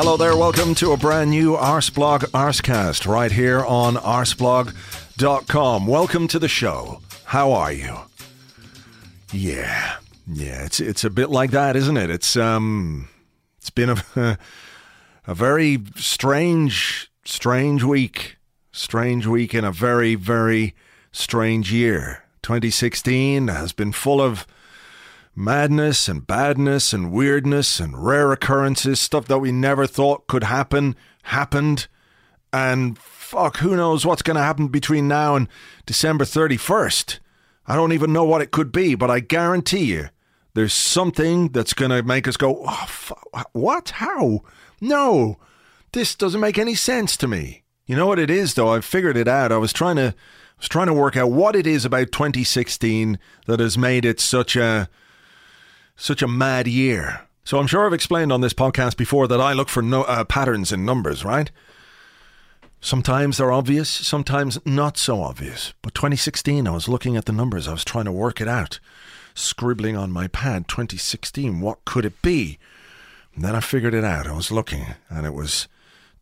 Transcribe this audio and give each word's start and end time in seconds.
Hello 0.00 0.16
there, 0.16 0.36
welcome 0.36 0.76
to 0.76 0.92
a 0.92 0.96
brand 0.96 1.30
new 1.30 1.56
Arseblog 1.56 2.20
Arsecast 2.26 3.04
right 3.04 3.32
here 3.32 3.64
on 3.64 3.96
arseblog.com. 3.96 5.88
Welcome 5.88 6.28
to 6.28 6.38
the 6.38 6.46
show. 6.46 7.00
How 7.24 7.50
are 7.50 7.72
you? 7.72 7.96
Yeah. 9.32 9.96
Yeah, 10.28 10.64
it's 10.64 10.78
it's 10.78 11.02
a 11.02 11.10
bit 11.10 11.30
like 11.30 11.50
that, 11.50 11.74
isn't 11.74 11.96
it? 11.96 12.10
It's 12.10 12.36
um 12.36 13.08
it's 13.56 13.70
been 13.70 13.90
a 13.90 14.38
a 15.26 15.34
very 15.34 15.82
strange 15.96 17.10
strange 17.24 17.82
week. 17.82 18.36
Strange 18.70 19.26
week 19.26 19.52
in 19.52 19.64
a 19.64 19.72
very 19.72 20.14
very 20.14 20.76
strange 21.10 21.72
year. 21.72 22.22
2016 22.42 23.48
has 23.48 23.72
been 23.72 23.90
full 23.90 24.20
of 24.20 24.46
madness 25.38 26.08
and 26.08 26.26
badness 26.26 26.92
and 26.92 27.12
weirdness 27.12 27.78
and 27.78 28.04
rare 28.04 28.32
occurrences, 28.32 28.98
stuff 28.98 29.26
that 29.26 29.38
we 29.38 29.52
never 29.52 29.86
thought 29.86 30.26
could 30.26 30.42
happen, 30.42 30.96
happened. 31.22 31.86
And 32.52 32.98
fuck, 32.98 33.58
who 33.58 33.76
knows 33.76 34.04
what's 34.04 34.22
going 34.22 34.36
to 34.36 34.42
happen 34.42 34.66
between 34.66 35.06
now 35.06 35.36
and 35.36 35.46
December 35.86 36.24
31st? 36.24 37.20
I 37.68 37.76
don't 37.76 37.92
even 37.92 38.12
know 38.12 38.24
what 38.24 38.42
it 38.42 38.50
could 38.50 38.72
be, 38.72 38.96
but 38.96 39.10
I 39.10 39.20
guarantee 39.20 39.84
you 39.84 40.08
there's 40.54 40.72
something 40.72 41.50
that's 41.50 41.72
going 41.72 41.92
to 41.92 42.02
make 42.02 42.26
us 42.26 42.36
go, 42.36 42.64
oh, 42.66 42.86
fuck, 42.88 43.28
what? 43.52 43.90
How? 43.90 44.40
No, 44.80 45.38
this 45.92 46.16
doesn't 46.16 46.40
make 46.40 46.58
any 46.58 46.74
sense 46.74 47.16
to 47.18 47.28
me. 47.28 47.62
You 47.86 47.94
know 47.94 48.06
what 48.06 48.18
it 48.18 48.30
is, 48.30 48.54
though? 48.54 48.70
I've 48.70 48.84
figured 48.84 49.16
it 49.16 49.28
out. 49.28 49.52
I 49.52 49.58
was 49.58 49.72
trying 49.72 49.96
to. 49.96 50.14
I 50.16 50.60
was 50.60 50.68
trying 50.68 50.88
to 50.88 50.94
work 50.94 51.16
out 51.16 51.30
what 51.30 51.54
it 51.54 51.68
is 51.68 51.84
about 51.84 52.10
2016 52.10 53.20
that 53.46 53.60
has 53.60 53.78
made 53.78 54.04
it 54.04 54.18
such 54.18 54.56
a 54.56 54.88
such 55.98 56.22
a 56.22 56.28
mad 56.28 56.66
year. 56.66 57.22
So 57.44 57.58
I'm 57.58 57.66
sure 57.66 57.84
I've 57.84 57.92
explained 57.92 58.32
on 58.32 58.40
this 58.40 58.54
podcast 58.54 58.96
before 58.96 59.26
that 59.28 59.40
I 59.40 59.52
look 59.52 59.68
for 59.68 59.82
no, 59.82 60.04
uh, 60.04 60.24
patterns 60.24 60.72
in 60.72 60.84
numbers, 60.84 61.24
right? 61.24 61.50
Sometimes 62.80 63.36
they're 63.36 63.52
obvious, 63.52 63.90
sometimes 63.90 64.58
not 64.64 64.96
so 64.96 65.20
obvious. 65.20 65.74
But 65.82 65.94
2016, 65.94 66.68
I 66.68 66.70
was 66.70 66.88
looking 66.88 67.16
at 67.16 67.24
the 67.24 67.32
numbers, 67.32 67.66
I 67.66 67.72
was 67.72 67.84
trying 67.84 68.04
to 68.04 68.12
work 68.12 68.40
it 68.40 68.46
out, 68.46 68.78
scribbling 69.34 69.96
on 69.96 70.12
my 70.12 70.28
pad. 70.28 70.68
2016, 70.68 71.60
what 71.60 71.84
could 71.84 72.04
it 72.04 72.22
be? 72.22 72.58
And 73.34 73.44
then 73.44 73.56
I 73.56 73.60
figured 73.60 73.94
it 73.94 74.04
out. 74.04 74.28
I 74.28 74.36
was 74.36 74.52
looking, 74.52 74.94
and 75.08 75.26
it 75.26 75.34
was 75.34 75.66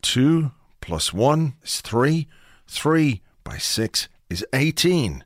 2 0.03 0.53
plus 0.81 1.13
1 1.13 1.55
is 1.63 1.83
3. 1.83 2.27
3 2.67 3.23
by 3.45 3.59
6 3.59 4.09
is 4.31 4.47
18. 4.55 5.25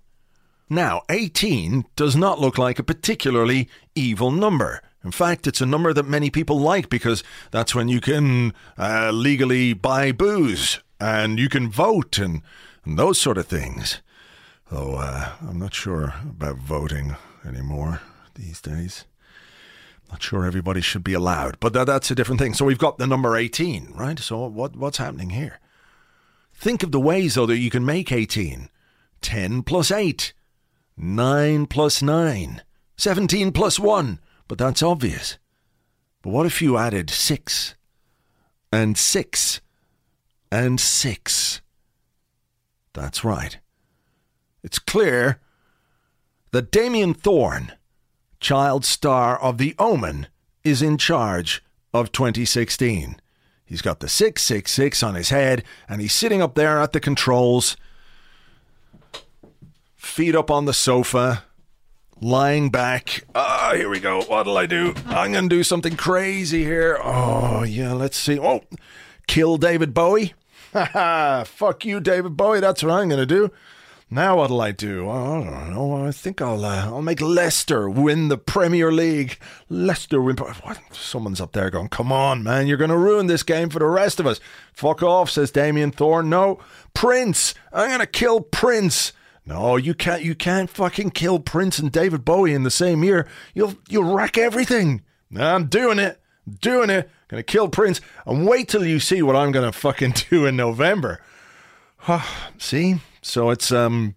Now, 0.72 1.02
18 1.10 1.84
does 1.96 2.14
not 2.14 2.38
look 2.38 2.56
like 2.56 2.78
a 2.78 2.84
particularly 2.84 3.68
evil 3.96 4.30
number. 4.30 4.80
In 5.02 5.10
fact, 5.10 5.48
it's 5.48 5.60
a 5.60 5.66
number 5.66 5.92
that 5.92 6.06
many 6.06 6.30
people 6.30 6.60
like 6.60 6.88
because 6.88 7.24
that's 7.50 7.74
when 7.74 7.88
you 7.88 8.00
can 8.00 8.54
uh, 8.78 9.10
legally 9.12 9.72
buy 9.72 10.12
booze 10.12 10.78
and 11.00 11.40
you 11.40 11.48
can 11.48 11.68
vote 11.68 12.18
and, 12.18 12.42
and 12.84 12.96
those 12.96 13.20
sort 13.20 13.36
of 13.36 13.48
things. 13.48 14.00
Though 14.70 14.94
uh, 14.94 15.32
I'm 15.40 15.58
not 15.58 15.74
sure 15.74 16.14
about 16.22 16.58
voting 16.58 17.16
anymore 17.44 18.00
these 18.36 18.60
days. 18.60 19.06
Not 20.08 20.22
sure 20.22 20.44
everybody 20.44 20.80
should 20.80 21.02
be 21.02 21.14
allowed, 21.14 21.58
but 21.58 21.72
that, 21.72 21.88
that's 21.88 22.12
a 22.12 22.14
different 22.14 22.40
thing. 22.40 22.54
So 22.54 22.64
we've 22.64 22.78
got 22.78 22.98
the 22.98 23.08
number 23.08 23.36
18, 23.36 23.92
right? 23.96 24.18
So 24.20 24.46
what 24.46 24.76
what's 24.76 24.98
happening 24.98 25.30
here? 25.30 25.58
Think 26.54 26.84
of 26.84 26.92
the 26.92 27.00
ways, 27.00 27.34
though, 27.34 27.46
that 27.46 27.58
you 27.58 27.70
can 27.70 27.84
make 27.84 28.12
18. 28.12 28.68
10 29.22 29.62
plus 29.62 29.90
8. 29.90 30.32
9 31.02 31.64
plus 31.64 32.02
9, 32.02 32.60
17 32.98 33.52
plus 33.52 33.78
1, 33.80 34.18
but 34.46 34.58
that's 34.58 34.82
obvious. 34.82 35.38
But 36.20 36.30
what 36.30 36.44
if 36.44 36.60
you 36.60 36.76
added 36.76 37.08
6 37.08 37.74
and 38.70 38.98
6 38.98 39.60
and 40.52 40.78
6? 40.78 41.60
That's 42.92 43.24
right. 43.24 43.58
It's 44.62 44.78
clear 44.78 45.40
that 46.50 46.70
Damien 46.70 47.14
Thorn, 47.14 47.72
child 48.38 48.84
star 48.84 49.40
of 49.40 49.56
The 49.56 49.74
Omen, 49.78 50.26
is 50.64 50.82
in 50.82 50.98
charge 50.98 51.64
of 51.94 52.12
2016. 52.12 53.16
He's 53.64 53.80
got 53.80 54.00
the 54.00 54.08
666 54.08 55.02
on 55.02 55.14
his 55.14 55.30
head, 55.30 55.64
and 55.88 56.02
he's 56.02 56.12
sitting 56.12 56.42
up 56.42 56.56
there 56.56 56.78
at 56.78 56.92
the 56.92 57.00
controls 57.00 57.78
feet 60.00 60.34
up 60.34 60.50
on 60.50 60.64
the 60.64 60.72
sofa, 60.72 61.44
lying 62.20 62.70
back. 62.70 63.24
Ah, 63.34 63.70
oh, 63.70 63.76
here 63.76 63.88
we 63.88 64.00
go. 64.00 64.22
What'll 64.22 64.56
I 64.56 64.66
do? 64.66 64.94
I'm 65.06 65.32
going 65.32 65.48
to 65.48 65.54
do 65.56 65.62
something 65.62 65.94
crazy 65.94 66.64
here. 66.64 66.98
Oh, 67.02 67.62
yeah, 67.62 67.92
let's 67.92 68.16
see. 68.16 68.38
Oh, 68.38 68.62
kill 69.26 69.58
David 69.58 69.92
Bowie. 69.94 70.32
Ha 70.72 70.84
ha! 70.92 71.44
Fuck 71.46 71.84
you, 71.84 72.00
David 72.00 72.36
Bowie. 72.36 72.60
That's 72.60 72.82
what 72.82 72.92
I'm 72.92 73.08
going 73.08 73.20
to 73.20 73.26
do. 73.26 73.50
Now 74.12 74.38
what'll 74.38 74.60
I 74.60 74.72
do? 74.72 75.08
I 75.08 75.44
don't 75.44 75.70
know. 75.70 76.04
I 76.04 76.10
think 76.10 76.42
I'll 76.42 76.64
uh, 76.64 76.86
I'll 76.86 77.02
make 77.02 77.20
Leicester 77.20 77.88
win 77.88 78.26
the 78.26 78.38
Premier 78.38 78.90
League. 78.90 79.38
Leicester 79.68 80.20
win. 80.20 80.36
What? 80.36 80.80
Someone's 80.92 81.40
up 81.40 81.52
there 81.52 81.70
going, 81.70 81.88
"Come 81.90 82.10
on, 82.10 82.42
man! 82.42 82.66
You're 82.66 82.76
going 82.76 82.90
to 82.90 82.96
ruin 82.96 83.28
this 83.28 83.44
game 83.44 83.70
for 83.70 83.78
the 83.78 83.86
rest 83.86 84.18
of 84.18 84.26
us." 84.26 84.40
Fuck 84.72 85.04
off, 85.04 85.30
says 85.30 85.52
Damien 85.52 85.92
Thorn. 85.92 86.28
No, 86.28 86.58
Prince. 86.92 87.54
I'm 87.72 87.88
going 87.88 88.00
to 88.00 88.06
kill 88.06 88.40
Prince. 88.40 89.12
No, 89.46 89.76
you 89.76 89.94
can't. 89.94 90.22
You 90.22 90.34
can't 90.34 90.70
fucking 90.70 91.10
kill 91.10 91.38
Prince 91.38 91.78
and 91.78 91.90
David 91.90 92.24
Bowie 92.24 92.54
in 92.54 92.62
the 92.62 92.70
same 92.70 93.02
year. 93.02 93.26
You'll 93.54 93.74
you'll 93.88 94.14
wreck 94.14 94.38
everything. 94.38 95.02
I'm 95.36 95.66
doing 95.66 95.98
it. 95.98 96.20
I'm 96.46 96.54
doing 96.60 96.90
it. 96.90 97.10
Gonna 97.28 97.42
kill 97.42 97.68
Prince 97.68 98.00
and 98.26 98.46
wait 98.46 98.68
till 98.68 98.84
you 98.84 99.00
see 99.00 99.22
what 99.22 99.36
I'm 99.36 99.52
gonna 99.52 99.72
fucking 99.72 100.14
do 100.30 100.46
in 100.46 100.56
November. 100.56 101.20
see, 102.58 103.00
so 103.22 103.50
it's 103.50 103.72
um, 103.72 104.14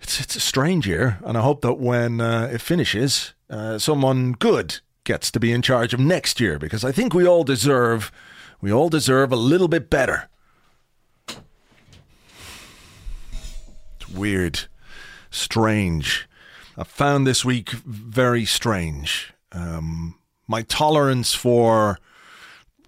it's 0.00 0.20
it's 0.20 0.36
a 0.36 0.40
strange 0.40 0.86
year, 0.86 1.18
and 1.24 1.36
I 1.36 1.42
hope 1.42 1.62
that 1.62 1.74
when 1.74 2.20
uh, 2.20 2.50
it 2.52 2.60
finishes, 2.60 3.34
uh, 3.50 3.78
someone 3.78 4.32
good 4.32 4.80
gets 5.04 5.30
to 5.30 5.40
be 5.40 5.52
in 5.52 5.62
charge 5.62 5.92
of 5.92 6.00
next 6.00 6.40
year 6.40 6.58
because 6.58 6.84
I 6.84 6.92
think 6.92 7.14
we 7.14 7.26
all 7.26 7.44
deserve 7.44 8.10
we 8.60 8.72
all 8.72 8.88
deserve 8.88 9.32
a 9.32 9.36
little 9.36 9.68
bit 9.68 9.90
better. 9.90 10.28
Weird, 14.14 14.60
strange. 15.30 16.28
I 16.76 16.84
found 16.84 17.26
this 17.26 17.44
week 17.44 17.70
very 17.70 18.44
strange. 18.44 19.32
Um, 19.52 20.16
my 20.46 20.62
tolerance 20.62 21.34
for, 21.34 21.98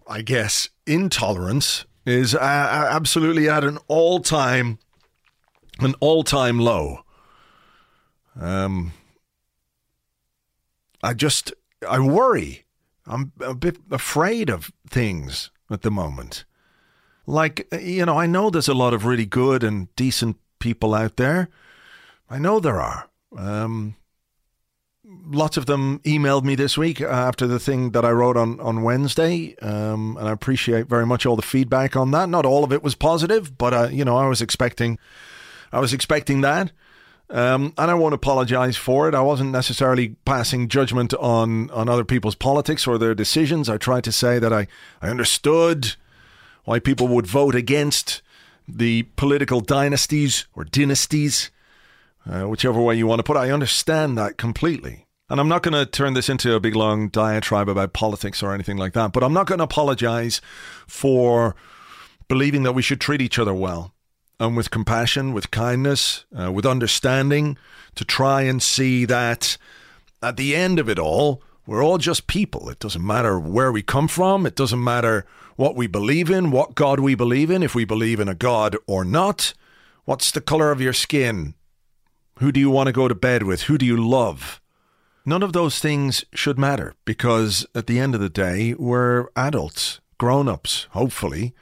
I 0.08 0.22
guess, 0.22 0.68
intolerance 0.86 1.84
is 2.04 2.34
uh, 2.34 2.38
absolutely 2.90 3.48
at 3.48 3.64
an 3.64 3.78
all 3.88 4.20
time, 4.20 4.78
an 5.80 5.94
all 6.00 6.22
time 6.22 6.58
low. 6.58 7.00
Um, 8.38 8.92
I 11.02 11.14
just, 11.14 11.52
I 11.88 11.98
worry. 12.00 12.64
I'm 13.06 13.32
a 13.40 13.54
bit 13.54 13.78
afraid 13.90 14.50
of 14.50 14.72
things 14.90 15.50
at 15.70 15.82
the 15.82 15.90
moment. 15.90 16.44
Like, 17.26 17.66
you 17.72 18.04
know, 18.06 18.18
I 18.18 18.26
know 18.26 18.50
there's 18.50 18.68
a 18.68 18.74
lot 18.74 18.94
of 18.94 19.04
really 19.04 19.26
good 19.26 19.64
and 19.64 19.94
decent 19.96 20.36
people 20.58 20.94
out 20.94 21.16
there. 21.16 21.48
I 22.28 22.38
know 22.38 22.60
there 22.60 22.80
are. 22.80 23.08
Um, 23.36 23.96
lots 25.26 25.56
of 25.56 25.66
them 25.66 26.00
emailed 26.00 26.44
me 26.44 26.54
this 26.54 26.76
week 26.76 27.00
after 27.00 27.46
the 27.46 27.58
thing 27.58 27.90
that 27.90 28.04
I 28.04 28.10
wrote 28.10 28.36
on 28.36 28.58
on 28.60 28.82
Wednesday, 28.82 29.56
um, 29.62 30.16
and 30.18 30.28
I 30.28 30.32
appreciate 30.32 30.86
very 30.86 31.06
much 31.06 31.26
all 31.26 31.36
the 31.36 31.42
feedback 31.42 31.96
on 31.96 32.10
that. 32.12 32.28
Not 32.28 32.46
all 32.46 32.64
of 32.64 32.72
it 32.72 32.82
was 32.82 32.94
positive, 32.94 33.56
but 33.56 33.74
uh, 33.74 33.88
you 33.90 34.04
know, 34.04 34.16
I 34.16 34.26
was 34.26 34.42
expecting, 34.42 34.98
I 35.72 35.80
was 35.80 35.92
expecting 35.92 36.40
that. 36.42 36.72
Um, 37.28 37.74
and 37.76 37.90
I 37.90 37.94
won't 37.94 38.14
apologize 38.14 38.76
for 38.76 39.08
it. 39.08 39.14
I 39.14 39.20
wasn't 39.20 39.50
necessarily 39.50 40.10
passing 40.24 40.68
judgment 40.68 41.12
on, 41.14 41.70
on 41.70 41.88
other 41.88 42.04
people's 42.04 42.36
politics 42.36 42.86
or 42.86 42.98
their 42.98 43.16
decisions. 43.16 43.68
I 43.68 43.78
tried 43.78 44.04
to 44.04 44.12
say 44.12 44.38
that 44.38 44.52
I, 44.52 44.68
I 45.02 45.08
understood 45.08 45.96
why 46.64 46.78
people 46.78 47.08
would 47.08 47.26
vote 47.26 47.56
against 47.56 48.22
the 48.68 49.04
political 49.16 49.60
dynasties 49.60 50.46
or 50.54 50.64
dynasties, 50.64 51.50
uh, 52.28 52.42
whichever 52.42 52.80
way 52.80 52.96
you 52.96 53.06
want 53.06 53.20
to 53.20 53.22
put 53.22 53.36
it. 53.36 53.40
I 53.40 53.50
understand 53.50 54.18
that 54.18 54.36
completely. 54.36 55.06
And 55.28 55.40
I'm 55.40 55.48
not 55.48 55.62
going 55.62 55.74
to 55.74 55.86
turn 55.86 56.14
this 56.14 56.28
into 56.28 56.54
a 56.54 56.60
big 56.60 56.76
long 56.76 57.08
diatribe 57.08 57.68
about 57.68 57.92
politics 57.92 58.42
or 58.42 58.52
anything 58.52 58.76
like 58.76 58.92
that, 58.92 59.12
but 59.12 59.24
I'm 59.24 59.32
not 59.32 59.46
going 59.46 59.58
to 59.58 59.64
apologize 59.64 60.40
for 60.86 61.56
believing 62.28 62.62
that 62.62 62.72
we 62.72 62.82
should 62.82 63.00
treat 63.00 63.20
each 63.20 63.38
other 63.38 63.54
well 63.54 63.92
and 64.38 64.56
with 64.56 64.70
compassion, 64.70 65.32
with 65.32 65.50
kindness, 65.50 66.26
uh, 66.38 66.52
with 66.52 66.66
understanding, 66.66 67.56
to 67.94 68.04
try 68.04 68.42
and 68.42 68.62
see 68.62 69.04
that 69.04 69.56
at 70.22 70.36
the 70.36 70.54
end 70.54 70.78
of 70.78 70.88
it 70.88 70.98
all, 70.98 71.42
we're 71.66 71.84
all 71.84 71.98
just 71.98 72.26
people. 72.26 72.68
It 72.68 72.78
doesn't 72.78 73.04
matter 73.04 73.38
where 73.38 73.72
we 73.72 73.82
come 73.82 74.08
from, 74.08 74.46
it 74.46 74.54
doesn't 74.54 74.82
matter 74.82 75.26
what 75.56 75.74
we 75.74 75.86
believe 75.86 76.30
in, 76.30 76.50
what 76.50 76.74
God 76.74 77.00
we 77.00 77.14
believe 77.14 77.50
in, 77.50 77.62
if 77.62 77.74
we 77.74 77.84
believe 77.84 78.20
in 78.20 78.28
a 78.28 78.34
God 78.34 78.76
or 78.86 79.04
not. 79.04 79.54
What's 80.04 80.30
the 80.30 80.40
color 80.40 80.70
of 80.70 80.80
your 80.80 80.92
skin? 80.92 81.54
Who 82.38 82.52
do 82.52 82.60
you 82.60 82.70
want 82.70 82.86
to 82.86 82.92
go 82.92 83.08
to 83.08 83.14
bed 83.14 83.42
with? 83.42 83.62
Who 83.62 83.78
do 83.78 83.86
you 83.86 83.96
love? 83.96 84.60
None 85.24 85.42
of 85.42 85.52
those 85.52 85.80
things 85.80 86.24
should 86.32 86.58
matter 86.58 86.94
because 87.04 87.66
at 87.74 87.88
the 87.88 87.98
end 87.98 88.14
of 88.14 88.20
the 88.20 88.28
day, 88.28 88.74
we're 88.74 89.28
adults, 89.34 90.00
grown 90.18 90.48
ups, 90.48 90.86
hopefully, 90.90 91.52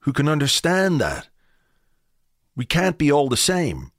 who 0.00 0.12
can 0.12 0.28
understand 0.28 1.00
that. 1.00 1.28
We 2.56 2.64
can't 2.64 2.98
be 2.98 3.12
all 3.12 3.28
the 3.28 3.36
same. 3.36 3.92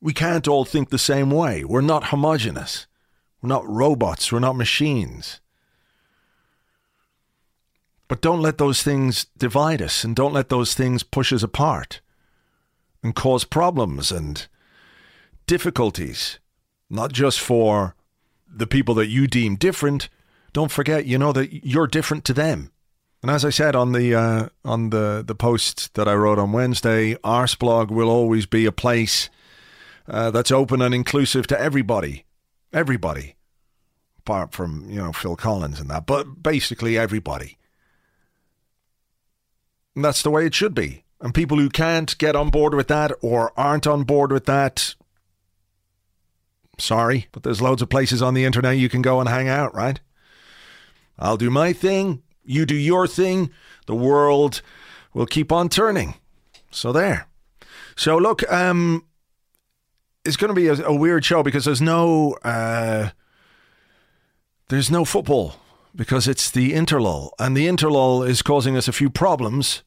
We 0.00 0.12
can't 0.12 0.46
all 0.46 0.66
think 0.66 0.90
the 0.90 0.98
same 0.98 1.30
way. 1.30 1.64
We're 1.64 1.80
not 1.80 2.08
homogenous. 2.08 2.86
We're 3.42 3.48
not 3.48 3.68
robots. 3.68 4.30
We're 4.30 4.38
not 4.38 4.56
machines. 4.56 5.40
But 8.08 8.20
don't 8.20 8.42
let 8.42 8.58
those 8.58 8.82
things 8.82 9.26
divide 9.36 9.82
us 9.82 10.04
and 10.04 10.14
don't 10.14 10.34
let 10.34 10.48
those 10.48 10.74
things 10.74 11.02
push 11.02 11.32
us 11.32 11.42
apart 11.42 12.00
and 13.02 13.14
cause 13.14 13.44
problems 13.44 14.12
and 14.12 14.46
difficulties, 15.46 16.38
not 16.88 17.12
just 17.12 17.40
for 17.40 17.96
the 18.46 18.66
people 18.66 18.94
that 18.94 19.08
you 19.08 19.26
deem 19.26 19.56
different. 19.56 20.08
Don't 20.52 20.70
forget, 20.70 21.06
you 21.06 21.18
know, 21.18 21.32
that 21.32 21.66
you're 21.66 21.86
different 21.86 22.24
to 22.26 22.34
them. 22.34 22.70
And 23.22 23.30
as 23.30 23.44
I 23.44 23.50
said 23.50 23.74
on 23.76 23.92
the 23.92 24.14
uh, 24.14 24.48
on 24.64 24.90
the 24.90 25.22
the 25.26 25.34
post 25.34 25.94
that 25.94 26.08
I 26.08 26.14
wrote 26.14 26.38
on 26.38 26.52
Wednesday, 26.52 27.14
Arseblog 27.24 27.88
will 27.88 28.10
always 28.10 28.46
be 28.46 28.66
a 28.66 28.72
place 28.72 29.30
uh, 30.08 30.30
that's 30.32 30.50
open 30.50 30.82
and 30.82 30.94
inclusive 30.94 31.46
to 31.46 31.60
everybody, 31.60 32.24
everybody, 32.72 33.36
apart 34.18 34.52
from 34.52 34.88
you 34.88 34.96
know 34.96 35.12
Phil 35.12 35.36
Collins 35.36 35.80
and 35.80 35.90
that, 35.90 36.06
but 36.06 36.42
basically 36.42 36.98
everybody. 36.98 37.58
And 39.94 40.04
that's 40.04 40.22
the 40.22 40.30
way 40.30 40.46
it 40.46 40.54
should 40.54 40.74
be. 40.74 41.04
And 41.20 41.34
people 41.34 41.58
who 41.58 41.68
can't 41.68 42.16
get 42.18 42.34
on 42.34 42.50
board 42.50 42.74
with 42.74 42.88
that 42.88 43.12
or 43.20 43.52
aren't 43.56 43.86
on 43.86 44.04
board 44.04 44.32
with 44.32 44.46
that, 44.46 44.94
sorry, 46.78 47.28
but 47.30 47.42
there's 47.42 47.62
loads 47.62 47.82
of 47.82 47.90
places 47.90 48.22
on 48.22 48.34
the 48.34 48.44
internet 48.44 48.78
you 48.78 48.88
can 48.88 49.02
go 49.02 49.20
and 49.20 49.28
hang 49.28 49.48
out, 49.48 49.74
right? 49.74 50.00
I'll 51.18 51.36
do 51.36 51.50
my 51.50 51.72
thing. 51.72 52.22
You 52.44 52.66
do 52.66 52.74
your 52.74 53.06
thing, 53.06 53.50
the 53.86 53.94
world 53.94 54.62
will 55.14 55.26
keep 55.26 55.52
on 55.52 55.68
turning. 55.68 56.14
So 56.72 56.90
there. 56.90 57.28
So 57.96 58.16
look, 58.16 58.50
um, 58.50 59.04
it's 60.24 60.36
going 60.36 60.48
to 60.48 60.54
be 60.54 60.68
a, 60.68 60.74
a, 60.86 60.94
weird 60.94 61.24
show 61.24 61.42
because 61.42 61.64
there's 61.64 61.82
no 61.82 62.36
uh, 62.44 63.10
there's 64.68 64.90
no 64.90 65.04
football 65.04 65.56
because 65.94 66.26
it's 66.28 66.50
the 66.50 66.72
interlull, 66.72 67.30
and 67.38 67.56
the 67.56 67.66
interlull 67.66 68.26
is 68.26 68.42
causing 68.42 68.76
us 68.76 68.88
a 68.88 68.92
few 68.92 69.10
problems 69.10 69.82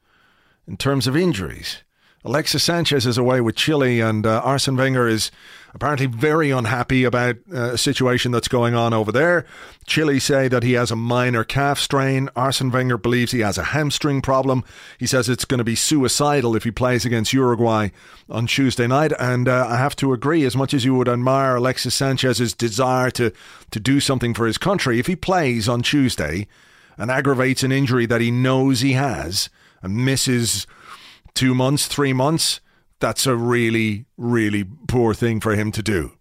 in 0.67 0.77
terms 0.77 1.07
of 1.07 1.15
injuries. 1.15 1.83
Alexis 2.25 2.63
Sanchez 2.63 3.05
is 3.05 3.19
away 3.19 3.39
with 3.39 3.55
Chile, 3.55 4.01
and 4.01 4.25
uh, 4.25 4.41
Arsene 4.43 4.75
Wenger 4.75 5.07
is 5.07 5.29
apparently 5.75 6.07
very 6.07 6.49
unhappy 6.49 7.03
about 7.03 7.35
uh, 7.53 7.73
a 7.73 7.77
situation 7.77 8.31
that's 8.31 8.47
going 8.47 8.73
on 8.73 8.95
over 8.95 9.11
there. 9.11 9.45
Chile 9.85 10.19
say 10.19 10.47
that 10.47 10.63
he 10.63 10.73
has 10.73 10.89
a 10.89 10.95
minor 10.95 11.43
calf 11.43 11.77
strain. 11.77 12.29
Arsene 12.35 12.71
Wenger 12.71 12.97
believes 12.97 13.31
he 13.31 13.41
has 13.41 13.59
a 13.59 13.65
hamstring 13.65 14.23
problem. 14.23 14.63
He 14.97 15.05
says 15.05 15.29
it's 15.29 15.45
going 15.45 15.59
to 15.59 15.63
be 15.63 15.75
suicidal 15.75 16.55
if 16.55 16.63
he 16.63 16.71
plays 16.71 17.05
against 17.05 17.31
Uruguay 17.31 17.89
on 18.27 18.47
Tuesday 18.47 18.87
night. 18.87 19.13
And 19.19 19.47
uh, 19.47 19.67
I 19.69 19.77
have 19.77 19.95
to 19.97 20.11
agree, 20.11 20.45
as 20.45 20.55
much 20.55 20.73
as 20.73 20.83
you 20.83 20.95
would 20.95 21.07
admire 21.07 21.57
Alexis 21.57 21.93
Sanchez's 21.93 22.55
desire 22.55 23.11
to, 23.11 23.31
to 23.69 23.79
do 23.79 23.99
something 23.99 24.33
for 24.33 24.47
his 24.47 24.57
country, 24.57 24.97
if 24.97 25.05
he 25.05 25.15
plays 25.15 25.69
on 25.69 25.83
Tuesday 25.83 26.47
and 26.97 27.11
aggravates 27.11 27.61
an 27.61 27.71
injury 27.71 28.07
that 28.07 28.21
he 28.21 28.31
knows 28.31 28.81
he 28.81 28.93
has 28.93 29.51
and 29.83 30.03
misses 30.03 30.65
two 31.35 31.53
months, 31.53 31.87
three 31.87 32.13
months, 32.13 32.61
that's 32.99 33.27
a 33.27 33.35
really, 33.35 34.05
really 34.17 34.63
poor 34.87 35.13
thing 35.13 35.39
for 35.39 35.53
him 35.55 35.71
to 35.73 35.83
do. 35.83 36.13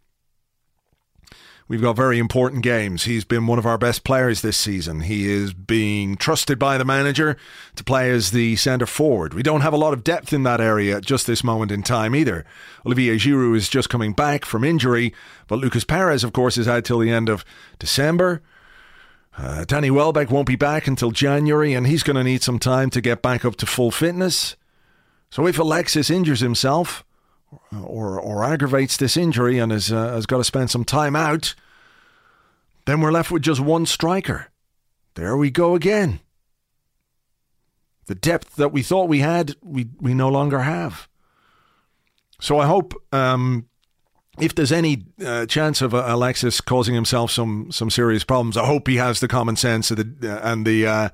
We've 1.66 1.81
got 1.81 1.96
very 1.96 2.19
important 2.19 2.62
games. 2.62 3.05
He's 3.05 3.25
been 3.25 3.46
one 3.46 3.58
of 3.58 3.64
our 3.64 3.78
best 3.78 4.05
players 4.05 4.43
this 4.43 4.58
season. 4.58 5.00
He 5.00 5.31
is 5.31 5.55
being 5.55 6.16
trusted 6.16 6.58
by 6.58 6.76
the 6.76 6.84
manager 6.84 7.38
to 7.76 7.84
play 7.84 8.11
as 8.11 8.32
the 8.32 8.56
centre 8.56 8.84
forward. 8.84 9.32
We 9.32 9.43
don't 9.43 9.62
have 9.62 9.72
a 9.72 9.78
lot 9.78 9.94
of 9.94 10.05
depth 10.05 10.34
in 10.34 10.43
that 10.43 10.61
area 10.61 10.99
at 10.99 11.06
just 11.06 11.26
this 11.26 11.43
moment 11.43 11.72
in 11.72 11.82
time 11.82 12.14
either. 12.14 12.44
Olivier 12.84 13.16
Giroud 13.16 13.56
is 13.56 13.70
just 13.70 13.88
coming 13.88 14.12
back 14.12 14.44
from 14.44 14.62
injury, 14.62 15.14
but 15.46 15.58
Lucas 15.58 15.84
Perez, 15.84 16.22
of 16.22 16.34
course, 16.34 16.58
is 16.58 16.69
out 16.69 16.84
till 16.84 16.99
the 16.99 17.11
end 17.11 17.31
of 17.31 17.46
December. 17.78 18.43
Uh, 19.38 19.64
Danny 19.64 19.90
Welbeck 19.90 20.31
won't 20.31 20.46
be 20.46 20.56
back 20.56 20.87
until 20.87 21.12
January, 21.12 21.72
and 21.72 21.87
he's 21.87 22.02
going 22.02 22.16
to 22.16 22.25
need 22.25 22.43
some 22.43 22.58
time 22.58 22.90
to 22.90 23.00
get 23.00 23.22
back 23.22 23.43
up 23.43 23.56
to 23.56 23.66
full 23.66 23.90
fitness. 23.90 24.55
So 25.34 25.48
if 25.48 25.58
Alexis 25.58 26.10
injures 26.10 26.38
himself 26.38 27.04
or, 27.82 28.20
or 28.20 28.44
aggravates 28.44 28.96
this 28.96 29.16
injury 29.16 29.58
and 29.58 29.72
has, 29.72 29.90
uh, 29.90 30.12
has 30.12 30.26
got 30.26 30.36
to 30.36 30.44
spend 30.44 30.70
some 30.70 30.84
time 30.84 31.16
out, 31.16 31.56
then 32.84 33.00
we're 33.00 33.10
left 33.10 33.32
with 33.32 33.42
just 33.42 33.60
one 33.60 33.84
striker. 33.84 34.52
There 35.14 35.37
we 35.37 35.50
go 35.50 35.75
again. 35.75 36.20
The 38.06 38.14
depth 38.14 38.54
that 38.54 38.68
we 38.68 38.85
thought 38.85 39.09
we 39.09 39.18
had, 39.18 39.56
we, 39.61 39.88
we 40.00 40.14
no 40.14 40.28
longer 40.28 40.61
have. 40.61 41.09
So 42.40 42.61
I 42.61 42.66
hope 42.66 42.94
um, 43.12 43.66
if 44.38 44.54
there's 44.54 44.70
any 44.70 45.04
uh, 45.20 45.47
chance 45.47 45.82
of 45.82 45.97
uh, 45.97 46.04
Alexis 46.06 46.61
causing 46.61 46.94
himself 46.94 47.32
some 47.32 47.73
some 47.73 47.90
serious 47.90 48.23
problems, 48.23 48.56
I 48.56 48.66
hope 48.66 48.87
he 48.87 48.97
has 48.97 49.18
the 49.18 49.26
common 49.26 49.56
sense 49.56 49.88
the, 49.88 50.14
uh, 50.23 50.49
and 50.49 50.64
the 50.64 50.87
uh, 50.87 51.09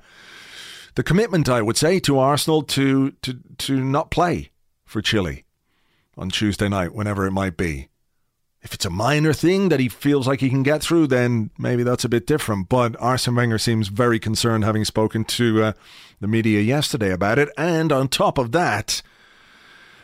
the 0.95 1.03
commitment, 1.03 1.49
I 1.49 1.61
would 1.61 1.77
say, 1.77 1.99
to 2.01 2.19
Arsenal 2.19 2.63
to 2.63 3.11
to 3.11 3.39
to 3.59 3.83
not 3.83 4.11
play 4.11 4.51
for 4.85 5.01
Chile 5.01 5.45
on 6.17 6.29
Tuesday 6.29 6.69
night, 6.69 6.93
whenever 6.93 7.25
it 7.25 7.31
might 7.31 7.57
be. 7.57 7.87
If 8.61 8.75
it's 8.75 8.85
a 8.85 8.91
minor 8.91 9.33
thing 9.33 9.69
that 9.69 9.79
he 9.79 9.89
feels 9.89 10.27
like 10.27 10.39
he 10.39 10.49
can 10.49 10.61
get 10.61 10.83
through, 10.83 11.07
then 11.07 11.49
maybe 11.57 11.81
that's 11.81 12.05
a 12.05 12.09
bit 12.09 12.27
different. 12.27 12.69
But 12.69 12.95
Arsene 13.01 13.35
Wenger 13.35 13.57
seems 13.57 13.87
very 13.87 14.19
concerned, 14.19 14.63
having 14.63 14.85
spoken 14.85 15.23
to 15.25 15.63
uh, 15.63 15.73
the 16.19 16.27
media 16.27 16.61
yesterday 16.61 17.11
about 17.11 17.39
it. 17.39 17.49
And 17.57 17.91
on 17.91 18.07
top 18.07 18.37
of 18.37 18.51
that, 18.51 19.01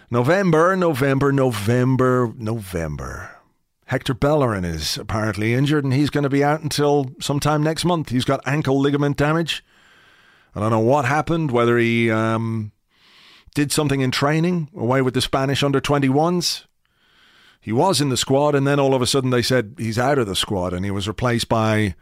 November, 0.10 0.76
November, 0.76 1.32
November, 1.32 2.34
November. 2.36 3.38
Hector 3.86 4.14
Bellerin 4.14 4.66
is 4.66 4.98
apparently 4.98 5.54
injured 5.54 5.84
and 5.84 5.94
he's 5.94 6.10
going 6.10 6.24
to 6.24 6.30
be 6.30 6.44
out 6.44 6.62
until 6.62 7.12
sometime 7.22 7.62
next 7.62 7.86
month. 7.86 8.10
He's 8.10 8.26
got 8.26 8.46
ankle 8.46 8.80
ligament 8.80 9.18
damage. 9.18 9.64
I 10.58 10.60
don't 10.60 10.72
know 10.72 10.80
what 10.80 11.06
happened, 11.06 11.52
whether 11.52 11.78
he 11.78 12.10
um, 12.10 12.72
did 13.54 13.72
something 13.72 14.02
in 14.02 14.10
training 14.10 14.70
away 14.76 15.04
with 15.04 15.14
the 15.14 15.22
Spanish 15.22 15.62
under 15.62 15.80
21s. 15.80 16.66
He 17.62 17.72
was 17.72 18.02
in 18.02 18.10
the 18.10 18.18
squad, 18.18 18.56
and 18.56 18.66
then 18.66 18.80
all 18.80 18.96
of 18.96 19.02
a 19.04 19.06
sudden 19.06 19.30
they 19.30 19.44
said 19.44 19.76
he's 19.78 20.00
out 20.00 20.18
of 20.18 20.26
the 20.26 20.36
squad, 20.36 20.74
and 20.74 20.84
he 20.84 20.90
was 20.90 21.08
replaced 21.08 21.48
by 21.48 21.94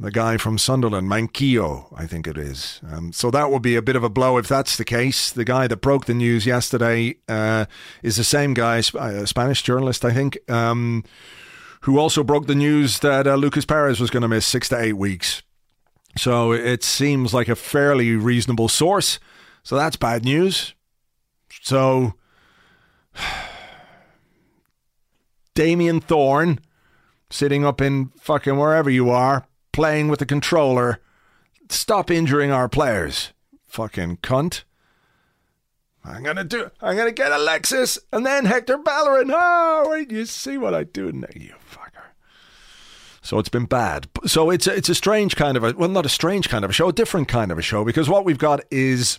the 0.00 0.10
guy 0.10 0.38
from 0.38 0.56
Sunderland, 0.56 1.10
Manquillo, 1.10 1.94
I 1.94 2.06
think 2.06 2.26
it 2.26 2.38
is. 2.38 2.80
Um, 2.90 3.12
so 3.12 3.30
that 3.30 3.50
would 3.50 3.60
be 3.60 3.76
a 3.76 3.82
bit 3.82 3.96
of 3.96 4.02
a 4.02 4.08
blow 4.08 4.38
if 4.38 4.48
that's 4.48 4.78
the 4.78 4.84
case. 4.86 5.30
The 5.30 5.44
guy 5.44 5.66
that 5.66 5.82
broke 5.82 6.06
the 6.06 6.14
news 6.14 6.46
yesterday 6.46 7.16
uh, 7.28 7.66
is 8.02 8.16
the 8.16 8.24
same 8.24 8.54
guy, 8.54 8.78
a 8.78 9.26
Spanish 9.26 9.62
journalist, 9.62 10.06
I 10.06 10.12
think, 10.14 10.38
um, 10.50 11.04
who 11.82 11.98
also 11.98 12.24
broke 12.24 12.46
the 12.46 12.54
news 12.54 13.00
that 13.00 13.26
uh, 13.26 13.34
Lucas 13.34 13.66
Perez 13.66 14.00
was 14.00 14.08
going 14.08 14.22
to 14.22 14.28
miss 14.28 14.46
six 14.46 14.70
to 14.70 14.80
eight 14.80 14.94
weeks. 14.94 15.42
So 16.16 16.52
it 16.52 16.84
seems 16.84 17.34
like 17.34 17.48
a 17.48 17.56
fairly 17.56 18.16
reasonable 18.16 18.68
source. 18.68 19.18
So 19.62 19.76
that's 19.76 19.96
bad 19.96 20.24
news. 20.24 20.74
So 21.62 22.14
Damien 25.54 26.00
Thorn 26.00 26.60
sitting 27.30 27.64
up 27.64 27.80
in 27.80 28.10
fucking 28.20 28.56
wherever 28.56 28.90
you 28.90 29.10
are, 29.10 29.46
playing 29.72 30.08
with 30.08 30.20
the 30.20 30.26
controller. 30.26 31.00
Stop 31.68 32.10
injuring 32.10 32.50
our 32.50 32.68
players. 32.68 33.32
Fucking 33.66 34.18
cunt. 34.18 34.62
I'm 36.04 36.22
gonna 36.22 36.44
do. 36.44 36.70
I'm 36.82 36.96
gonna 36.96 37.12
get 37.12 37.32
Alexis 37.32 37.98
and 38.12 38.26
then 38.26 38.44
Hector 38.44 38.76
Bellerin. 38.76 39.30
Oh, 39.32 39.86
wait, 39.88 40.12
you 40.12 40.26
see 40.26 40.58
what 40.58 40.74
I 40.74 40.84
do 40.84 41.10
now, 41.10 41.28
you. 41.34 41.54
So 43.24 43.38
it's 43.38 43.48
been 43.48 43.64
bad. 43.64 44.06
So 44.26 44.50
it's 44.50 44.66
a, 44.66 44.76
it's 44.76 44.90
a 44.90 44.94
strange 44.94 45.34
kind 45.34 45.56
of 45.56 45.64
a 45.64 45.72
well, 45.72 45.88
not 45.88 46.04
a 46.04 46.10
strange 46.10 46.50
kind 46.50 46.62
of 46.62 46.70
a 46.70 46.74
show, 46.74 46.90
a 46.90 46.92
different 46.92 47.26
kind 47.26 47.50
of 47.50 47.58
a 47.58 47.62
show 47.62 47.82
because 47.82 48.06
what 48.06 48.26
we've 48.26 48.38
got 48.38 48.60
is 48.70 49.18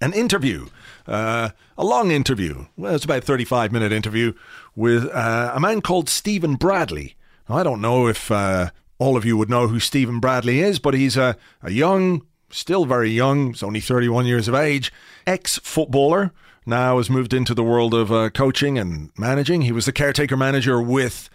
an 0.00 0.14
interview, 0.14 0.68
uh, 1.06 1.50
a 1.76 1.84
long 1.84 2.10
interview. 2.10 2.64
Well, 2.78 2.94
it's 2.94 3.04
about 3.04 3.18
a 3.18 3.26
35 3.26 3.72
minute 3.72 3.92
interview 3.92 4.32
with 4.74 5.04
uh, 5.12 5.52
a 5.54 5.60
man 5.60 5.82
called 5.82 6.08
Stephen 6.08 6.54
Bradley. 6.54 7.14
Now, 7.46 7.56
I 7.56 7.62
don't 7.62 7.82
know 7.82 8.06
if 8.08 8.30
uh, 8.30 8.70
all 8.98 9.18
of 9.18 9.26
you 9.26 9.36
would 9.36 9.50
know 9.50 9.68
who 9.68 9.80
Stephen 9.80 10.18
Bradley 10.18 10.60
is, 10.60 10.78
but 10.78 10.94
he's 10.94 11.18
a, 11.18 11.36
a 11.62 11.70
young, 11.70 12.26
still 12.48 12.86
very 12.86 13.10
young, 13.10 13.48
he's 13.48 13.62
only 13.62 13.80
31 13.80 14.24
years 14.24 14.48
of 14.48 14.54
age, 14.54 14.90
ex 15.26 15.58
footballer. 15.58 16.32
Now 16.64 16.96
has 16.96 17.10
moved 17.10 17.34
into 17.34 17.52
the 17.52 17.62
world 17.62 17.92
of 17.92 18.10
uh, 18.10 18.30
coaching 18.30 18.78
and 18.78 19.10
managing. 19.18 19.60
He 19.60 19.72
was 19.72 19.84
the 19.84 19.92
caretaker 19.92 20.38
manager 20.38 20.80
with 20.80 21.28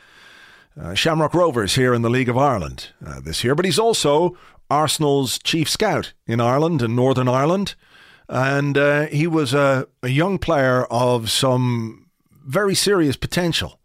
uh, 0.80 0.94
Shamrock 0.94 1.34
Rovers 1.34 1.76
here 1.76 1.94
in 1.94 2.02
the 2.02 2.10
League 2.10 2.30
of 2.30 2.38
Ireland 2.38 2.90
uh, 3.06 3.20
this 3.20 3.44
year, 3.44 3.56
but 3.56 3.66
he's 3.66 3.80
also 3.80 4.38
Arsenal's 4.70 5.40
chief 5.40 5.70
scout 5.70 6.14
in 6.28 6.40
Ireland 6.40 6.82
and 6.82 6.96
Northern 6.96 7.28
Ireland. 7.28 7.76
And 8.28 8.78
uh, 8.78 9.08
he 9.08 9.26
was 9.26 9.54
a, 9.54 9.88
a 10.04 10.10
young 10.10 10.38
player 10.38 10.86
of 10.86 11.32
some 11.32 12.08
very 12.46 12.76
serious 12.76 13.16
potential 13.16 13.80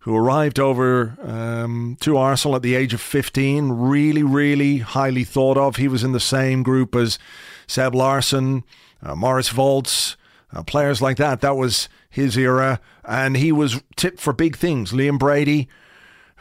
who 0.00 0.14
arrived 0.14 0.60
over 0.60 1.16
um, 1.22 1.96
to 2.00 2.16
Arsenal 2.16 2.56
at 2.56 2.62
the 2.62 2.74
age 2.74 2.92
of 2.92 3.00
15, 3.00 3.70
really, 3.70 4.22
really 4.22 4.78
highly 4.78 5.24
thought 5.24 5.56
of. 5.56 5.76
He 5.76 5.88
was 5.88 6.04
in 6.04 6.12
the 6.12 6.20
same 6.20 6.62
group 6.62 6.94
as 6.94 7.18
Seb 7.66 7.94
Larsson, 7.94 8.64
uh, 9.02 9.14
Moritz 9.14 9.48
Volz, 9.48 10.16
uh, 10.52 10.62
players 10.62 11.00
like 11.00 11.16
that. 11.16 11.40
That 11.40 11.56
was 11.56 11.88
his 12.10 12.36
era. 12.36 12.80
And 13.04 13.36
he 13.36 13.50
was 13.50 13.82
tipped 13.96 14.20
for 14.20 14.32
big 14.32 14.56
things. 14.56 14.92
Liam 14.92 15.18
Brady 15.18 15.68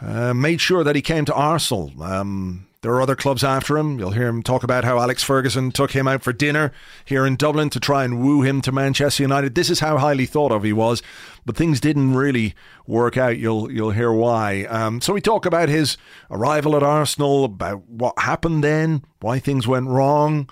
uh, 0.02 0.34
made 0.34 0.62
sure 0.62 0.84
that 0.84 0.96
he 0.96 1.02
came 1.02 1.26
to 1.26 1.34
Arsenal. 1.34 1.92
Um, 2.02 2.68
there 2.84 2.92
are 2.92 3.02
other 3.02 3.16
clubs 3.16 3.46
after 3.46 3.78
him. 3.78 3.98
You'll 3.98 4.12
hear 4.12 4.28
him 4.28 4.44
talk 4.44 4.62
about 4.62 4.84
how 4.84 5.00
Alex 5.00 5.24
Ferguson 5.24 5.72
took 5.72 5.92
him 5.92 6.06
out 6.06 6.22
for 6.22 6.34
dinner 6.34 6.74
here 7.06 7.26
in 7.26 7.38
Dublin 7.38 7.70
to 7.70 7.80
try 7.80 8.04
and 8.04 8.22
woo 8.22 8.42
him 8.42 8.62
to 8.62 8.74
Manchester 8.74 9.24
United. 9.24 9.56
This 9.56 9.70
is 9.70 9.80
how 9.80 9.98
highly 9.98 10.26
thought 10.26 10.52
of 10.52 10.64
he 10.64 10.74
was, 10.74 11.02
but 11.46 11.56
things 11.56 11.80
didn't 11.80 12.14
really 12.14 12.56
work 12.86 13.16
out. 13.16 13.38
You'll 13.38 13.72
you'll 13.72 13.92
hear 13.92 14.12
why. 14.12 14.66
Um, 14.66 15.00
so 15.00 15.14
we 15.14 15.22
talk 15.22 15.46
about 15.46 15.70
his 15.70 15.96
arrival 16.30 16.76
at 16.76 16.84
Arsenal, 16.84 17.46
about 17.46 17.88
what 17.88 18.20
happened 18.20 18.66
then, 18.66 19.06
why 19.22 19.40
things 19.40 19.66
went 19.66 19.88
wrong 19.88 20.50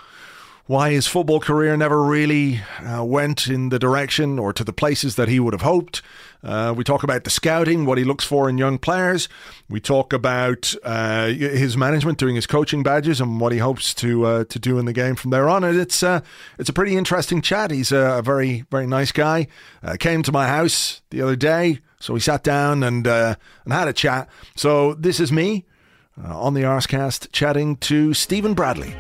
why 0.72 0.92
his 0.92 1.06
football 1.06 1.42
career 1.42 1.76
never 1.76 2.02
really 2.02 2.62
uh, 2.80 3.04
went 3.04 3.48
in 3.48 3.68
the 3.68 3.78
direction 3.78 4.40
or 4.40 4.54
to 4.54 4.64
the 4.64 4.72
places 4.72 5.18
that 5.18 5.28
he 5.28 5.38
would 5.38 5.54
have 5.54 5.64
hoped. 5.64 6.02
Uh, 6.42 6.74
we 6.76 6.82
talk 6.82 7.04
about 7.04 7.26
the 7.26 7.30
scouting, 7.30 7.86
what 7.86 7.98
he 7.98 8.06
looks 8.06 8.24
for 8.24 8.48
in 8.48 8.58
young 8.58 8.78
players. 8.78 9.28
We 9.70 9.82
talk 9.82 10.14
about 10.14 10.74
uh, 10.82 11.28
his 11.28 11.76
management 11.76 12.20
doing 12.20 12.36
his 12.36 12.48
coaching 12.48 12.84
badges 12.84 13.20
and 13.20 13.42
what 13.42 13.52
he 13.52 13.58
hopes 13.58 13.94
to 13.96 14.26
uh, 14.26 14.44
to 14.46 14.60
do 14.60 14.80
in 14.80 14.86
the 14.86 14.94
game 14.94 15.16
from 15.16 15.32
there 15.32 15.50
on. 15.50 15.66
And 15.66 15.78
it's 15.78 16.02
uh, 16.04 16.22
it's 16.58 16.70
a 16.70 16.74
pretty 16.74 16.96
interesting 16.96 17.42
chat. 17.42 17.70
He's 17.70 17.92
a, 17.92 18.22
very 18.24 18.64
very 18.72 18.88
nice 18.88 19.12
guy. 19.12 19.48
Uh, 19.84 19.98
came 20.00 20.24
to 20.24 20.32
my 20.32 20.48
house 20.48 21.02
the 21.10 21.22
other 21.22 21.36
day, 21.36 21.80
so 22.00 22.14
we 22.14 22.22
sat 22.22 22.44
down 22.44 22.82
and 22.82 23.06
and 23.06 23.38
had 23.68 23.90
a 23.90 23.94
chat. 23.94 24.30
So 24.56 24.94
this 24.94 25.20
is 25.20 25.34
me 25.34 25.66
on 26.24 26.54
the 26.54 26.62
Arsecast 26.62 27.34
chatting 27.34 27.76
to 27.78 28.14
Stephen 28.14 28.54
Bradley. 28.54 28.96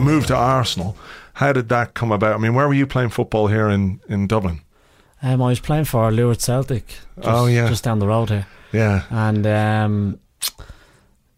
Move 0.00 0.26
to 0.26 0.36
Arsenal. 0.36 0.96
How 1.34 1.52
did 1.52 1.68
that 1.68 1.94
come 1.94 2.12
about? 2.12 2.34
I 2.34 2.38
mean, 2.38 2.54
where 2.54 2.66
were 2.68 2.74
you 2.74 2.86
playing 2.86 3.10
football 3.10 3.46
here 3.46 3.68
in, 3.68 4.00
in 4.08 4.26
Dublin? 4.26 4.60
Um, 5.22 5.42
I 5.42 5.48
was 5.48 5.60
playing 5.60 5.84
for 5.84 6.10
Lourdes 6.10 6.44
Celtic. 6.44 6.86
Just, 6.88 7.28
oh 7.28 7.46
yeah, 7.46 7.68
just 7.68 7.84
down 7.84 7.98
the 7.98 8.06
road 8.06 8.30
here. 8.30 8.46
Yeah, 8.72 9.04
and 9.10 9.46
um, 9.46 10.20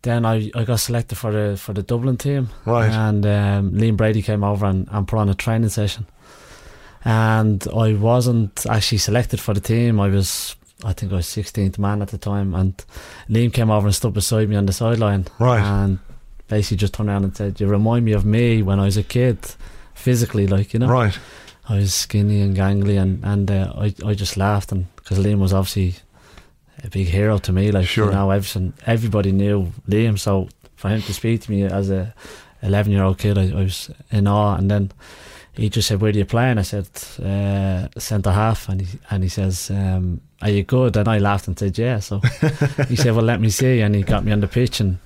then 0.02 0.25
I, 0.25 0.50
I 0.54 0.64
got 0.64 0.81
selected 0.81 1.16
for 1.16 1.33
the 1.33 1.57
for 1.57 1.73
the 1.73 1.83
Dublin 1.83 2.16
team. 2.16 2.49
Right. 2.64 2.90
And 2.90 3.25
um, 3.25 3.73
Liam 3.73 3.97
Brady 3.97 4.23
came 4.23 4.45
over 4.45 4.66
and, 4.66 4.88
and 4.90 5.07
put 5.07 5.19
on 5.19 5.28
a 5.28 5.35
training 5.35 5.71
session. 5.71 6.07
And 7.04 7.66
I 7.75 7.95
wasn't 7.95 8.64
actually 8.66 8.99
selected 8.99 9.40
for 9.40 9.54
the 9.54 9.61
team. 9.61 9.99
I 9.99 10.09
was 10.09 10.54
I 10.85 10.92
think 10.92 11.12
I 11.12 11.16
was 11.16 11.26
16th 11.26 11.78
man 11.78 12.02
at 12.02 12.09
the 12.09 12.19
time, 12.19 12.54
and 12.54 12.76
Liam 13.28 13.52
came 13.52 13.71
over 13.71 13.87
and 13.87 13.95
stood 13.95 14.14
beside 14.14 14.49
me 14.49 14.57
on 14.57 14.66
the 14.66 14.73
sideline. 14.73 15.26
Right. 15.38 15.62
And 15.62 15.99
basically 16.52 16.76
just 16.76 16.92
turned 16.94 17.09
around 17.09 17.25
and 17.25 17.35
said, 17.35 17.61
"You 17.61 17.66
remind 17.66 18.04
me 18.04 18.12
of 18.12 18.25
me 18.25 18.62
when 18.62 18.78
I 18.78 18.85
was 18.85 18.99
a 18.99 19.02
kid, 19.02 19.38
physically, 19.94 20.47
like 20.47 20.68
you 20.73 20.80
know." 20.80 20.90
Right. 21.00 21.18
I 21.68 21.76
was 21.76 21.94
skinny 21.94 22.40
and 22.42 22.54
gangly, 22.54 22.97
and 23.02 23.25
and 23.25 23.50
uh, 23.50 23.73
I 23.85 23.94
I 24.11 24.12
just 24.25 24.37
laughed, 24.37 24.71
and 24.73 24.85
because 24.97 25.18
Liam 25.18 25.38
was 25.38 25.54
obviously 25.54 25.90
a 26.85 26.88
big 26.90 27.09
hero 27.09 27.38
to 27.38 27.52
me, 27.52 27.73
like 27.73 27.87
sure. 27.87 28.06
you 28.06 28.12
know, 28.12 28.30
everything 28.30 28.75
everybody 28.87 29.32
knew 29.32 29.73
Liam, 29.88 30.18
so 30.18 30.49
for 30.76 30.88
him 30.88 31.00
to 31.02 31.14
speak 31.14 31.40
to 31.42 31.50
me 31.50 31.62
as 31.62 31.90
a 31.90 32.14
eleven 32.61 32.92
year 32.92 33.04
old 33.04 33.18
kid, 33.18 33.38
I, 33.38 33.44
I, 33.61 33.62
was 33.68 33.90
in 34.11 34.26
awe, 34.26 34.56
and 34.59 34.71
then. 34.71 34.92
He 35.54 35.68
just 35.68 35.87
said, 35.87 36.00
"Where 36.00 36.12
do 36.12 36.18
you 36.18 36.25
play?" 36.25 36.49
And 36.50 36.59
I 36.59 36.62
said, 36.62 36.88
uh, 37.30 38.00
"Centre 38.00 38.32
half." 38.32 38.71
And 38.71 38.80
he 38.80 38.99
and 39.11 39.23
he 39.23 39.28
says, 39.28 39.71
um, 39.71 40.23
"Are 40.40 40.49
you 40.49 40.62
good?" 40.64 40.97
And 40.97 41.06
I 41.06 41.18
laughed 41.18 41.47
and 41.47 41.59
said, 41.59 41.76
"Yeah." 41.76 42.00
So 42.00 42.21
he 42.88 42.97
said, 42.97 43.12
"Well, 43.14 43.26
let 43.32 43.38
me 43.38 43.50
see." 43.50 43.82
And 43.82 43.94
he 43.94 44.02
got 44.02 44.25
me 44.25 44.32
on 44.32 44.40
the 44.40 44.49
pitch, 44.49 44.80
and 44.80 44.97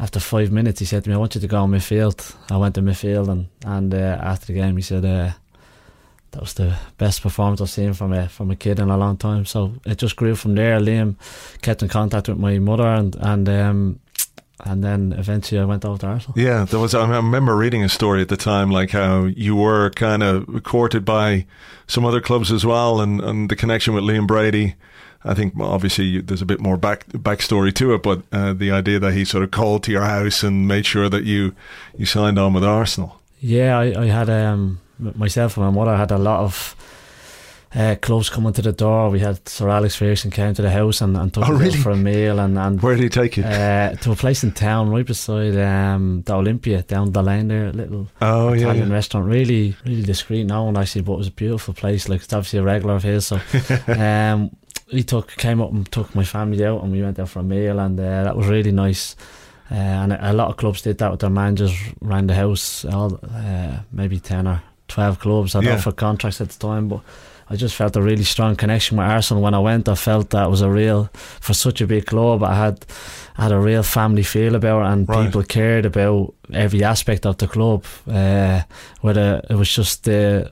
after 0.00 0.18
five 0.18 0.50
minutes, 0.50 0.80
he 0.80 0.86
said 0.86 1.04
to 1.04 1.10
me, 1.10 1.14
"I 1.14 1.18
want 1.18 1.34
you 1.34 1.40
to 1.40 1.46
go 1.46 1.62
on 1.62 1.70
midfield." 1.70 2.34
I 2.50 2.56
went 2.56 2.74
to 2.74 2.82
midfield, 2.82 3.28
and 3.28 3.46
and 3.64 3.94
uh, 3.94 4.18
after 4.22 4.46
the 4.46 4.54
game, 4.54 4.76
he 4.76 4.82
said, 4.82 5.04
uh, 5.04 5.32
"That 6.30 6.40
was 6.40 6.54
the 6.54 6.76
best 6.96 7.22
performance 7.22 7.60
I've 7.60 7.70
seen 7.70 7.92
from 7.92 8.12
a 8.12 8.28
from 8.28 8.50
a 8.50 8.56
kid 8.56 8.78
in 8.80 8.88
a 8.88 8.96
long 8.96 9.18
time." 9.18 9.44
So 9.44 9.74
it 9.84 9.98
just 9.98 10.16
grew 10.16 10.34
from 10.34 10.54
there. 10.54 10.80
Liam 10.80 11.16
kept 11.60 11.82
in 11.82 11.88
contact 11.88 12.28
with 12.28 12.38
my 12.38 12.58
mother, 12.58 12.86
and 12.86 13.14
and 13.20 13.48
um, 13.48 14.00
and 14.64 14.82
then 14.82 15.12
eventually 15.12 15.60
I 15.60 15.64
went 15.64 15.84
over 15.84 15.98
to 15.98 16.06
Arsenal. 16.06 16.38
Yeah, 16.38 16.64
there 16.64 16.80
was. 16.80 16.94
I 16.94 17.06
remember 17.08 17.54
reading 17.54 17.84
a 17.84 17.88
story 17.88 18.22
at 18.22 18.28
the 18.28 18.36
time, 18.36 18.70
like 18.70 18.90
how 18.90 19.24
you 19.24 19.54
were 19.54 19.90
kind 19.90 20.22
of 20.22 20.62
courted 20.62 21.04
by 21.04 21.46
some 21.86 22.06
other 22.06 22.20
clubs 22.20 22.50
as 22.50 22.64
well, 22.64 23.00
and, 23.00 23.20
and 23.20 23.50
the 23.50 23.56
connection 23.56 23.94
with 23.94 24.04
Liam 24.04 24.26
Brady. 24.26 24.76
I 25.24 25.34
think 25.34 25.54
obviously 25.60 26.20
there's 26.20 26.42
a 26.42 26.46
bit 26.46 26.60
more 26.60 26.76
back 26.76 27.06
backstory 27.08 27.74
to 27.74 27.94
it, 27.94 28.02
but 28.02 28.22
uh, 28.32 28.52
the 28.52 28.70
idea 28.70 28.98
that 28.98 29.12
he 29.12 29.24
sort 29.24 29.44
of 29.44 29.50
called 29.50 29.84
to 29.84 29.92
your 29.92 30.04
house 30.04 30.42
and 30.42 30.66
made 30.66 30.86
sure 30.86 31.08
that 31.08 31.24
you 31.24 31.54
you 31.96 32.06
signed 32.06 32.38
on 32.38 32.54
with 32.54 32.64
Arsenal. 32.64 33.20
Yeah, 33.40 33.78
I, 33.78 34.02
I 34.02 34.06
had 34.06 34.30
um, 34.30 34.80
myself 34.98 35.56
and 35.56 35.66
my 35.66 35.72
mother 35.72 35.96
had 35.96 36.10
a 36.10 36.18
lot 36.18 36.40
of 36.40 36.76
uh, 37.74 37.94
clubs 38.00 38.28
coming 38.28 38.52
to 38.52 38.62
the 38.62 38.72
door. 38.72 39.10
We 39.10 39.20
had 39.20 39.48
Sir 39.48 39.68
Alex 39.68 39.94
Ferguson 39.94 40.30
came 40.30 40.54
to 40.54 40.62
the 40.62 40.70
house 40.70 41.00
and, 41.00 41.16
and 41.16 41.32
took 41.32 41.48
oh, 41.48 41.52
really? 41.52 41.78
for 41.78 41.90
a 41.90 41.96
meal. 41.96 42.38
And, 42.40 42.58
and 42.58 42.82
where 42.82 42.96
did 42.96 43.04
he 43.04 43.08
take 43.08 43.36
you? 43.36 43.44
Uh, 43.44 43.94
to 43.96 44.12
a 44.12 44.16
place 44.16 44.42
in 44.42 44.52
town, 44.52 44.90
right 44.90 45.06
beside 45.06 45.56
um, 45.56 46.22
the 46.26 46.34
Olympia, 46.34 46.82
down 46.82 47.12
the 47.12 47.22
lane 47.22 47.48
there, 47.48 47.66
a 47.66 47.72
little 47.72 48.08
oh, 48.20 48.52
Italian 48.52 48.88
yeah. 48.88 48.94
restaurant. 48.94 49.26
Really, 49.26 49.76
really 49.84 50.02
discreet. 50.02 50.44
No 50.44 50.64
one 50.64 50.76
actually, 50.76 51.02
but 51.02 51.12
it 51.12 51.18
was 51.18 51.28
a 51.28 51.32
beautiful 51.32 51.74
place. 51.74 52.08
Like 52.08 52.22
it's 52.22 52.32
obviously 52.32 52.58
a 52.58 52.62
regular 52.62 52.96
of 52.96 53.02
his. 53.04 53.26
So, 53.26 53.36
um, 53.86 54.50
he 54.90 55.02
took 55.02 55.36
came 55.36 55.60
up 55.60 55.72
and 55.72 55.90
took 55.90 56.14
my 56.14 56.24
family 56.24 56.64
out, 56.64 56.82
and 56.82 56.92
we 56.92 57.02
went 57.02 57.18
out 57.18 57.28
for 57.28 57.40
a 57.40 57.44
meal, 57.44 57.78
and 57.78 57.98
uh, 57.98 58.24
that 58.24 58.36
was 58.36 58.46
really 58.46 58.72
nice. 58.72 59.16
Uh, 59.70 59.74
and 59.74 60.12
a, 60.12 60.32
a, 60.32 60.34
lot 60.34 60.48
of 60.48 60.56
clubs 60.56 60.82
did 60.82 60.98
that 60.98 61.10
with 61.12 61.20
their 61.20 61.30
managers 61.30 61.72
around 62.04 62.28
the 62.28 62.34
house. 62.34 62.84
All 62.84 63.20
uh, 63.22 63.78
maybe 63.92 64.18
ten 64.18 64.46
or 64.46 64.62
twelve 64.88 65.20
clubs 65.20 65.52
had 65.52 65.64
yeah. 65.64 65.74
offered 65.74 65.96
contracts 65.96 66.40
at 66.40 66.50
the 66.50 66.58
time, 66.58 66.88
but 66.88 67.00
I 67.48 67.56
just 67.56 67.74
felt 67.74 67.96
a 67.96 68.02
really 68.02 68.24
strong 68.24 68.54
connection 68.54 68.96
with 68.96 69.06
Arsenal 69.06 69.42
when 69.42 69.54
I 69.54 69.58
went. 69.58 69.88
I 69.88 69.96
felt 69.96 70.30
that 70.30 70.50
was 70.50 70.60
a 70.60 70.70
real 70.70 71.10
for 71.40 71.52
such 71.52 71.80
a 71.80 71.86
big 71.86 72.06
club. 72.06 72.42
I 72.42 72.54
had 72.54 72.84
I 73.36 73.42
had 73.44 73.52
a 73.52 73.58
real 73.58 73.82
family 73.82 74.22
feel 74.22 74.54
about 74.54 74.82
it, 74.82 74.92
and 74.92 75.08
right. 75.08 75.26
people 75.26 75.42
cared 75.44 75.84
about 75.84 76.34
every 76.52 76.84
aspect 76.84 77.26
of 77.26 77.38
the 77.38 77.48
club. 77.48 77.84
Uh, 78.08 78.62
whether 79.00 79.40
it 79.50 79.54
was 79.54 79.72
just 79.72 80.04
the 80.04 80.50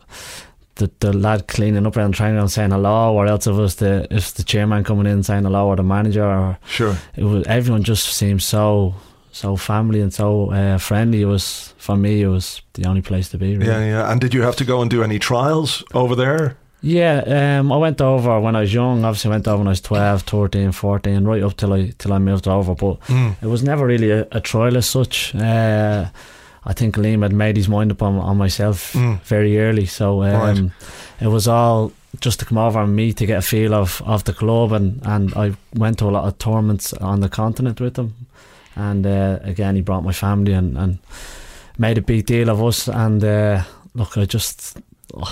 the, 0.78 0.90
the 1.00 1.12
lad 1.12 1.46
cleaning 1.46 1.86
up 1.86 1.96
around 1.96 2.12
training 2.12 2.38
and 2.38 2.50
saying 2.50 2.70
hello, 2.70 3.14
or 3.14 3.26
else 3.26 3.46
it 3.46 3.52
was 3.52 3.76
the 3.76 4.06
if 4.10 4.34
the 4.34 4.42
chairman 4.42 4.84
coming 4.84 5.06
in 5.06 5.22
saying 5.22 5.44
hello, 5.44 5.66
or 5.68 5.76
the 5.76 5.82
manager, 5.82 6.24
or 6.24 6.58
sure, 6.66 6.96
it 7.16 7.24
was 7.24 7.46
everyone 7.46 7.82
just 7.82 8.08
seemed 8.08 8.42
so 8.42 8.94
so 9.32 9.56
family 9.56 10.00
and 10.00 10.12
so 10.12 10.50
uh, 10.50 10.78
friendly. 10.78 11.22
It 11.22 11.26
was 11.26 11.74
for 11.78 11.96
me, 11.96 12.22
it 12.22 12.28
was 12.28 12.62
the 12.74 12.86
only 12.86 13.02
place 13.02 13.28
to 13.30 13.38
be. 13.38 13.56
Really. 13.56 13.66
Yeah, 13.66 13.84
yeah. 13.84 14.10
And 14.10 14.20
did 14.20 14.32
you 14.34 14.42
have 14.42 14.56
to 14.56 14.64
go 14.64 14.80
and 14.80 14.90
do 14.90 15.02
any 15.02 15.18
trials 15.18 15.84
over 15.94 16.14
there? 16.14 16.56
Yeah, 16.80 17.58
um, 17.58 17.72
I 17.72 17.76
went 17.76 18.00
over 18.00 18.38
when 18.38 18.54
I 18.54 18.60
was 18.60 18.72
young. 18.72 19.04
Obviously, 19.04 19.30
went 19.30 19.48
over 19.48 19.58
when 19.58 19.66
I 19.66 19.70
was 19.70 19.80
12, 19.80 20.22
13, 20.22 20.70
14, 20.70 21.24
right 21.24 21.42
up 21.42 21.56
till 21.56 21.72
I 21.72 21.92
till 21.98 22.12
I 22.12 22.18
moved 22.18 22.46
over. 22.46 22.74
But 22.74 23.00
mm. 23.02 23.34
it 23.42 23.46
was 23.46 23.64
never 23.64 23.84
really 23.84 24.10
a, 24.10 24.28
a 24.30 24.40
trial 24.40 24.76
as 24.76 24.86
such. 24.86 25.34
Uh, 25.34 26.06
I 26.68 26.74
think 26.74 26.96
Liam 26.96 27.22
had 27.22 27.32
made 27.32 27.56
his 27.56 27.68
mind 27.68 27.90
up 27.90 28.02
on, 28.02 28.16
on 28.18 28.36
myself 28.36 28.92
Mm. 28.92 29.20
very 29.22 29.58
early. 29.58 29.86
So 29.86 30.22
um, 30.22 30.32
Right. 30.32 30.70
it 31.20 31.28
was 31.28 31.48
all 31.48 31.92
just 32.20 32.38
to 32.40 32.44
come 32.44 32.58
over 32.58 32.80
and 32.82 32.94
me 32.94 33.12
to 33.12 33.26
get 33.26 33.38
a 33.38 33.42
feel 33.42 33.72
of, 33.74 34.02
of 34.06 34.22
the 34.24 34.32
club. 34.34 34.72
And, 34.72 35.00
and 35.04 35.32
I 35.34 35.54
went 35.74 35.98
to 35.98 36.04
a 36.06 36.10
lot 36.12 36.24
of 36.28 36.36
tournaments 36.38 36.92
on 36.92 37.20
the 37.20 37.28
continent 37.28 37.80
with 37.80 37.96
him. 37.98 38.12
And 38.76 39.06
uh, 39.06 39.38
again, 39.42 39.76
he 39.76 39.82
brought 39.82 40.04
my 40.04 40.12
family 40.12 40.52
and, 40.52 40.76
and 40.78 40.98
made 41.78 41.98
a 41.98 42.02
big 42.02 42.26
deal 42.26 42.48
of 42.50 42.62
us. 42.62 42.88
And 42.88 43.24
uh, 43.24 43.62
look, 43.94 44.16
I 44.18 44.24
just. 44.26 44.76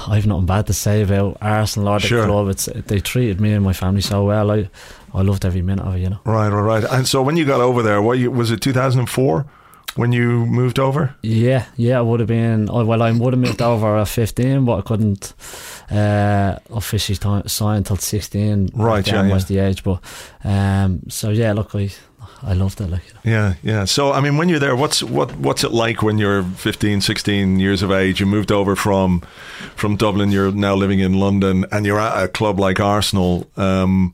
I've 0.09 0.27
nothing 0.27 0.47
bad 0.47 0.67
to 0.69 0.73
say 0.73 1.03
about 1.03 1.37
Arsenal 1.43 1.89
or 1.91 2.01
the 2.01 2.07
Sure. 2.07 2.27
club. 2.27 2.49
It's 2.49 2.65
they 2.65 2.99
treated 2.99 3.41
me 3.43 3.53
and 3.53 3.63
my 3.63 3.75
family 3.75 4.01
so 4.01 4.25
well. 4.25 4.51
I 4.51 4.71
I 5.13 5.21
loved 5.21 5.45
every 5.45 5.61
minute 5.61 5.85
of 5.87 5.95
it. 5.97 6.01
You 6.01 6.09
know. 6.09 6.19
Right, 6.25 6.49
right, 6.49 6.63
right. 6.83 6.85
And 6.91 7.07
so 7.07 7.21
when 7.23 7.37
you 7.37 7.45
got 7.45 7.61
over 7.61 7.83
there, 7.83 8.01
what 8.01 8.19
was 8.33 8.51
it 8.51 8.63
2004 8.63 9.45
when 9.97 10.13
you 10.13 10.47
moved 10.47 10.79
over? 10.79 11.15
Yeah, 11.23 11.67
yeah, 11.77 11.99
I 11.99 12.03
would 12.03 12.21
have 12.21 12.29
been. 12.29 12.67
Well, 12.67 13.03
I 13.03 13.13
would 13.13 13.33
have 13.33 13.41
moved 13.41 13.63
over 13.63 13.97
at 13.97 14.09
15, 14.09 14.65
but 14.65 14.79
I 14.79 14.83
couldn't 14.83 15.33
uh, 15.91 16.59
officially 16.71 17.17
sign 17.47 17.77
until 17.79 17.97
16. 17.97 18.71
Right, 18.75 19.07
yeah, 19.07 19.27
yeah. 19.27 19.33
was 19.33 19.47
the 19.47 19.59
age, 19.59 19.83
but 19.83 20.01
um, 20.45 21.03
so 21.09 21.31
yeah, 21.31 21.53
look, 21.53 21.75
I 21.75 21.91
I 22.43 22.53
loved 22.53 22.81
it. 22.81 22.91
Like. 22.91 23.03
Yeah, 23.25 23.55
yeah. 23.63 23.85
So 23.85 24.13
I 24.13 24.21
mean, 24.21 24.37
when 24.37 24.49
you're 24.49 24.59
there, 24.59 24.77
what's 24.77 25.03
what 25.03 25.35
what's 25.37 25.65
it 25.65 25.73
like 25.73 26.03
when 26.03 26.19
you're 26.19 26.43
15, 26.43 27.01
16 27.01 27.59
years 27.59 27.83
of 27.83 27.91
age? 27.91 28.21
You 28.21 28.27
moved 28.27 28.53
over 28.53 28.77
from 28.77 29.23
from 29.75 29.97
Dublin. 29.97 30.31
You're 30.31 30.53
now 30.53 30.75
living 30.75 31.01
in 31.01 31.15
London, 31.15 31.65
and 31.73 31.87
you're 31.87 32.01
at 32.01 32.25
a 32.25 32.29
club 32.29 32.61
like 32.61 32.81
Arsenal. 32.81 33.51
Um, 33.57 34.13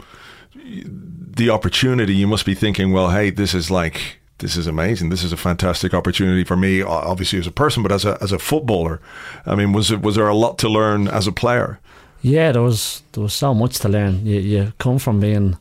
the 0.55 1.51
opportunity, 1.51 2.15
you 2.15 2.27
must 2.27 2.45
be 2.47 2.55
thinking, 2.55 2.93
well, 2.93 3.11
hey, 3.11 3.31
this 3.31 3.55
is 3.55 3.71
like 3.71 4.22
this 4.39 4.57
is 4.57 4.67
amazing. 4.67 5.11
This 5.11 5.23
is 5.23 5.33
a 5.33 5.37
fantastic 5.37 5.95
opportunity 5.95 6.45
for 6.45 6.57
me, 6.57 6.83
obviously 6.83 7.39
as 7.39 7.47
a 7.47 7.53
person, 7.53 7.83
but 7.83 7.93
as 7.93 8.05
a 8.05 8.19
as 8.21 8.33
a 8.33 8.39
footballer. 8.39 9.01
I 9.47 9.55
mean, 9.55 9.73
was 9.73 9.91
it 9.91 10.03
was 10.03 10.17
there 10.17 10.29
a 10.29 10.35
lot 10.35 10.59
to 10.59 10.69
learn 10.69 11.09
as 11.09 11.27
a 11.27 11.33
player? 11.33 11.79
yeah, 12.23 12.53
there 12.53 12.63
was 12.63 13.03
there 13.13 13.23
was 13.23 13.35
so 13.35 13.53
much 13.53 13.81
to 13.81 13.89
learn. 13.89 14.25
You 14.25 14.39
you 14.39 14.73
come 14.79 14.99
from 14.99 15.21
being 15.21 15.59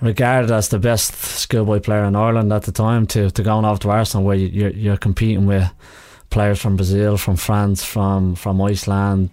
regarded 0.00 0.50
as 0.50 0.68
the 0.68 0.78
best 0.78 1.14
schoolboy 1.14 1.80
player 1.80 2.04
in 2.04 2.16
Ireland 2.16 2.52
at 2.52 2.62
the 2.62 2.72
time 2.72 3.06
to, 3.08 3.30
to 3.30 3.42
going 3.42 3.64
off 3.64 3.80
to 3.80 3.90
Arsenal 3.90 4.24
where 4.24 4.36
you, 4.36 4.46
you're 4.46 4.70
you're 4.70 4.96
competing 4.96 5.46
with 5.46 5.68
players 6.30 6.60
from 6.60 6.76
Brazil, 6.76 7.16
from 7.16 7.36
France, 7.36 7.84
from 7.84 8.36
from 8.36 8.62
Iceland, 8.62 9.30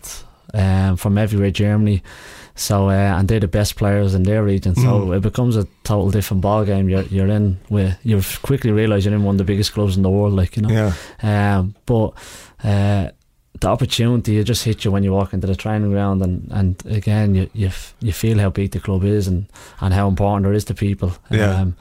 um, 0.54 0.98
from 0.98 1.18
everywhere, 1.18 1.52
Germany. 1.52 2.02
So 2.60 2.90
uh, 2.90 3.18
and 3.18 3.28
they're 3.28 3.40
the 3.40 3.48
best 3.48 3.76
players 3.78 4.14
in 4.14 4.24
their 4.24 4.44
region. 4.44 4.76
So 4.76 4.82
Mm. 4.82 5.16
it 5.18 5.22
becomes 5.22 5.56
a 5.58 5.66
total 5.84 6.12
different 6.12 6.42
ball 6.42 6.66
game. 6.66 6.90
You're 6.90 7.04
you're 7.10 7.28
in 7.36 7.58
with 7.70 7.96
you 8.04 8.22
quickly 8.42 8.72
realise 8.72 9.06
you're 9.06 9.16
in 9.16 9.24
one 9.24 9.36
of 9.36 9.38
the 9.38 9.54
biggest 9.54 9.74
clubs 9.74 9.96
in 9.98 10.04
the 10.04 10.10
world. 10.10 10.34
Like 10.34 10.58
you 10.58 10.64
know. 10.68 10.74
Yeah, 10.74 10.94
Um, 11.60 11.74
but 11.86 12.10
uh, 12.64 13.12
the 13.62 13.68
opportunity 13.68 14.38
it 14.40 14.48
just 14.48 14.64
hits 14.66 14.84
you 14.86 14.92
when 14.92 15.04
you 15.04 15.12
walk 15.14 15.34
into 15.34 15.48
the 15.48 15.56
training 15.56 15.92
ground, 15.92 16.22
and, 16.22 16.48
and 16.52 16.76
again 16.86 17.36
you 17.36 17.50
you, 17.54 17.68
f- 17.68 17.94
you 18.02 18.12
feel 18.14 18.38
how 18.40 18.50
big 18.50 18.72
the 18.72 18.80
club 18.80 19.04
is 19.04 19.28
and, 19.28 19.46
and 19.80 19.94
how 19.94 20.08
important 20.08 20.46
it 20.54 20.56
is 20.56 20.66
to 20.66 20.74
people. 20.74 21.12
Yeah. 21.32 21.62
Um, 21.62 21.76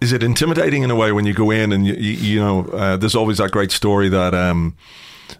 is 0.00 0.12
it 0.12 0.22
intimidating 0.22 0.82
in 0.82 0.90
a 0.90 0.94
way 0.94 1.12
when 1.12 1.24
you 1.26 1.32
go 1.34 1.50
in 1.50 1.72
and 1.72 1.86
you, 1.86 1.94
you, 1.94 2.12
you 2.34 2.40
know 2.40 2.64
uh, 2.72 2.96
there's 2.98 3.14
always 3.14 3.36
that 3.38 3.50
great 3.50 3.72
story 3.72 4.08
that 4.10 4.34
um, 4.34 4.74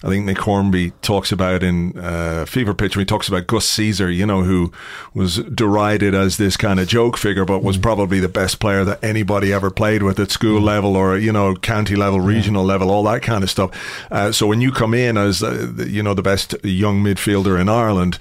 I 0.02 0.09
think 0.09 0.25
Nick 0.25 0.38
Hornby 0.38 0.90
talks 1.02 1.33
about 1.33 1.62
in 1.62 1.97
uh, 1.99 2.45
Fever 2.47 2.75
Pitch 2.75 2.97
when 2.97 3.02
he 3.02 3.07
talks 3.07 3.28
about 3.28 3.47
Gus 3.47 3.66
Caesar, 3.69 4.11
you 4.11 4.26
know, 4.26 4.43
who 4.43 4.73
was 5.14 5.37
derided 5.45 6.14
as 6.14 6.37
this 6.37 6.57
kind 6.57 6.78
of 6.81 6.88
joke 6.88 7.16
figure, 7.16 7.45
but 7.45 7.62
was 7.62 7.78
probably 7.78 8.21
the 8.21 8.28
best 8.28 8.59
player 8.61 8.85
that 8.85 9.02
anybody 9.02 9.52
ever 9.52 9.71
played 9.71 10.02
with 10.02 10.19
at 10.21 10.31
school 10.31 10.61
level 10.61 10.97
or 10.97 11.16
you 11.16 11.33
know 11.33 11.55
county 11.55 11.97
level, 11.97 12.21
regional 12.21 12.64
level, 12.64 12.90
all 12.90 13.05
that 13.05 13.23
kind 13.23 13.43
of 13.45 13.50
stuff. 13.50 13.71
Uh, 14.11 14.33
so 14.33 14.47
when 14.47 14.61
you 14.61 14.73
come 14.73 14.93
in 14.95 15.16
as 15.16 15.43
uh, 15.43 15.66
the- 15.75 15.88
you 15.88 16.02
know 16.02 16.14
the 16.14 16.23
best 16.23 16.55
young 16.64 17.02
midfielder 17.02 17.61
in 17.61 17.69
Ireland, 17.69 18.19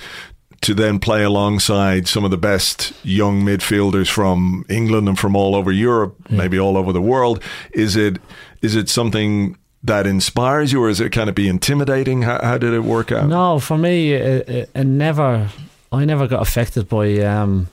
to 0.61 0.73
then 0.73 0.99
play 0.99 1.23
alongside 1.23 2.07
some 2.07 2.23
of 2.23 2.31
the 2.31 2.37
best 2.37 2.93
young 3.03 3.41
midfielders 3.43 4.09
from 4.09 4.65
England 4.69 5.07
and 5.07 5.19
from 5.19 5.35
all 5.35 5.55
over 5.55 5.71
Europe, 5.71 6.15
maybe 6.29 6.57
all 6.59 6.77
over 6.77 6.91
the 6.93 7.01
world. 7.01 7.41
Is 7.73 7.95
it 7.95 8.17
is 8.61 8.75
it 8.75 8.87
something 8.89 9.57
that 9.85 10.07
inspires 10.07 10.71
you, 10.71 10.83
or 10.83 10.89
is 10.89 10.99
it 10.99 11.11
kind 11.11 11.29
of 11.29 11.35
be 11.35 11.47
intimidating? 11.47 12.23
How, 12.23 12.39
how 12.43 12.57
did 12.57 12.73
it 12.73 12.81
work 12.81 13.11
out? 13.11 13.27
No, 13.27 13.59
for 13.59 13.77
me, 13.77 14.13
it, 14.13 14.49
it, 14.49 14.69
it 14.73 14.83
never. 14.83 15.49
I 15.91 16.05
never 16.05 16.27
got 16.27 16.41
affected 16.41 16.89
by 16.89 17.19
um, 17.19 17.67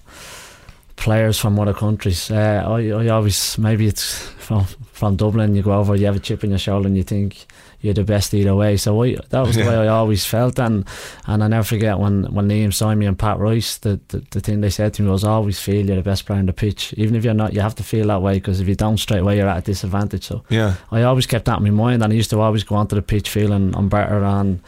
players 0.96 1.38
from 1.38 1.58
other 1.58 1.74
countries. 1.74 2.30
Uh, 2.30 2.62
I, 2.66 2.90
I 2.90 3.08
always 3.08 3.58
maybe 3.58 3.86
it's 3.86 4.14
from 4.38 4.64
from 4.92 5.16
Dublin. 5.16 5.56
You 5.56 5.62
go 5.62 5.72
over, 5.72 5.96
you 5.96 6.06
have 6.06 6.16
a 6.16 6.20
chip 6.20 6.44
in 6.44 6.50
your 6.50 6.58
shoulder, 6.58 6.86
and 6.86 6.96
you 6.96 7.02
think 7.02 7.46
you're 7.82 7.92
the 7.94 8.04
best 8.04 8.32
either 8.32 8.54
way. 8.54 8.76
So 8.78 9.02
I, 9.02 9.16
that 9.30 9.40
was 9.46 9.56
the 9.56 9.62
Yeah. 9.62 9.68
way 9.68 9.76
I 9.76 9.88
always 9.88 10.24
felt, 10.24 10.58
and 10.58 10.84
and 11.26 11.44
I 11.44 11.48
never 11.48 11.64
forget 11.64 11.98
when 11.98 12.24
when 12.34 12.48
Liam 12.48 12.72
signed 12.72 12.98
me 13.00 13.06
and 13.06 13.18
Pat 13.18 13.38
Rice. 13.38 13.76
The, 13.78 14.00
the 14.08 14.22
the 14.30 14.40
thing 14.40 14.60
they 14.62 14.70
said 14.70 14.94
to 14.94 15.02
me 15.02 15.10
was 15.10 15.24
always 15.24 15.58
feel 15.60 15.84
you're 15.86 15.96
the 15.96 16.02
best 16.02 16.24
player 16.26 16.38
on 16.38 16.46
the 16.46 16.52
pitch, 16.52 16.94
even 16.96 17.14
if 17.16 17.24
you're 17.24 17.34
not. 17.34 17.52
You 17.52 17.60
have 17.60 17.74
to 17.74 17.82
feel 17.82 18.06
that 18.06 18.22
way 18.22 18.34
because 18.34 18.60
if 18.60 18.68
you 18.68 18.74
don't 18.74 18.98
straight 18.98 19.20
away, 19.20 19.36
you're 19.36 19.48
at 19.48 19.58
a 19.58 19.62
disadvantage. 19.62 20.24
So 20.24 20.42
Yeah, 20.48 20.74
I 20.90 21.02
always 21.02 21.26
kept 21.26 21.44
that 21.46 21.58
in 21.58 21.64
my 21.64 21.70
mind, 21.70 22.02
and 22.02 22.12
I 22.12 22.16
used 22.16 22.30
to 22.30 22.40
always 22.40 22.64
go 22.64 22.76
onto 22.76 22.96
the 22.96 23.02
pitch 23.02 23.28
feeling 23.28 23.74
I'm 23.76 23.88
better. 23.88 24.22
And 24.24 24.60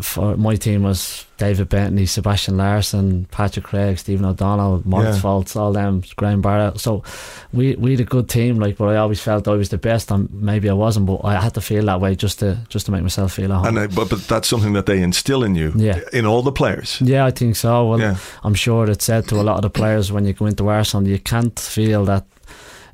for 0.00 0.36
my 0.36 0.56
team 0.56 0.82
was 0.82 1.26
David 1.36 1.68
Bentley, 1.68 2.06
Sebastian 2.06 2.56
Larsson, 2.56 3.26
Patrick 3.30 3.66
Cregg, 3.66 3.98
Stephen 3.98 4.24
O'Donnell, 4.24 4.82
Morris 4.84 5.22
Yeah. 5.22 5.40
All 5.60 5.72
them, 5.72 6.02
Graham 6.16 6.40
Barrett. 6.40 6.80
So 6.80 7.02
we 7.52 7.74
we 7.76 7.90
had 7.92 8.00
a 8.00 8.04
good 8.04 8.28
team, 8.28 8.58
like, 8.58 8.76
but 8.78 8.86
I 8.88 8.96
always 8.96 9.20
felt 9.20 9.46
I 9.48 9.52
was 9.56 9.68
the 9.68 9.78
best, 9.78 10.10
and 10.10 10.28
maybe 10.32 10.68
I 10.70 10.72
wasn't, 10.72 11.06
but 11.06 11.20
I 11.24 11.40
had 11.40 11.52
to 11.54 11.60
feel 11.60 11.84
that 11.86 12.00
way 12.00 12.14
just 12.14 12.38
to 12.38 12.56
just 12.68 12.86
to 12.86 12.92
make 12.92 13.02
myself 13.02 13.32
feel 13.32 13.52
at 13.52 13.56
home. 13.58 13.66
and 13.66 13.78
uh, 13.78 13.94
but 13.94 14.08
but 14.10 14.20
that's 14.28 14.48
something 14.48 14.72
that 14.74 14.86
they 14.86 15.02
instill 15.02 15.44
in 15.44 15.54
you, 15.54 15.72
Yeah. 15.76 16.00
in 16.12 16.24
all 16.26 16.42
the 16.42 16.52
players. 16.52 16.98
yeah, 17.00 17.26
I 17.26 17.30
think 17.32 17.56
so. 17.56 17.88
Well, 17.88 18.00
Yeah, 18.00 18.16
I'm 18.42 18.54
sure 18.54 18.90
it's 18.90 19.04
said 19.04 19.28
to 19.28 19.40
a 19.40 19.42
lot 19.42 19.56
of 19.56 19.62
the 19.62 19.70
players 19.70 20.10
when 20.10 20.24
you 20.24 20.32
go 20.32 20.46
into 20.46 20.68
Arsenal, 20.68 21.08
you 21.08 21.18
can't 21.18 21.58
feel 21.60 22.04
that 22.06 22.24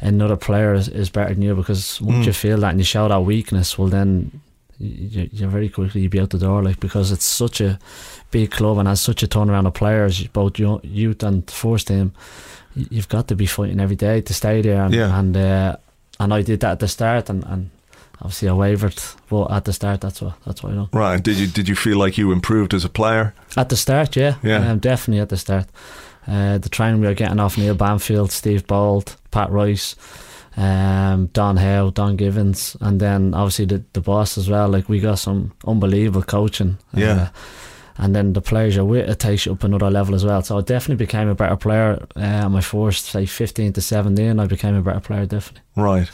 another 0.03 0.37
player 0.37 0.75
is, 0.75 0.89
is 0.89 1.11
better 1.11 1.35
than 1.35 1.43
you 1.43 1.55
because 1.55 2.01
once 2.01 2.25
Mm. 2.25 2.27
you 2.27 2.33
feel 2.33 2.59
that 2.61 2.71
and 2.71 2.79
you 2.81 2.85
show 2.85 3.07
that 3.09 3.23
weakness, 3.25 3.79
well 3.79 3.89
then 3.91 4.31
you, 4.81 5.29
you're 5.33 5.49
very 5.51 5.69
quickly 5.69 6.07
be 6.09 6.21
out 6.21 6.31
the 6.31 6.39
door, 6.39 6.63
like 6.63 6.81
because 6.81 7.13
it's 7.13 7.25
such 7.25 7.61
a 7.61 7.79
big 8.31 8.51
club 8.51 8.79
and 8.79 8.89
has 8.89 9.01
such 9.01 9.23
a 9.23 9.29
turnaround 9.29 9.67
of 9.67 9.75
players, 9.75 10.27
both 10.29 10.59
youth 10.59 11.23
and 11.23 11.49
first 11.51 11.89
team. 11.89 12.13
You've 12.75 13.09
got 13.09 13.29
to 13.29 13.35
be 13.37 13.47
fighting 13.47 13.81
every 13.81 13.97
day 13.97 14.21
to 14.23 14.33
stay 14.35 14.63
there, 14.63 14.83
and 14.85 14.95
Yeah. 14.95 15.19
and, 15.19 15.37
uh, 15.37 15.77
and 16.19 16.33
I 16.33 16.43
did 16.43 16.61
that 16.61 16.73
at 16.73 16.79
the 16.81 16.89
start, 16.89 17.29
and, 17.29 17.45
and 17.45 17.71
obviously 18.23 18.49
I 18.49 18.53
wavered, 18.53 18.95
but 19.29 19.51
at 19.51 19.65
the 19.65 19.73
start 19.73 20.01
that's 20.01 20.23
what 20.23 20.35
that's 20.47 20.63
what 20.63 20.73
I 20.73 20.77
know. 20.77 20.89
right. 20.93 21.23
Did 21.23 21.37
you 21.39 21.47
did 21.47 21.69
you 21.69 21.75
feel 21.77 21.99
like 21.99 22.17
you 22.19 22.33
improved 22.33 22.73
as 22.75 22.85
a 22.85 22.89
player? 22.89 23.35
At 23.57 23.69
the 23.69 23.77
start, 23.77 24.17
yeah, 24.17 24.35
Yeah. 24.43 24.71
um, 24.71 24.79
definitely 24.79 25.21
at 25.21 25.29
the 25.29 25.37
start. 25.37 25.67
Uh, 26.29 26.59
the 26.59 26.69
training 26.69 27.01
we 27.01 27.07
were 27.09 27.15
getting 27.15 27.41
off 27.41 27.57
Neil 27.59 27.75
Banfield, 27.75 28.31
Steve 28.31 28.67
Bould, 28.67 29.13
Pat 29.31 29.51
Rice, 29.51 29.97
um, 30.61 31.27
Don 31.33 31.57
Howe, 31.57 31.91
Don 31.91 32.17
Givens, 32.17 32.77
and 32.81 33.01
then 33.01 33.35
obviously 33.35 33.65
the 33.65 33.85
the 33.93 34.01
boss 34.01 34.39
as 34.39 34.49
well. 34.49 34.69
Like 34.69 34.89
we 34.89 35.01
got 35.01 35.19
some 35.19 35.53
unbelievable 35.67 36.23
coaching. 36.23 36.79
Yeah. 36.93 37.13
Uh, 37.13 37.29
and 37.99 38.17
then 38.17 38.33
the 38.33 38.41
players 38.41 38.77
you're 38.77 38.87
with, 38.87 39.11
it 39.11 39.19
takes 39.19 39.45
you 39.45 39.53
up 39.53 39.63
another 39.63 39.91
level 39.91 40.15
as 40.15 40.25
well. 40.25 40.43
So 40.43 40.57
I 40.57 40.63
definitely 40.63 41.05
became 41.05 41.29
a 41.29 41.35
better 41.35 41.57
player. 41.57 42.07
Uh, 42.17 42.49
my 42.49 42.63
first, 42.63 43.05
say, 43.07 43.27
15 43.27 43.75
to 43.75 43.83
17, 43.83 44.41
I 44.41 44.47
became 44.47 44.75
a 44.75 44.81
better 44.81 45.01
player, 45.01 45.27
definitely. 45.27 45.61
Right. 45.77 46.11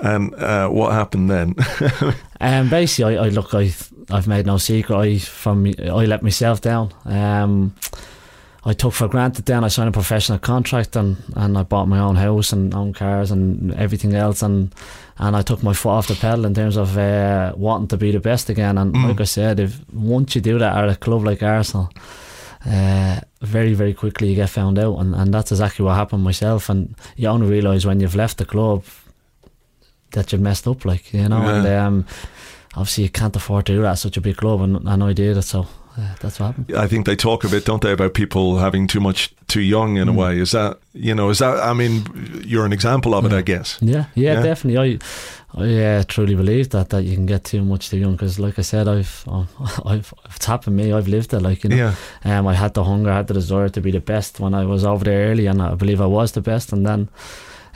And 0.00 0.34
uh, 0.34 0.68
what 0.68 0.92
happened 0.92 1.30
then? 1.30 1.54
Um, 2.40 2.70
basically, 2.70 3.18
I, 3.18 3.24
I 3.24 3.28
look, 3.30 3.52
I, 3.52 3.74
I've 4.10 4.28
made 4.28 4.46
no 4.46 4.58
secret. 4.58 4.96
I 4.96 5.18
from 5.18 5.66
I 5.66 6.04
let 6.04 6.22
myself 6.22 6.60
down. 6.60 6.92
Um, 7.04 7.74
I 8.70 8.74
took 8.74 8.92
for 8.92 9.08
granted 9.08 9.46
then. 9.46 9.64
I 9.64 9.68
signed 9.68 9.88
a 9.88 9.92
professional 9.92 10.38
contract 10.38 10.96
and, 10.96 11.16
and 11.36 11.56
I 11.56 11.62
bought 11.62 11.88
my 11.88 11.98
own 11.98 12.16
house 12.16 12.52
and 12.52 12.74
own 12.74 12.92
cars 12.92 13.30
and 13.30 13.72
everything 13.74 14.14
else. 14.14 14.42
And 14.42 14.72
and 15.20 15.34
I 15.36 15.42
took 15.42 15.62
my 15.62 15.72
foot 15.72 15.90
off 15.90 16.06
the 16.08 16.14
pedal 16.14 16.44
in 16.46 16.54
terms 16.54 16.76
of 16.76 16.96
uh, 16.96 17.52
wanting 17.56 17.88
to 17.88 17.96
be 17.96 18.12
the 18.12 18.20
best 18.20 18.50
again. 18.50 18.78
And 18.78 18.94
Mm. 18.94 19.08
like 19.08 19.20
I 19.20 19.24
said, 19.26 19.58
if 19.60 19.80
once 19.92 20.34
you 20.34 20.40
do 20.42 20.58
that 20.58 20.76
at 20.76 20.88
a 20.90 20.96
club 20.96 21.24
like 21.24 21.42
Arsenal, 21.42 21.88
uh, 22.66 23.20
very 23.40 23.74
very 23.74 23.94
quickly 23.94 24.28
you 24.28 24.34
get 24.36 24.50
found 24.50 24.78
out, 24.78 24.98
and, 25.00 25.14
and 25.14 25.32
that's 25.34 25.50
exactly 25.52 25.84
what 25.84 25.94
happened 25.96 26.22
myself. 26.24 26.68
And 26.68 26.94
you 27.16 27.28
only 27.28 27.48
realise 27.48 27.86
when 27.86 28.00
you've 28.00 28.16
left 28.16 28.36
the 28.38 28.44
club 28.44 28.84
that 30.12 30.32
you've 30.32 30.42
messed 30.42 30.66
up, 30.68 30.84
like 30.84 31.12
you 31.14 31.28
know. 31.28 31.42
And 31.42 31.66
um, 31.66 32.06
obviously 32.74 33.04
you 33.04 33.10
can't 33.10 33.36
afford 33.36 33.66
to 33.66 33.72
do 33.74 33.82
that 33.82 33.92
at 33.92 33.98
such 33.98 34.16
a 34.16 34.20
big 34.20 34.36
club, 34.36 34.60
and, 34.60 34.88
and 34.88 35.02
I 35.02 35.12
did 35.14 35.36
it, 35.36 35.42
so 35.42 35.66
uh, 35.98 36.14
that's 36.20 36.38
what 36.40 36.46
happened. 36.46 36.72
I 36.76 36.86
think 36.86 37.06
they 37.06 37.16
talk 37.16 37.44
a 37.44 37.48
bit, 37.48 37.64
don't 37.64 37.82
they, 37.82 37.92
about 37.92 38.14
people 38.14 38.58
having 38.58 38.86
too 38.86 39.00
much 39.00 39.34
too 39.46 39.60
young 39.62 39.96
in 39.96 40.08
a 40.08 40.12
Mm. 40.12 40.16
way. 40.16 40.38
Is 40.40 40.50
that 40.52 40.78
you 40.94 41.14
know? 41.14 41.30
Is 41.30 41.38
that? 41.38 41.58
I 41.70 41.72
mean, 41.74 42.02
you're 42.46 42.64
an 42.66 42.72
example 42.72 43.14
of 43.14 43.24
it, 43.24 43.32
I 43.32 43.42
guess. 43.42 43.78
Yeah, 43.80 44.04
yeah, 44.14 44.34
Yeah. 44.34 44.42
definitely. 44.42 44.98
I, 45.54 45.60
I 45.62 45.84
uh, 45.98 46.02
truly 46.06 46.34
believe 46.34 46.68
that 46.70 46.88
that 46.90 47.04
you 47.04 47.14
can 47.16 47.26
get 47.26 47.44
too 47.44 47.64
much 47.64 47.88
too 47.90 47.96
young 47.98 48.12
because, 48.12 48.38
like 48.38 48.58
I 48.58 48.62
said, 48.62 48.86
I've, 48.86 49.24
um, 49.28 49.48
I've, 49.86 50.12
it's 50.34 50.46
happened 50.46 50.78
to 50.78 50.84
me. 50.84 50.92
I've 50.92 51.08
lived 51.08 51.32
it, 51.34 51.40
like 51.40 51.64
you 51.64 51.70
know. 51.70 51.76
Yeah. 52.24 52.38
Um, 52.38 52.46
I 52.46 52.54
had 52.54 52.74
the 52.74 52.84
hunger, 52.84 53.10
I 53.10 53.16
had 53.16 53.26
the 53.26 53.34
desire 53.34 53.68
to 53.70 53.80
be 53.80 53.90
the 53.90 54.00
best 54.00 54.40
when 54.40 54.54
I 54.54 54.64
was 54.64 54.84
over 54.84 55.04
there 55.04 55.30
early, 55.30 55.46
and 55.46 55.60
I 55.62 55.74
believe 55.74 56.00
I 56.02 56.06
was 56.06 56.32
the 56.32 56.40
best. 56.42 56.72
And 56.72 56.84
then, 56.86 57.08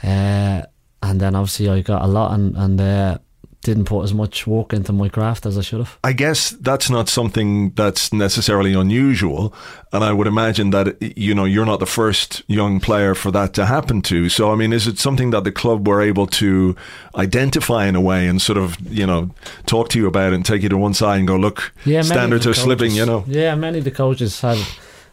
uh, 0.03 0.61
and 1.01 1.19
then 1.19 1.35
obviously 1.35 1.69
I 1.69 1.81
got 1.81 2.01
a 2.03 2.07
lot, 2.07 2.33
and 2.33 2.55
and 2.57 2.79
uh, 2.79 3.17
didn't 3.63 3.85
put 3.85 4.03
as 4.03 4.13
much 4.13 4.45
work 4.45 4.73
into 4.73 4.93
my 4.93 5.09
craft 5.09 5.45
as 5.45 5.57
I 5.57 5.61
should 5.61 5.79
have. 5.79 5.97
I 6.03 6.13
guess 6.13 6.51
that's 6.51 6.89
not 6.89 7.09
something 7.09 7.71
that's 7.71 8.13
necessarily 8.13 8.73
unusual, 8.73 9.53
and 9.91 10.03
I 10.03 10.11
would 10.11 10.27
imagine 10.27 10.69
that 10.71 11.01
you 11.01 11.33
know 11.33 11.45
you're 11.45 11.65
not 11.65 11.79
the 11.79 11.85
first 11.85 12.43
young 12.47 12.79
player 12.79 13.15
for 13.15 13.31
that 13.31 13.53
to 13.53 13.65
happen 13.65 14.01
to. 14.03 14.29
So, 14.29 14.51
I 14.51 14.55
mean, 14.55 14.73
is 14.73 14.85
it 14.87 14.99
something 14.99 15.31
that 15.31 15.43
the 15.43 15.51
club 15.51 15.87
were 15.87 16.01
able 16.01 16.27
to 16.27 16.75
identify 17.15 17.85
in 17.87 17.95
a 17.95 18.01
way 18.01 18.27
and 18.27 18.41
sort 18.41 18.57
of 18.57 18.77
you 18.91 19.07
know 19.07 19.31
talk 19.65 19.89
to 19.89 19.99
you 19.99 20.07
about 20.07 20.33
and 20.33 20.45
take 20.45 20.61
you 20.61 20.69
to 20.69 20.77
one 20.77 20.93
side 20.93 21.19
and 21.19 21.27
go, 21.27 21.37
look, 21.37 21.73
Yeah, 21.85 22.01
standards 22.01 22.45
are 22.45 22.49
the 22.49 22.55
slipping, 22.55 22.91
you 22.91 23.05
know? 23.05 23.23
Yeah, 23.27 23.55
many 23.55 23.79
of 23.79 23.83
the 23.83 23.91
coaches 23.91 24.41
had 24.41 24.59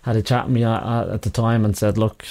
had 0.03 0.17
a 0.17 0.23
chat 0.23 0.47
with 0.47 0.55
me 0.55 0.65
at 0.65 1.09
at 1.09 1.23
the 1.23 1.31
time 1.31 1.65
and 1.65 1.77
said, 1.77 1.99
"Look, 1.99 2.25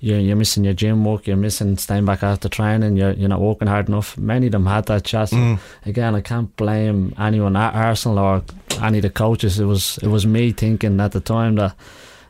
you're 0.00 0.18
you're 0.20 0.36
missing 0.36 0.64
your 0.64 0.74
gym 0.74 1.04
work. 1.04 1.26
You're 1.26 1.36
missing 1.36 1.76
staying 1.78 2.04
back 2.04 2.22
after 2.22 2.48
training. 2.48 2.96
You're 2.96 3.12
you're 3.12 3.28
not 3.28 3.40
working 3.40 3.68
hard 3.68 3.88
enough." 3.88 4.16
Many 4.18 4.46
of 4.46 4.52
them 4.52 4.66
had 4.66 4.86
that 4.86 5.04
chat. 5.04 5.28
So 5.30 5.36
Mm. 5.36 5.58
Again, 5.86 6.14
I 6.14 6.20
can't 6.20 6.54
blame 6.56 7.14
anyone 7.18 7.56
at 7.56 7.74
Arsenal 7.74 8.18
or 8.18 8.42
any 8.82 8.98
of 8.98 9.02
the 9.02 9.10
coaches. 9.10 9.58
It 9.58 9.64
was 9.66 9.98
it 10.02 10.08
was 10.08 10.24
me 10.26 10.52
thinking 10.52 11.00
at 11.00 11.12
the 11.12 11.20
time 11.20 11.56
that 11.56 11.74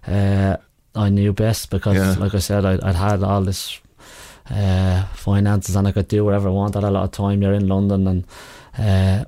uh, 0.06 0.56
I 0.94 1.08
knew 1.10 1.32
best 1.32 1.70
because, 1.70 1.96
Yeah. 1.96 2.14
like 2.18 2.34
I 2.34 2.40
said, 2.40 2.64
I, 2.64 2.78
I'd 2.88 2.96
had 2.96 3.22
all 3.22 3.42
this 3.44 3.78
uh, 4.50 5.04
finances 5.14 5.76
and 5.76 5.86
I 5.88 5.92
could 5.92 6.08
do 6.08 6.24
whatever 6.24 6.48
I 6.48 6.52
wanted. 6.52 6.78
I 6.78 6.86
had 6.86 6.90
a 6.90 6.98
lot 6.98 7.04
of 7.04 7.10
time. 7.12 7.42
You're 7.42 7.54
in 7.56 7.68
London 7.68 8.06
and. 8.06 8.24
Uh, 8.78 9.24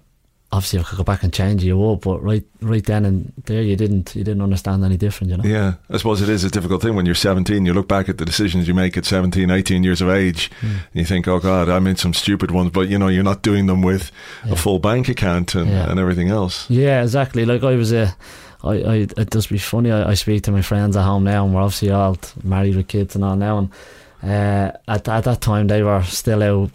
Obviously, 0.52 0.80
I 0.80 0.82
could 0.82 0.98
go 0.98 1.04
back 1.04 1.22
and 1.22 1.32
change, 1.32 1.62
you 1.62 1.78
would. 1.78 2.00
But 2.00 2.20
right, 2.24 2.42
right 2.60 2.84
then 2.84 3.04
and 3.04 3.32
there, 3.46 3.62
you 3.62 3.76
didn't. 3.76 4.16
You 4.16 4.24
didn't 4.24 4.42
understand 4.42 4.84
any 4.84 4.96
different, 4.96 5.30
you 5.30 5.36
know. 5.36 5.44
Yeah, 5.44 5.74
I 5.88 5.96
suppose 5.96 6.20
it 6.22 6.28
is 6.28 6.42
a 6.42 6.50
difficult 6.50 6.82
thing 6.82 6.96
when 6.96 7.06
you're 7.06 7.14
17. 7.14 7.64
You 7.64 7.72
look 7.72 7.86
back 7.86 8.08
at 8.08 8.18
the 8.18 8.24
decisions 8.24 8.66
you 8.66 8.74
make 8.74 8.96
at 8.96 9.04
17, 9.04 9.48
18 9.48 9.84
years 9.84 10.00
of 10.02 10.08
age, 10.08 10.50
Mm. 10.60 10.68
and 10.70 10.80
you 10.94 11.04
think, 11.04 11.28
oh 11.28 11.38
God, 11.38 11.68
I 11.68 11.78
made 11.78 12.00
some 12.00 12.12
stupid 12.12 12.50
ones, 12.50 12.70
but 12.72 12.88
you 12.88 12.98
know, 12.98 13.06
you're 13.06 13.22
not 13.22 13.42
doing 13.42 13.66
them 13.66 13.80
with 13.80 14.10
Yeah. 14.44 14.54
a 14.54 14.56
full 14.56 14.80
bank 14.80 15.08
account 15.08 15.54
and, 15.54 15.70
Yeah. 15.70 15.88
and 15.88 16.00
everything 16.00 16.30
else. 16.30 16.68
Yeah, 16.68 17.00
exactly. 17.02 17.44
Like 17.44 17.62
I 17.62 17.76
was 17.76 17.92
a, 17.92 18.12
I, 18.64 18.72
I 18.74 18.94
it 19.16 19.30
does 19.30 19.46
be 19.46 19.58
funny. 19.58 19.92
I, 19.92 20.10
I 20.10 20.14
speak 20.14 20.42
to 20.44 20.50
my 20.52 20.62
friends 20.62 20.96
at 20.96 21.04
home 21.04 21.22
now, 21.22 21.44
and 21.44 21.54
we're 21.54 21.62
obviously 21.62 21.92
all 21.92 22.18
married 22.42 22.74
with 22.74 22.88
kids 22.88 23.14
and 23.14 23.22
all 23.24 23.36
now. 23.36 23.58
And 23.58 23.70
uh, 24.24 24.76
at 24.88 25.06
at 25.08 25.24
that 25.24 25.40
time, 25.40 25.68
they 25.68 25.84
were 25.84 26.02
still 26.02 26.42
out 26.42 26.70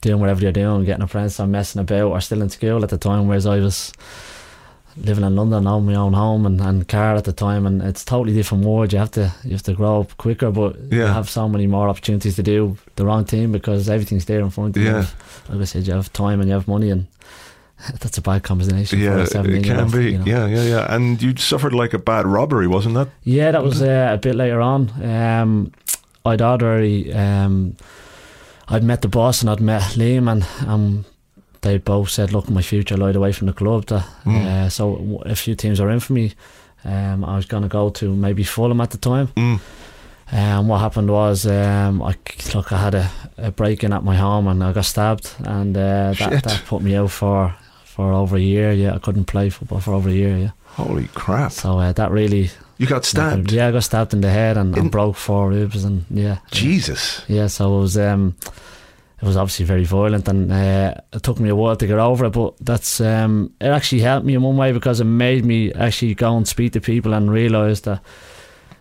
doing 0.00 0.20
whatever 0.20 0.40
they're 0.40 0.52
doing, 0.52 0.84
getting 0.84 1.02
a 1.02 1.08
friends 1.08 1.38
or 1.40 1.46
messing 1.46 1.80
about, 1.80 2.10
or 2.10 2.20
still 2.20 2.42
in 2.42 2.50
school 2.50 2.82
at 2.82 2.90
the 2.90 2.98
time. 2.98 3.28
Whereas 3.28 3.46
I 3.46 3.58
was 3.58 3.92
living 4.96 5.24
in 5.24 5.36
London, 5.36 5.66
on 5.66 5.86
my 5.86 5.94
own 5.94 6.12
home 6.14 6.46
and, 6.46 6.60
and 6.60 6.88
car 6.88 7.16
at 7.16 7.24
the 7.24 7.32
time, 7.32 7.66
and 7.66 7.82
it's 7.82 8.04
totally 8.04 8.34
different 8.34 8.64
world. 8.64 8.92
You 8.92 8.98
have 8.98 9.10
to 9.12 9.32
you 9.44 9.52
have 9.52 9.62
to 9.64 9.74
grow 9.74 10.00
up 10.00 10.16
quicker, 10.16 10.50
but 10.50 10.78
you 10.90 11.02
have 11.02 11.28
so 11.28 11.48
many 11.48 11.66
more 11.66 11.88
opportunities 11.88 12.36
to 12.36 12.42
do 12.42 12.76
the 12.96 13.04
wrong 13.04 13.24
thing 13.24 13.52
because 13.52 13.88
everything's 13.88 14.24
there 14.24 14.40
in 14.40 14.50
front 14.50 14.76
of 14.76 14.82
you. 14.82 14.88
Yeah. 14.88 15.06
Like 15.48 15.60
I 15.60 15.64
said, 15.64 15.86
you 15.86 15.94
have 15.94 16.12
time 16.12 16.40
and 16.40 16.48
you 16.48 16.54
have 16.54 16.68
money 16.68 16.90
and. 16.90 17.06
That's 18.00 18.16
a 18.16 18.22
bad 18.22 18.42
combination. 18.42 19.00
Yeah, 19.00 19.18
it 19.22 19.30
can 19.32 19.90
be. 19.90 20.12
you 20.12 20.18
know. 20.18 20.24
Yeah, 20.24 20.46
yeah, 20.46 20.62
yeah. 20.62 20.94
And 20.94 21.20
you 21.20 21.36
suffered 21.36 21.74
like 21.74 21.92
a 21.92 21.98
bad 21.98 22.24
robbery, 22.24 22.66
wasn't 22.66 22.94
that? 22.94 23.08
Yeah, 23.22 23.50
that 23.50 23.62
was 23.62 23.82
uh, 23.82 24.12
a 24.14 24.16
bit 24.16 24.34
later 24.34 24.62
on. 24.62 24.90
Um, 25.04 25.72
I'd 26.24 26.40
already 26.40 27.12
um, 27.12 27.76
I'd 28.68 28.82
met 28.84 29.00
the 29.02 29.08
boss 29.08 29.40
and 29.42 29.50
I'd 29.50 29.60
met 29.60 29.82
Liam 29.96 30.28
and 30.30 30.44
um, 30.68 31.04
they 31.62 31.78
both 31.78 32.10
said, 32.10 32.32
"Look, 32.32 32.48
my 32.50 32.62
future 32.62 32.96
lied 32.96 33.16
away 33.16 33.32
from 33.32 33.46
the 33.46 33.52
club." 33.52 33.86
That, 33.86 34.04
Mm. 34.24 34.46
uh, 34.46 34.68
so 34.68 35.22
a 35.26 35.34
few 35.36 35.54
teams 35.54 35.80
are 35.80 35.90
in 35.90 36.00
for 36.00 36.12
me. 36.14 36.32
Um, 36.84 37.24
I 37.24 37.36
was 37.36 37.46
going 37.46 37.62
to 37.62 37.68
go 37.68 37.90
to 37.90 38.14
maybe 38.14 38.44
Fulham 38.44 38.80
at 38.80 38.90
the 38.90 38.98
time. 38.98 39.28
Mm. 39.36 39.60
And 40.32 40.68
what 40.68 40.78
happened 40.80 41.10
was, 41.10 41.46
um, 41.46 42.02
I 42.02 42.14
look, 42.54 42.72
I 42.72 42.78
had 42.78 42.94
a, 42.94 43.10
a 43.38 43.50
break 43.52 43.84
in 43.84 43.92
at 43.92 44.02
my 44.02 44.16
home 44.16 44.48
and 44.48 44.62
I 44.64 44.72
got 44.72 44.84
stabbed, 44.84 45.30
and 45.44 45.76
uh, 45.76 46.12
that, 46.18 46.42
that 46.44 46.62
put 46.66 46.82
me 46.82 46.96
out 46.96 47.10
for 47.12 47.54
for 47.84 48.12
over 48.12 48.36
a 48.36 48.40
year. 48.40 48.72
Yeah, 48.72 48.94
I 48.94 48.98
couldn't 48.98 49.26
play 49.26 49.50
football 49.50 49.80
for 49.80 49.94
over 49.94 50.08
a 50.08 50.12
year. 50.12 50.36
Yeah, 50.36 50.50
Holy 50.76 51.06
crap! 51.14 51.52
so 51.52 51.78
uh, 51.78 51.92
that 51.92 52.10
really 52.10 52.50
You 52.78 52.86
got 52.86 53.04
stabbed. 53.04 53.52
yeah, 53.52 53.68
I 53.68 53.72
got 53.72 53.84
stabbed 53.84 54.12
in 54.12 54.20
the 54.20 54.30
head 54.30 54.56
and, 54.56 54.76
and 54.76 54.90
broke 54.90 55.16
four 55.16 55.48
ribs 55.50 55.84
and 55.84 56.04
yeah. 56.10 56.38
Jesus. 56.50 57.22
Yeah, 57.28 57.46
so 57.46 57.76
it 57.76 57.80
was 57.80 57.96
um 57.98 58.36
it 59.22 59.24
was 59.24 59.36
obviously 59.36 59.64
very 59.64 59.84
violent 59.84 60.28
and 60.28 60.52
uh, 60.52 60.94
it 61.12 61.22
took 61.22 61.40
me 61.40 61.48
a 61.48 61.56
while 61.56 61.74
to 61.76 61.86
get 61.86 61.98
over 61.98 62.26
it 62.26 62.32
but 62.32 62.54
that's 62.60 63.00
um 63.00 63.50
it 63.62 63.68
actually 63.68 64.02
helped 64.02 64.26
me 64.26 64.34
in 64.34 64.42
one 64.42 64.58
way 64.58 64.72
because 64.72 65.00
it 65.00 65.04
made 65.04 65.42
me 65.44 65.72
actually 65.72 66.14
go 66.14 66.36
and 66.36 66.46
speak 66.46 66.72
to 66.74 66.80
people 66.82 67.14
and 67.14 67.30
realise 67.30 67.80
that 67.80 68.02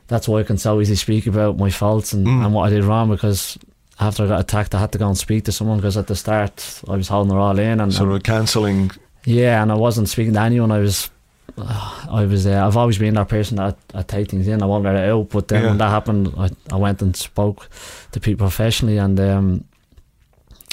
that's 0.07 0.27
why 0.27 0.39
I 0.39 0.43
can 0.43 0.57
so 0.57 0.79
easily 0.81 0.97
speak 0.97 1.25
about 1.25 1.57
my 1.57 1.69
faults 1.69 2.11
and, 2.13 2.27
Mm. 2.27 2.45
and 2.45 2.53
what 2.53 2.63
I 2.67 2.69
did 2.69 2.83
wrong 2.83 3.09
because 3.09 3.57
after 3.97 4.25
I 4.25 4.27
got 4.27 4.41
attacked 4.41 4.75
I 4.75 4.79
had 4.79 4.91
to 4.91 4.97
go 4.97 5.07
and 5.07 5.17
speak 5.17 5.45
to 5.45 5.53
someone 5.53 5.77
because 5.77 5.95
at 5.95 6.07
the 6.07 6.15
start 6.17 6.81
I 6.89 6.97
was 6.97 7.07
holding 7.07 7.33
it 7.33 7.39
all 7.39 7.57
in 7.57 7.79
and, 7.79 7.93
Sort 7.93 8.11
of 8.11 8.21
cancelling. 8.23 8.91
yeah, 9.23 9.61
and 9.63 9.71
I 9.71 9.75
wasn't 9.75 10.09
speaking 10.09 10.33
to 10.33 10.41
anyone. 10.41 10.69
I 10.71 10.79
was, 10.79 11.09
I 11.57 12.25
was. 12.25 12.45
Uh, 12.45 12.65
I've 12.65 12.75
always 12.77 12.97
been 12.97 13.13
that 13.13 13.29
person 13.29 13.57
that 13.57 13.77
I 13.93 14.01
take 14.01 14.29
things 14.29 14.47
in. 14.47 14.61
I 14.61 14.65
won't 14.65 14.83
let 14.83 14.95
it 14.95 15.09
out. 15.09 15.29
But 15.29 15.47
then 15.47 15.61
Yeah. 15.63 15.69
when 15.69 15.77
that 15.77 15.89
happened, 15.89 16.33
I, 16.37 16.49
I 16.71 16.75
went 16.75 17.01
and 17.01 17.15
spoke 17.15 17.69
to 18.11 18.19
people 18.19 18.45
professionally, 18.47 18.97
and 18.97 19.17
um, 19.19 19.63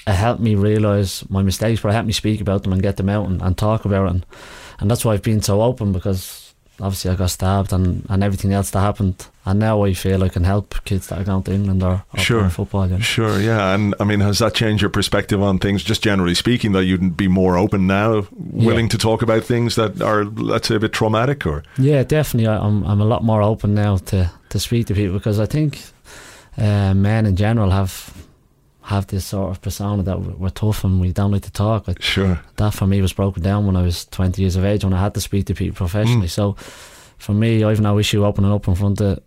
it 0.06 0.14
helped 0.14 0.40
me 0.40 0.54
realise 0.56 1.28
my 1.30 1.42
mistakes, 1.42 1.80
but 1.80 1.90
it 1.90 1.92
helped 1.92 2.08
me 2.08 2.12
speak 2.12 2.40
about 2.40 2.64
them 2.64 2.72
and 2.72 2.82
get 2.82 2.96
them 2.96 3.08
out 3.08 3.28
and, 3.28 3.40
and 3.42 3.56
talk 3.56 3.84
about 3.84 4.06
it. 4.06 4.10
And, 4.10 4.26
and 4.80 4.90
that's 4.90 5.04
why 5.04 5.12
I've 5.12 5.22
been 5.22 5.42
so 5.42 5.62
open 5.62 5.92
because 5.92 6.41
obviously 6.80 7.10
I 7.10 7.14
got 7.14 7.30
stabbed 7.30 7.72
and, 7.72 8.04
and 8.08 8.24
everything 8.24 8.52
else 8.52 8.70
that 8.70 8.80
happened. 8.80 9.26
And 9.44 9.58
now 9.58 9.82
I 9.84 9.92
feel 9.94 10.22
I 10.22 10.28
can 10.28 10.44
help 10.44 10.74
kids 10.84 11.08
that 11.08 11.18
are 11.20 11.24
going 11.24 11.42
to 11.44 11.52
England 11.52 11.82
or, 11.82 12.04
or 12.12 12.18
Sure. 12.18 12.48
football. 12.48 12.86
You 12.86 12.94
know? 12.94 13.00
Sure, 13.00 13.40
yeah. 13.40 13.74
And 13.74 13.94
I 14.00 14.04
mean, 14.04 14.20
has 14.20 14.38
that 14.38 14.54
changed 14.54 14.82
your 14.82 14.90
perspective 14.90 15.42
on 15.42 15.58
things, 15.58 15.82
just 15.82 16.02
generally 16.02 16.34
speaking, 16.34 16.72
that 16.72 16.84
you'd 16.84 17.16
be 17.16 17.28
more 17.28 17.56
open 17.58 17.86
now, 17.86 18.26
willing 18.32 18.88
to 18.88 18.98
talk 18.98 19.22
about 19.22 19.44
things 19.44 19.74
that 19.74 20.00
are, 20.00 20.24
let's 20.24 20.68
say, 20.68 20.76
a 20.76 20.80
bit 20.80 20.92
traumatic 20.92 21.44
or? 21.46 21.62
Yeah, 21.76 22.04
definitely. 22.04 22.46
I, 22.48 22.58
I'm 22.58 22.84
I'm 22.84 23.00
a 23.00 23.04
lot 23.04 23.24
more 23.24 23.42
open 23.42 23.74
now 23.74 23.96
to, 23.96 24.30
to 24.50 24.58
speak 24.60 24.86
to 24.86 24.94
people 24.94 25.18
because 25.18 25.40
I 25.40 25.46
think 25.46 25.82
uh, 26.56 26.94
men 26.94 27.26
in 27.26 27.34
general 27.36 27.70
have 27.70 28.12
have 28.82 29.06
this 29.06 29.24
sort 29.24 29.50
of 29.50 29.60
persona 29.60 30.02
that 30.02 30.20
we're, 30.20 30.50
tough 30.50 30.84
and 30.84 31.00
we 31.00 31.12
don't 31.12 31.30
like 31.30 31.42
to 31.42 31.52
talk. 31.52 31.86
Like, 31.88 32.02
Sure. 32.02 32.40
that 32.56 32.74
for 32.74 32.86
me 32.86 33.00
was 33.00 33.12
broken 33.12 33.42
down 33.42 33.66
when 33.66 33.76
I 33.76 33.82
was 33.82 34.04
20 34.06 34.42
years 34.42 34.56
of 34.56 34.64
age 34.64 34.84
when 34.84 34.92
I 34.92 35.00
had 35.00 35.14
to 35.14 35.20
speak 35.20 35.46
to 35.46 35.54
people 35.54 35.76
professionally. 35.76 36.26
Mm. 36.26 36.30
So 36.30 36.52
for 37.18 37.32
me, 37.32 37.62
I've 37.62 37.80
no 37.80 37.98
issue 37.98 38.24
opening 38.24 38.52
up 38.52 38.66
in 38.66 38.74
front 38.74 39.00
of 39.00 39.20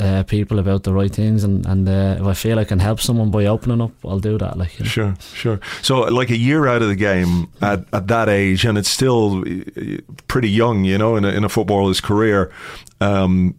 uh, 0.00 0.22
people 0.24 0.58
about 0.58 0.82
the 0.82 0.92
right 0.92 1.12
things, 1.12 1.44
and 1.44 1.64
and 1.66 1.88
uh, 1.88 2.16
if 2.20 2.26
I 2.26 2.34
feel 2.34 2.58
I 2.58 2.64
can 2.64 2.78
help 2.80 3.00
someone 3.00 3.30
by 3.30 3.46
opening 3.46 3.80
up, 3.80 3.92
I'll 4.04 4.18
do 4.18 4.38
that. 4.38 4.58
Like, 4.58 4.78
you 4.78 4.84
know. 4.84 4.90
Sure, 4.90 5.14
sure. 5.34 5.60
So, 5.82 6.00
like 6.00 6.30
a 6.30 6.36
year 6.36 6.66
out 6.66 6.82
of 6.82 6.88
the 6.88 6.96
game 6.96 7.48
at, 7.60 7.84
at 7.92 8.08
that 8.08 8.28
age, 8.28 8.64
and 8.64 8.76
it's 8.78 8.90
still 8.90 9.44
uh, 9.46 9.98
pretty 10.28 10.50
young, 10.50 10.84
you 10.84 10.98
know, 10.98 11.16
in 11.16 11.24
a, 11.24 11.28
in 11.28 11.44
a 11.44 11.48
footballer's 11.48 12.00
career, 12.00 12.50
um, 13.00 13.54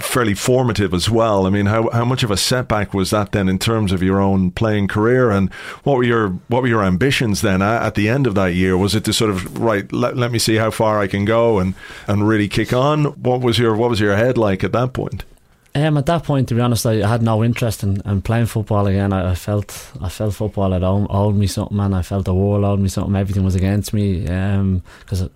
fairly 0.00 0.34
formative 0.34 0.92
as 0.92 1.08
well. 1.08 1.46
I 1.46 1.50
mean, 1.50 1.66
how 1.66 1.90
how 1.90 2.04
much 2.04 2.22
of 2.22 2.30
a 2.30 2.36
setback 2.36 2.94
was 2.94 3.10
that 3.10 3.32
then 3.32 3.48
in 3.48 3.58
terms 3.58 3.92
of 3.92 4.02
your 4.02 4.20
own 4.20 4.50
playing 4.50 4.88
career, 4.88 5.30
and 5.30 5.52
what 5.84 5.96
were 5.96 6.04
your 6.04 6.30
what 6.48 6.62
were 6.62 6.68
your 6.68 6.82
ambitions 6.82 7.40
then 7.40 7.62
at, 7.62 7.94
the 7.94 8.08
end 8.08 8.26
of 8.26 8.34
that 8.34 8.54
year? 8.54 8.76
Was 8.76 8.94
it 8.94 9.04
to 9.04 9.12
sort 9.12 9.30
of 9.30 9.58
right? 9.58 9.90
Let, 9.92 10.16
let 10.16 10.30
me 10.30 10.38
see 10.38 10.56
how 10.56 10.70
far 10.70 11.00
I 11.00 11.06
can 11.06 11.24
go 11.24 11.58
and 11.58 11.74
and 12.06 12.26
really 12.26 12.48
kick 12.48 12.72
on. 12.72 13.04
What 13.22 13.40
was 13.40 13.58
your 13.58 13.74
what 13.76 13.90
was 13.90 14.00
your 14.00 14.16
head 14.16 14.36
like 14.36 14.64
at 14.64 14.72
that 14.72 14.92
point? 14.92 15.24
Um, 15.72 15.96
at 15.96 16.06
that 16.06 16.24
point, 16.24 16.48
to 16.48 16.54
be 16.56 16.60
honest, 16.60 16.84
I 16.84 17.06
had 17.06 17.22
no 17.22 17.44
interest 17.44 17.84
in, 17.84 18.00
in 18.04 18.22
playing 18.22 18.46
football 18.46 18.88
again. 18.88 19.12
I, 19.12 19.30
I 19.30 19.34
felt 19.36 19.92
I 20.00 20.08
felt 20.08 20.34
football 20.34 20.72
had 20.72 20.82
owed, 20.82 21.06
owed 21.10 21.36
me 21.36 21.46
something, 21.46 21.78
and 21.78 21.94
I 21.94 22.02
felt 22.02 22.24
the 22.24 22.34
world 22.34 22.64
owed 22.64 22.80
me 22.80 22.88
something. 22.88 23.14
Everything 23.14 23.44
was 23.44 23.54
against 23.54 23.92
me 23.92 24.20
because 24.20 25.28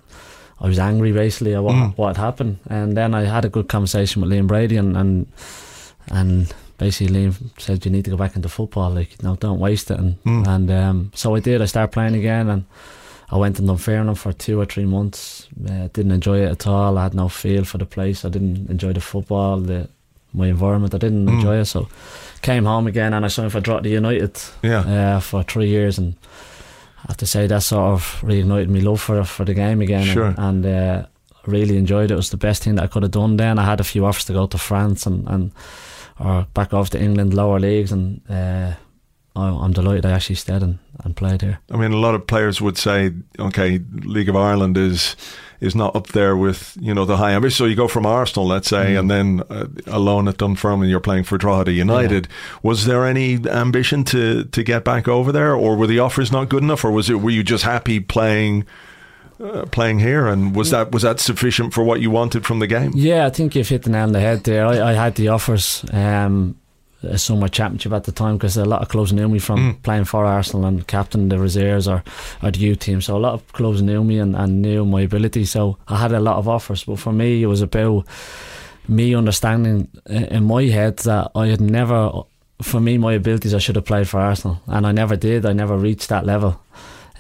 I 0.61 0.69
was 0.69 0.79
angry 0.79 1.13
basically 1.13 1.55
at 1.55 1.63
what, 1.63 1.75
Mm. 1.75 1.97
what 1.99 2.17
had 2.17 2.25
happened. 2.25 2.59
And 2.71 2.97
then 2.97 3.15
I 3.15 3.25
had 3.25 3.45
a 3.45 3.49
good 3.49 3.69
conversation 3.69 4.23
with 4.23 4.31
Liam 4.31 4.47
Brady, 4.47 4.77
and 4.77 4.97
and, 4.97 5.27
and 6.11 6.53
basically 6.79 7.15
Liam 7.27 7.35
said 7.59 7.85
you 7.85 7.91
need 7.91 8.05
to 8.05 8.11
go 8.11 8.17
back 8.17 8.37
into 8.37 8.49
football. 8.49 8.91
Like, 8.91 9.23
no, 9.23 9.37
don't 9.37 9.59
waste 9.61 9.91
it. 9.91 9.99
And 9.99 10.17
Mm. 10.25 10.47
and 10.49 10.71
um, 10.71 11.11
so 11.15 11.35
I 11.37 11.41
did. 11.41 11.63
I 11.63 11.67
started 11.67 11.93
playing 11.93 12.15
again, 12.15 12.49
and 12.49 12.65
I 13.31 13.37
went 13.37 13.59
in 13.59 13.67
Dunfermline 13.67 14.15
for 14.17 14.33
two 14.33 14.61
or 14.61 14.67
three 14.67 14.85
months. 14.87 15.49
Uh, 15.69 15.89
didn't 15.93 16.13
enjoy 16.13 16.39
it 16.45 16.51
at 16.53 16.67
all. 16.67 16.99
I 16.99 17.03
had 17.03 17.15
no 17.15 17.29
feel 17.29 17.65
for 17.65 17.79
the 17.79 17.87
place. 17.87 18.25
I 18.25 18.29
didn't 18.31 18.71
enjoy 18.71 18.93
the 18.93 19.01
football, 19.01 19.61
the 19.61 19.89
my 20.33 20.49
environment. 20.49 20.95
I 20.95 20.99
didn't 20.99 21.27
Mm. 21.27 21.33
enjoy 21.35 21.57
it. 21.61 21.65
So 21.67 21.89
came 22.43 22.65
home 22.65 22.87
again, 22.87 23.13
and 23.15 23.25
I 23.25 23.29
signed 23.29 23.53
for 23.53 23.61
Drogheda 23.61 23.89
United 23.89 24.39
Yeah, 24.63 25.17
uh, 25.17 25.21
for 25.21 25.43
three 25.43 25.69
years, 25.69 25.99
and 25.99 26.15
have 27.09 27.17
to 27.19 27.27
say 27.27 27.47
that 27.47 27.63
sort 27.63 27.93
of 27.93 28.21
reignited 28.23 28.69
my 28.69 28.81
love 28.81 29.01
for 29.01 29.25
for 29.25 29.45
the 29.45 29.55
game 29.55 29.81
again. 29.81 30.07
Sure. 30.07 30.35
And, 30.37 30.65
and 30.65 30.67
uh, 30.67 31.07
really 31.47 31.77
enjoyed 31.77 32.11
it. 32.11 32.15
It 32.15 32.17
was 32.17 32.31
the 32.31 32.37
best 32.37 32.63
thing 32.63 32.77
that 32.77 32.85
I 32.85 32.87
could 32.87 33.03
have 33.03 33.13
done. 33.13 33.37
Then 33.37 33.59
I 33.59 33.65
had 33.65 33.81
a 33.81 33.85
few 33.85 34.07
offers 34.07 34.25
to 34.27 34.33
go 34.33 34.47
to 34.47 34.59
France 34.59 35.07
and 35.07 35.29
and 35.29 35.53
or 36.19 36.47
back 36.55 36.73
off 36.73 36.91
to 36.91 37.01
England 37.01 37.35
lower 37.35 37.59
leagues, 37.59 37.93
and 37.93 38.21
uh, 38.31 38.73
I'm 39.37 39.73
delighted 39.73 40.07
I 40.07 40.13
actually 40.13 40.37
stayed 40.37 40.63
and, 40.63 40.79
and 41.05 41.17
played 41.17 41.43
here. 41.43 41.59
I 41.71 41.77
mean, 41.77 41.93
a 41.93 41.97
lot 41.97 42.15
of 42.15 42.27
players 42.27 42.61
would 42.61 42.79
say, 42.79 43.13
okay, 43.39 43.81
League 44.05 44.29
of 44.29 44.37
Ireland 44.37 44.79
is 44.79 45.17
is 45.65 45.75
not 45.75 45.97
up 45.97 46.09
there 46.09 46.37
with 46.37 46.77
you 46.81 46.93
know 46.95 47.05
the 47.05 47.17
high 47.17 47.33
ambition. 47.33 47.57
So 47.57 47.65
you 47.65 47.75
go 47.75 47.89
from 47.89 48.07
Arsenal, 48.07 48.47
let's 48.47 48.69
say, 48.69 48.95
Mm. 48.95 48.99
and 49.01 49.11
then 49.11 49.43
uh, 49.51 49.67
alone 49.87 50.29
at 50.29 50.37
Dunfermline, 50.39 50.89
you're 50.91 51.01
playing 51.01 51.25
for 51.25 51.39
Drogheda 51.39 51.73
United. 51.73 52.29
Was 52.63 52.85
there 52.87 53.05
any 53.07 53.39
ambition 53.49 54.05
to 54.05 54.45
to 54.45 54.63
get 54.63 54.85
back 54.85 55.09
over 55.09 55.33
there, 55.33 55.55
or 55.55 55.77
were 55.77 55.87
the 55.89 55.99
offers 56.01 56.31
not 56.31 56.49
good 56.49 56.63
enough, 56.63 56.85
or 56.85 56.91
was 56.91 57.09
it 57.11 57.21
were 57.21 57.31
you 57.31 57.43
just 57.43 57.65
happy 57.65 58.01
playing? 58.01 58.65
Uh, 59.43 59.65
playing 59.73 59.99
here, 59.99 60.29
and 60.29 60.55
was 60.55 60.71
that 60.71 60.93
was 60.93 61.03
that 61.03 61.19
sufficient 61.19 61.75
for 61.75 61.83
what 61.83 62.01
you 62.01 62.09
wanted 62.09 62.47
from 62.47 62.61
the 62.61 62.69
game? 62.69 62.93
Yeah, 62.95 63.27
I 63.27 63.31
think 63.31 63.57
you've 63.57 63.69
hit 63.69 63.83
the 63.83 63.91
nail 63.91 64.05
on 64.05 64.13
the 64.13 64.21
head 64.21 64.45
there. 64.45 64.65
I, 64.65 64.91
I 64.91 64.93
had 64.93 65.17
the 65.17 65.27
offers. 65.29 65.85
Um, 65.93 66.55
a 67.07 67.19
summer 67.19 67.49
championship 67.49 67.93
at 67.93 68.05
the 68.05 68.13
time 68.13 68.37
because 68.37 68.57
a 68.57 68.65
lot 68.65 68.83
of 68.83 68.89
clubs 68.89 69.13
knew 69.13 69.29
me 69.29 69.39
from 69.39 69.59
Mm. 69.59 69.83
playing 69.83 70.05
for 70.05 70.25
Arsenal 70.25 70.67
and 70.67 70.87
captain 70.87 71.29
the 71.29 71.39
reserves 71.39 71.87
or, 71.89 72.03
or 72.43 72.51
the 72.51 72.59
youth 72.59 72.79
team. 72.81 73.01
So 73.01 73.17
a 73.17 73.19
lot 73.19 73.35
of 73.35 73.47
clubs 73.53 73.83
knew 73.83 74.03
me 74.05 74.19
and, 74.19 74.35
and 74.37 74.63
knew 74.63 74.85
my 74.85 75.03
ability. 75.03 75.45
So 75.45 75.77
I 75.89 75.97
had 75.99 76.13
a 76.13 76.21
lot 76.21 76.37
of 76.37 76.49
offers. 76.49 76.85
But 76.85 76.99
for 76.99 77.13
me, 77.13 77.43
it 77.43 77.47
was 77.47 77.63
about 77.63 78.07
me 78.89 79.15
understanding 79.15 79.89
in 80.09 80.45
my 80.45 80.65
head 80.65 80.99
that 80.99 81.31
I 81.35 81.47
had 81.49 81.61
never, 81.61 82.11
for 82.63 82.81
me, 82.81 82.99
my 82.99 83.15
abilities, 83.15 83.55
I 83.55 83.59
should 83.59 83.77
have 83.77 83.85
played 83.87 84.09
for 84.09 84.21
Arsenal. 84.21 84.61
And 84.67 84.87
I 84.87 84.93
never 84.93 85.17
did. 85.17 85.47
I 85.47 85.53
never 85.53 85.77
reached 85.77 86.09
that 86.11 86.27
level. 86.27 86.61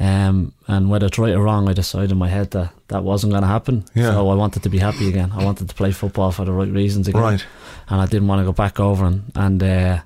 Um, 0.00 0.52
and 0.66 0.90
whether 0.90 1.06
it's 1.06 1.18
right 1.18 1.34
or 1.34 1.42
wrong, 1.44 1.68
I 1.68 1.72
decided 1.72 2.10
in 2.10 2.18
my 2.18 2.28
head 2.28 2.50
that 2.50 2.72
that 2.88 3.04
wasn't 3.04 3.30
going 3.32 3.42
to 3.42 3.48
happen. 3.48 3.84
Yeah. 3.94 4.10
So 4.10 4.28
I 4.28 4.34
wanted 4.34 4.62
to 4.64 4.68
be 4.68 4.78
happy 4.78 5.08
again. 5.08 5.30
I 5.32 5.44
wanted 5.44 5.68
to 5.68 5.74
play 5.74 5.92
football 5.92 6.32
for 6.32 6.44
the 6.44 6.52
right 6.52 6.68
reasons 6.68 7.06
again 7.08 7.22
Right, 7.22 7.46
and 7.88 8.00
I 8.00 8.06
didn't 8.06 8.26
want 8.28 8.40
to 8.40 8.44
go 8.44 8.52
back 8.52 8.80
over 8.80 9.04
and 9.04 9.30
and 9.36 9.62
uh, 9.62 9.98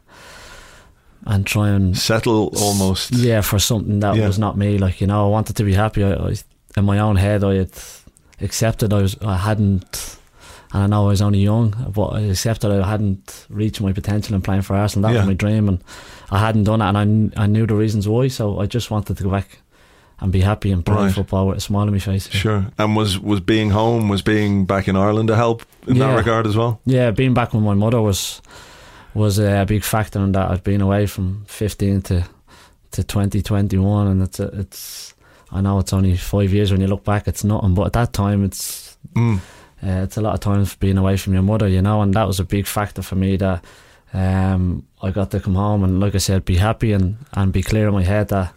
and 1.27 1.47
try 1.47 1.71
and 1.71 1.97
settle 1.97 2.53
almost. 2.59 3.13
yeah 3.13 3.41
for 3.41 3.59
something 3.59 4.01
that 4.01 4.17
Yeah. 4.17 4.27
was 4.27 4.39
not 4.39 4.57
me. 4.57 4.79
Like 4.79 5.01
you 5.01 5.07
know, 5.07 5.27
I 5.27 5.31
wanted 5.31 5.57
to 5.57 5.65
be 5.65 5.75
happy. 5.75 6.05
I, 6.05 6.13
I 6.13 6.35
in 6.77 6.85
my 6.85 6.99
own 6.99 7.17
head, 7.17 7.43
I 7.45 7.55
had 7.55 7.71
accepted 8.41 8.93
I 8.93 9.03
was 9.03 9.17
I 9.23 9.37
hadn't. 9.37 10.17
And 10.71 10.83
I 10.83 10.87
know 10.87 11.05
I 11.07 11.09
was 11.09 11.23
only 11.23 11.39
young, 11.39 11.75
but 11.95 12.09
I 12.09 12.21
accepted 12.21 12.71
I 12.71 12.87
hadn't 12.87 13.47
reached 13.49 13.81
my 13.81 13.95
potential 13.95 14.35
in 14.35 14.43
playing 14.43 14.61
for 14.63 14.77
Arsenal. 14.77 15.09
That 15.09 15.15
Yeah. 15.15 15.21
was 15.21 15.29
my 15.29 15.33
dream, 15.35 15.67
and 15.67 15.83
I 16.31 16.39
hadn't 16.41 16.65
done 16.65 16.83
it, 16.83 16.89
and 16.89 16.99
I, 16.99 17.05
kn- 17.07 17.33
I 17.39 17.47
knew 17.47 17.67
the 17.67 17.75
reasons 17.75 18.07
why. 18.07 18.29
So 18.29 18.61
I 18.61 18.67
just 18.67 18.91
wanted 18.91 19.17
to 19.17 19.23
go 19.25 19.31
back 19.31 19.61
and 20.21 20.33
be 20.33 20.41
happy 20.41 20.73
and 20.73 20.85
play 20.85 20.95
Right. 21.05 21.15
football 21.15 21.47
with 21.49 21.59
a 21.59 21.61
smile 21.61 21.83
on 21.87 21.93
my 21.93 21.99
face. 21.99 22.29
Sure. 22.31 22.67
And 22.79 22.97
was 22.97 23.19
was 23.19 23.41
being 23.41 23.71
home, 23.71 24.09
was 24.09 24.23
being 24.23 24.67
back 24.67 24.89
in 24.89 24.97
Ireland 24.97 25.29
to 25.29 25.37
help 25.37 25.63
in 25.87 25.99
that 25.99 26.17
regard 26.17 26.47
as 26.47 26.57
well? 26.57 26.81
Yeah, 26.87 27.11
being 27.13 27.35
back 27.35 27.53
with 27.55 27.63
my 27.63 27.75
mother 27.75 28.01
was 28.03 28.43
was 29.15 29.39
a 29.39 29.65
big 29.67 29.83
factor 29.85 30.21
in 30.21 30.33
that. 30.33 30.51
I'd 30.51 30.63
been 30.65 30.81
away 30.81 31.07
from 31.07 31.45
fifteen 31.47 32.03
to 32.03 32.25
to 32.91 33.03
twenty 33.05 33.43
twenty 33.43 33.79
one, 33.79 34.07
and 34.09 34.23
it's 34.23 34.41
a, 34.41 34.47
it's 34.61 35.15
I 35.53 35.61
know 35.61 35.79
it's 35.79 35.93
only 35.93 36.17
five 36.17 36.53
years 36.53 36.71
when 36.73 36.81
you 36.81 36.89
look 36.89 37.05
back, 37.05 37.27
it's 37.29 37.43
nothing, 37.45 37.75
but 37.75 37.87
at 37.87 37.93
that 37.93 38.13
time 38.13 38.45
it's 38.45 38.97
Mm. 39.17 39.39
uh, 39.83 40.03
it's 40.05 40.17
a 40.17 40.21
lot 40.21 40.35
of 40.35 40.41
time 40.41 40.67
being 40.81 40.99
away 40.99 41.17
from 41.17 41.33
your 41.33 41.43
mother, 41.43 41.69
you 41.69 41.81
know, 41.81 42.03
and 42.03 42.13
that 42.15 42.27
was 42.27 42.41
a 42.41 42.45
big 42.45 42.67
factor 42.67 43.01
for 43.03 43.15
me 43.17 43.37
that 43.39 43.65
um, 44.13 44.83
I 45.03 45.11
got 45.11 45.31
to 45.31 45.41
come 45.41 45.55
home 45.55 45.85
and, 45.85 46.01
like 46.01 46.15
I 46.15 46.19
said, 46.19 46.45
be 46.45 46.57
happy 46.57 46.93
and, 46.93 47.17
and 47.33 47.53
be 47.53 47.63
clear 47.63 47.89
in 47.89 47.95
my 47.95 48.03
head 48.03 48.29
that 48.29 48.53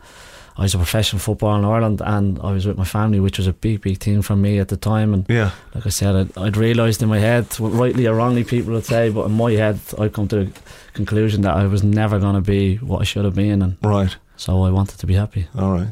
I 0.62 0.66
was 0.66 0.76
a 0.76 0.78
professional 0.78 1.20
footballer 1.20 1.58
in 1.58 1.66
Ireland 1.66 2.02
and 2.06 2.38
I 2.44 2.52
was 2.52 2.68
with 2.68 2.78
my 2.78 2.84
family, 2.86 3.20
which 3.20 3.38
was 3.40 3.48
a 3.48 3.54
big, 3.54 3.82
big 3.82 3.98
thing 3.98 4.22
for 4.22 4.36
me 4.36 4.60
at 4.60 4.68
the 4.68 4.78
time. 4.78 5.12
And 5.16 5.26
Yeah. 5.28 5.52
like 5.74 5.88
I 5.88 5.90
said, 5.90 6.16
I'd, 6.16 6.38
I'd 6.38 6.56
realised 6.58 7.02
in 7.02 7.10
my 7.10 7.18
head, 7.20 7.46
rightly 7.60 8.06
or 8.08 8.14
wrongly, 8.14 8.44
people 8.44 8.74
would 8.74 8.86
say, 8.86 9.10
but 9.10 9.26
in 9.26 9.32
my 9.32 9.54
head, 9.54 9.80
I'd 9.98 10.14
come 10.14 10.28
to 10.28 10.46
the 10.46 10.52
conclusion 10.94 11.42
that 11.42 11.56
I 11.58 11.66
was 11.66 11.82
never 11.84 12.20
going 12.20 12.36
to 12.36 12.42
be 12.42 12.76
what 12.78 13.02
I 13.02 13.06
should 13.06 13.26
have 13.26 13.34
been, 13.36 13.62
and 13.64 13.76
Right. 13.82 14.16
so 14.38 14.62
I 14.64 14.70
wanted 14.70 15.00
to 15.00 15.08
be 15.08 15.16
happy. 15.16 15.48
All 15.58 15.72
right. 15.72 15.88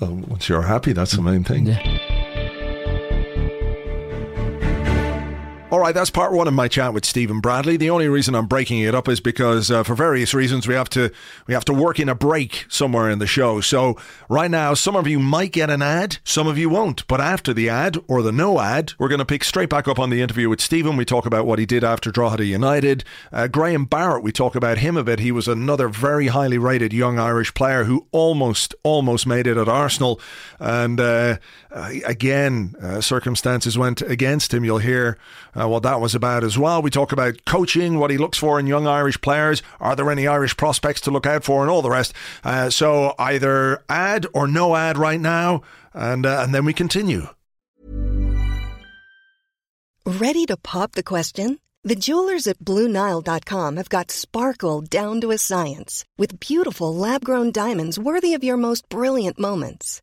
Well, 0.00 0.12
once 0.28 0.48
you're 0.50 0.66
happy, 0.68 0.92
that's 0.92 1.12
the 1.12 1.22
main 1.22 1.42
thing. 1.44 1.66
Yeah. 1.68 2.29
All 5.72 5.78
right, 5.78 5.94
that's 5.94 6.10
part 6.10 6.32
one 6.32 6.48
of 6.48 6.54
my 6.54 6.66
chat 6.66 6.92
with 6.92 7.04
Stephen 7.04 7.38
Bradley. 7.38 7.76
The 7.76 7.90
only 7.90 8.08
reason 8.08 8.34
I'm 8.34 8.48
breaking 8.48 8.80
it 8.80 8.92
up 8.92 9.08
is 9.08 9.20
because, 9.20 9.70
uh, 9.70 9.84
for 9.84 9.94
various 9.94 10.34
reasons, 10.34 10.66
we 10.66 10.74
have 10.74 10.88
to 10.90 11.12
we 11.46 11.54
have 11.54 11.64
to 11.66 11.72
work 11.72 12.00
in 12.00 12.08
a 12.08 12.14
break 12.16 12.66
somewhere 12.68 13.08
in 13.08 13.20
the 13.20 13.26
show. 13.28 13.60
So 13.60 13.96
right 14.28 14.50
now, 14.50 14.74
some 14.74 14.96
of 14.96 15.06
you 15.06 15.20
might 15.20 15.52
get 15.52 15.70
an 15.70 15.80
ad, 15.80 16.18
some 16.24 16.48
of 16.48 16.58
you 16.58 16.68
won't. 16.68 17.06
But 17.06 17.20
after 17.20 17.54
the 17.54 17.68
ad 17.68 17.98
or 18.08 18.20
the 18.20 18.32
no 18.32 18.58
ad, 18.58 18.94
we're 18.98 19.06
going 19.06 19.20
to 19.20 19.24
pick 19.24 19.44
straight 19.44 19.68
back 19.68 19.86
up 19.86 20.00
on 20.00 20.10
the 20.10 20.20
interview 20.20 20.48
with 20.48 20.60
Stephen. 20.60 20.96
We 20.96 21.04
talk 21.04 21.24
about 21.24 21.46
what 21.46 21.60
he 21.60 21.66
did 21.66 21.84
after 21.84 22.10
Drogheda 22.10 22.46
United. 22.46 23.04
Uh, 23.30 23.46
Graham 23.46 23.84
Barrett, 23.84 24.24
we 24.24 24.32
talk 24.32 24.56
about 24.56 24.78
him 24.78 24.96
a 24.96 25.04
bit. 25.04 25.20
He 25.20 25.30
was 25.30 25.46
another 25.46 25.86
very 25.86 26.26
highly 26.26 26.58
rated 26.58 26.92
young 26.92 27.20
Irish 27.20 27.54
player 27.54 27.84
who 27.84 28.08
almost 28.10 28.74
almost 28.82 29.24
made 29.24 29.46
it 29.46 29.56
at 29.56 29.68
Arsenal, 29.68 30.20
and 30.58 30.98
uh, 30.98 31.36
uh, 31.70 31.90
again, 32.04 32.74
uh, 32.82 33.00
circumstances 33.00 33.78
went 33.78 34.02
against 34.02 34.52
him. 34.52 34.64
You'll 34.64 34.78
hear 34.78 35.16
uh, 35.60 35.68
what 35.68 35.82
that 35.82 36.00
was 36.00 36.14
about 36.14 36.44
as 36.44 36.58
well. 36.58 36.82
We 36.82 36.90
talk 36.90 37.12
about 37.12 37.44
coaching, 37.44 37.98
what 37.98 38.10
he 38.10 38.18
looks 38.18 38.38
for 38.38 38.58
in 38.58 38.66
young 38.66 38.86
Irish 38.86 39.20
players. 39.20 39.62
Are 39.80 39.94
there 39.94 40.10
any 40.10 40.26
Irish 40.26 40.56
prospects 40.56 41.00
to 41.02 41.10
look 41.10 41.26
out 41.26 41.44
for, 41.44 41.62
and 41.62 41.70
all 41.70 41.82
the 41.82 41.90
rest. 41.90 42.14
Uh, 42.44 42.70
so 42.70 43.14
either 43.18 43.82
ad 43.88 44.26
or 44.32 44.46
no 44.46 44.76
ad 44.76 44.96
right 44.98 45.20
now, 45.20 45.62
and 45.92 46.24
uh, 46.26 46.40
and 46.42 46.54
then 46.54 46.64
we 46.64 46.72
continue. 46.72 47.28
Ready 50.06 50.46
to 50.46 50.56
pop 50.56 50.92
the 50.92 51.02
question? 51.02 51.58
The 51.82 51.94
jewelers 51.94 52.46
at 52.46 52.58
BlueNile.com 52.58 53.76
have 53.76 53.88
got 53.88 54.10
sparkle 54.10 54.82
down 54.82 55.20
to 55.22 55.30
a 55.30 55.38
science 55.38 56.04
with 56.18 56.40
beautiful 56.40 56.94
lab 56.94 57.24
grown 57.24 57.52
diamonds 57.52 57.98
worthy 57.98 58.34
of 58.34 58.44
your 58.44 58.58
most 58.58 58.86
brilliant 58.88 59.38
moments. 59.38 60.02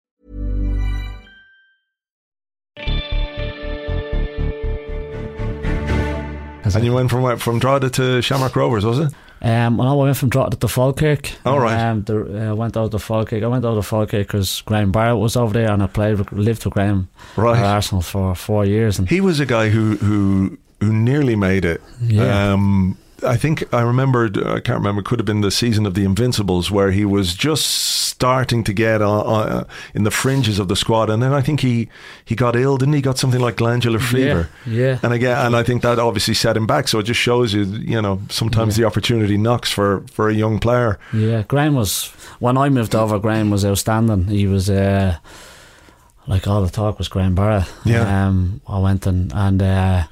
And 6.75 6.85
you 6.85 6.93
went 6.93 7.09
from 7.09 7.37
from 7.37 7.59
Drogheda 7.59 7.89
to 7.91 8.21
Shamrock 8.21 8.55
Rovers, 8.55 8.85
was 8.85 8.99
it? 8.99 9.13
Um, 9.43 9.77
well, 9.77 9.87
I 9.89 9.93
went 10.05 10.17
from 10.17 10.29
Drogheda 10.29 10.57
to 10.57 10.67
Falkirk. 10.67 11.31
All 11.45 11.59
right. 11.59 11.75
Um, 11.89 12.03
the, 12.03 12.51
uh, 12.51 12.55
went 12.55 12.77
out 12.77 12.91
to 12.91 12.99
Falkirk. 12.99 13.41
I 13.43 13.47
went 13.47 13.65
out 13.65 13.73
to 13.73 13.81
Falkirk 13.81 14.27
because 14.27 14.61
Graham 14.65 14.91
Barrett 14.91 15.17
was 15.17 15.35
over 15.35 15.51
there, 15.53 15.71
and 15.71 15.81
I 15.81 15.87
played, 15.87 16.19
with- 16.19 16.31
lived 16.31 16.63
with 16.65 16.73
Graham 16.75 17.07
Right. 17.35 17.57
at 17.57 17.65
Arsenal 17.65 18.03
for 18.03 18.35
four 18.35 18.65
years. 18.65 18.99
And 18.99 19.09
He 19.09 19.19
was 19.19 19.39
a 19.39 19.45
guy 19.47 19.69
who 19.69 19.95
who 19.97 20.57
who 20.79 20.93
nearly 20.93 21.35
made 21.35 21.65
it. 21.65 21.81
Yeah. 22.01 22.53
Um, 22.53 22.97
I 23.23 23.37
think 23.37 23.71
I 23.73 23.81
remembered. 23.81 24.37
I 24.37 24.59
can't 24.59 24.79
remember. 24.79 25.01
It 25.01 25.05
could 25.05 25.19
have 25.19 25.25
been 25.25 25.41
the 25.41 25.51
season 25.51 25.85
of 25.85 25.93
the 25.93 26.03
Invincibles 26.03 26.71
where 26.71 26.91
he 26.91 27.05
was 27.05 27.35
just 27.35 27.65
starting 27.65 28.63
to 28.63 28.73
get 28.73 29.01
uh, 29.01 29.21
uh, 29.21 29.63
in 29.93 30.03
the 30.03 30.11
fringes 30.11 30.59
of 30.59 30.67
the 30.67 30.75
squad, 30.75 31.09
and 31.09 31.21
then 31.21 31.33
I 31.33 31.41
think 31.41 31.61
he 31.61 31.89
he 32.23 32.35
got 32.35 32.55
ill, 32.55 32.77
didn't 32.77 32.93
he? 32.93 33.01
Got 33.01 33.17
something 33.17 33.39
like 33.39 33.57
glandular 33.57 33.99
fever. 33.99 34.49
yeah. 34.65 34.99
And 35.03 35.13
again, 35.13 35.37
and 35.45 35.55
I 35.55 35.63
think 35.63 35.81
that 35.81 35.99
obviously 35.99 36.33
set 36.33 36.55
him 36.57 36.67
back. 36.67 36.87
So 36.87 36.99
it 36.99 37.03
just 37.03 37.19
shows 37.19 37.53
you, 37.53 37.63
you 37.63 38.01
know, 38.01 38.21
sometimes 38.29 38.75
the 38.75 38.85
opportunity 38.85 39.37
knocks 39.37 39.71
for 39.71 40.03
for 40.11 40.29
a 40.29 40.33
young 40.33 40.59
player. 40.59 40.99
Yeah, 41.13 41.43
Graham 41.47 41.75
was 41.75 42.07
when 42.39 42.57
I 42.57 42.69
moved 42.69 42.95
over. 42.95 43.19
Graham 43.19 43.49
was 43.49 43.65
outstanding. 43.65 44.27
He 44.27 44.47
was 44.47 44.69
uh, 44.69 45.17
like 46.27 46.47
all 46.47 46.61
the 46.63 46.69
talk 46.69 46.97
was 46.97 47.07
Graham 47.07 47.35
Barrett. 47.35 47.71
Yeah. 47.85 48.27
Um, 48.27 48.61
I 48.67 48.79
went 48.79 49.05
and 49.07 49.31
and 49.33 49.61
uh, 49.61 50.03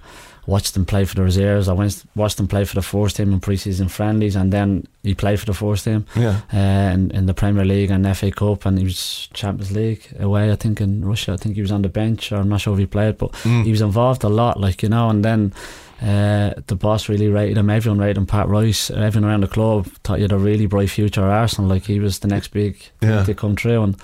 watched 0.49 0.75
him 0.77 0.85
play 0.85 1.05
for 1.05 1.15
the 1.15 1.23
reserves. 1.23 1.67
I 1.67 1.73
went 1.73 2.03
watched 2.15 2.39
him 2.39 2.47
play 2.47 2.65
for 2.65 2.75
the 2.75 2.81
first 2.81 3.15
team 3.17 3.31
in 3.33 3.39
pre-season 3.39 3.87
friendlies, 3.89 4.35
and 4.35 4.51
then 4.51 4.87
he 5.03 5.13
played 5.15 5.39
for 5.39 5.45
the 5.45 5.53
first 5.53 5.83
team 5.85 6.05
Yeah. 6.15 6.39
uh, 6.53 6.93
in, 6.95 7.11
in 7.11 7.25
the 7.27 7.33
Premier 7.33 7.65
League 7.65 7.91
and 7.91 8.05
FA 8.17 8.31
Cup, 8.31 8.65
and 8.65 8.77
he 8.79 8.83
was 8.83 9.29
Champions 9.33 9.71
League 9.71 10.03
away. 10.19 10.51
I 10.51 10.55
think 10.55 10.81
in 10.81 11.05
Russia. 11.05 11.33
I 11.33 11.37
think 11.37 11.55
he 11.55 11.61
was 11.61 11.71
on 11.71 11.81
the 11.83 11.89
bench, 11.89 12.31
or 12.31 12.37
I'm 12.37 12.49
not 12.49 12.61
sure 12.61 12.73
if 12.73 12.79
he 12.79 12.85
played, 12.87 13.17
but 13.17 13.31
Mm. 13.43 13.63
he 13.65 13.71
was 13.71 13.81
involved 13.81 14.23
a 14.23 14.29
lot, 14.29 14.59
like 14.59 14.81
you 14.83 14.89
know. 14.89 15.09
And 15.09 15.23
then 15.23 15.53
uh, 16.01 16.53
the 16.67 16.75
boss 16.75 17.09
really 17.09 17.27
rated 17.27 17.57
him. 17.57 17.69
Everyone 17.69 17.99
rated 17.99 18.17
him. 18.17 18.25
Pat 18.25 18.47
Rice, 18.47 18.89
everyone 18.89 19.29
around 19.29 19.41
the 19.43 19.47
club 19.47 19.85
thought 20.03 20.17
he 20.17 20.23
had 20.23 20.31
a 20.31 20.37
really 20.37 20.65
bright 20.65 20.89
future 20.89 21.23
at 21.25 21.31
Arsenal. 21.41 21.69
Like 21.69 21.85
he 21.85 21.99
was 21.99 22.19
the 22.19 22.27
next 22.27 22.49
big 22.49 22.73
Yeah. 23.01 23.17
thing 23.23 23.25
to 23.25 23.33
come 23.41 23.55
true. 23.55 23.83
And 23.83 23.95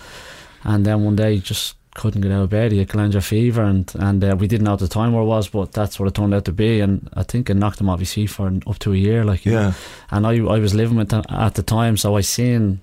and 0.64 0.86
then 0.86 1.04
one 1.06 1.16
day 1.16 1.36
he 1.36 1.40
just 1.42 1.76
couldn't 1.96 2.22
get 2.22 2.32
out 2.32 2.44
of 2.44 2.50
bed. 2.52 2.72
He 2.72 2.78
had 2.78 2.90
glandular 2.90 3.22
fever, 3.22 3.64
and 3.64 3.92
and 3.96 4.24
uh, 4.24 4.36
we 4.38 4.48
didn't 4.48 4.66
know 4.66 4.74
at 4.74 4.80
the 4.80 4.88
time 4.88 5.14
where 5.14 5.24
it 5.24 5.28
was, 5.28 5.50
but 5.50 5.72
that's 5.72 6.00
what 6.00 6.08
it 6.08 6.14
turned 6.14 6.34
out 6.36 6.46
to 6.46 6.52
be. 6.52 6.80
And 6.82 7.10
I 7.16 7.24
think 7.24 7.50
it 7.50 7.56
knocked 7.56 7.82
him 7.82 7.90
off 7.90 8.00
his 8.00 8.14
feet 8.14 8.30
for 8.30 8.48
an- 8.48 8.64
up 8.68 8.78
to 8.80 8.94
a 8.94 8.98
year. 8.98 9.24
Like. 9.26 9.46
Yeah. 9.46 9.74
And 10.12 10.28
I 10.28 10.34
I 10.38 10.60
was 10.60 10.76
living 10.76 10.98
with 10.98 11.12
him 11.12 11.24
at 11.30 11.56
the 11.56 11.64
time, 11.64 11.98
so 11.98 12.16
I 12.16 12.22
seen 12.22 12.82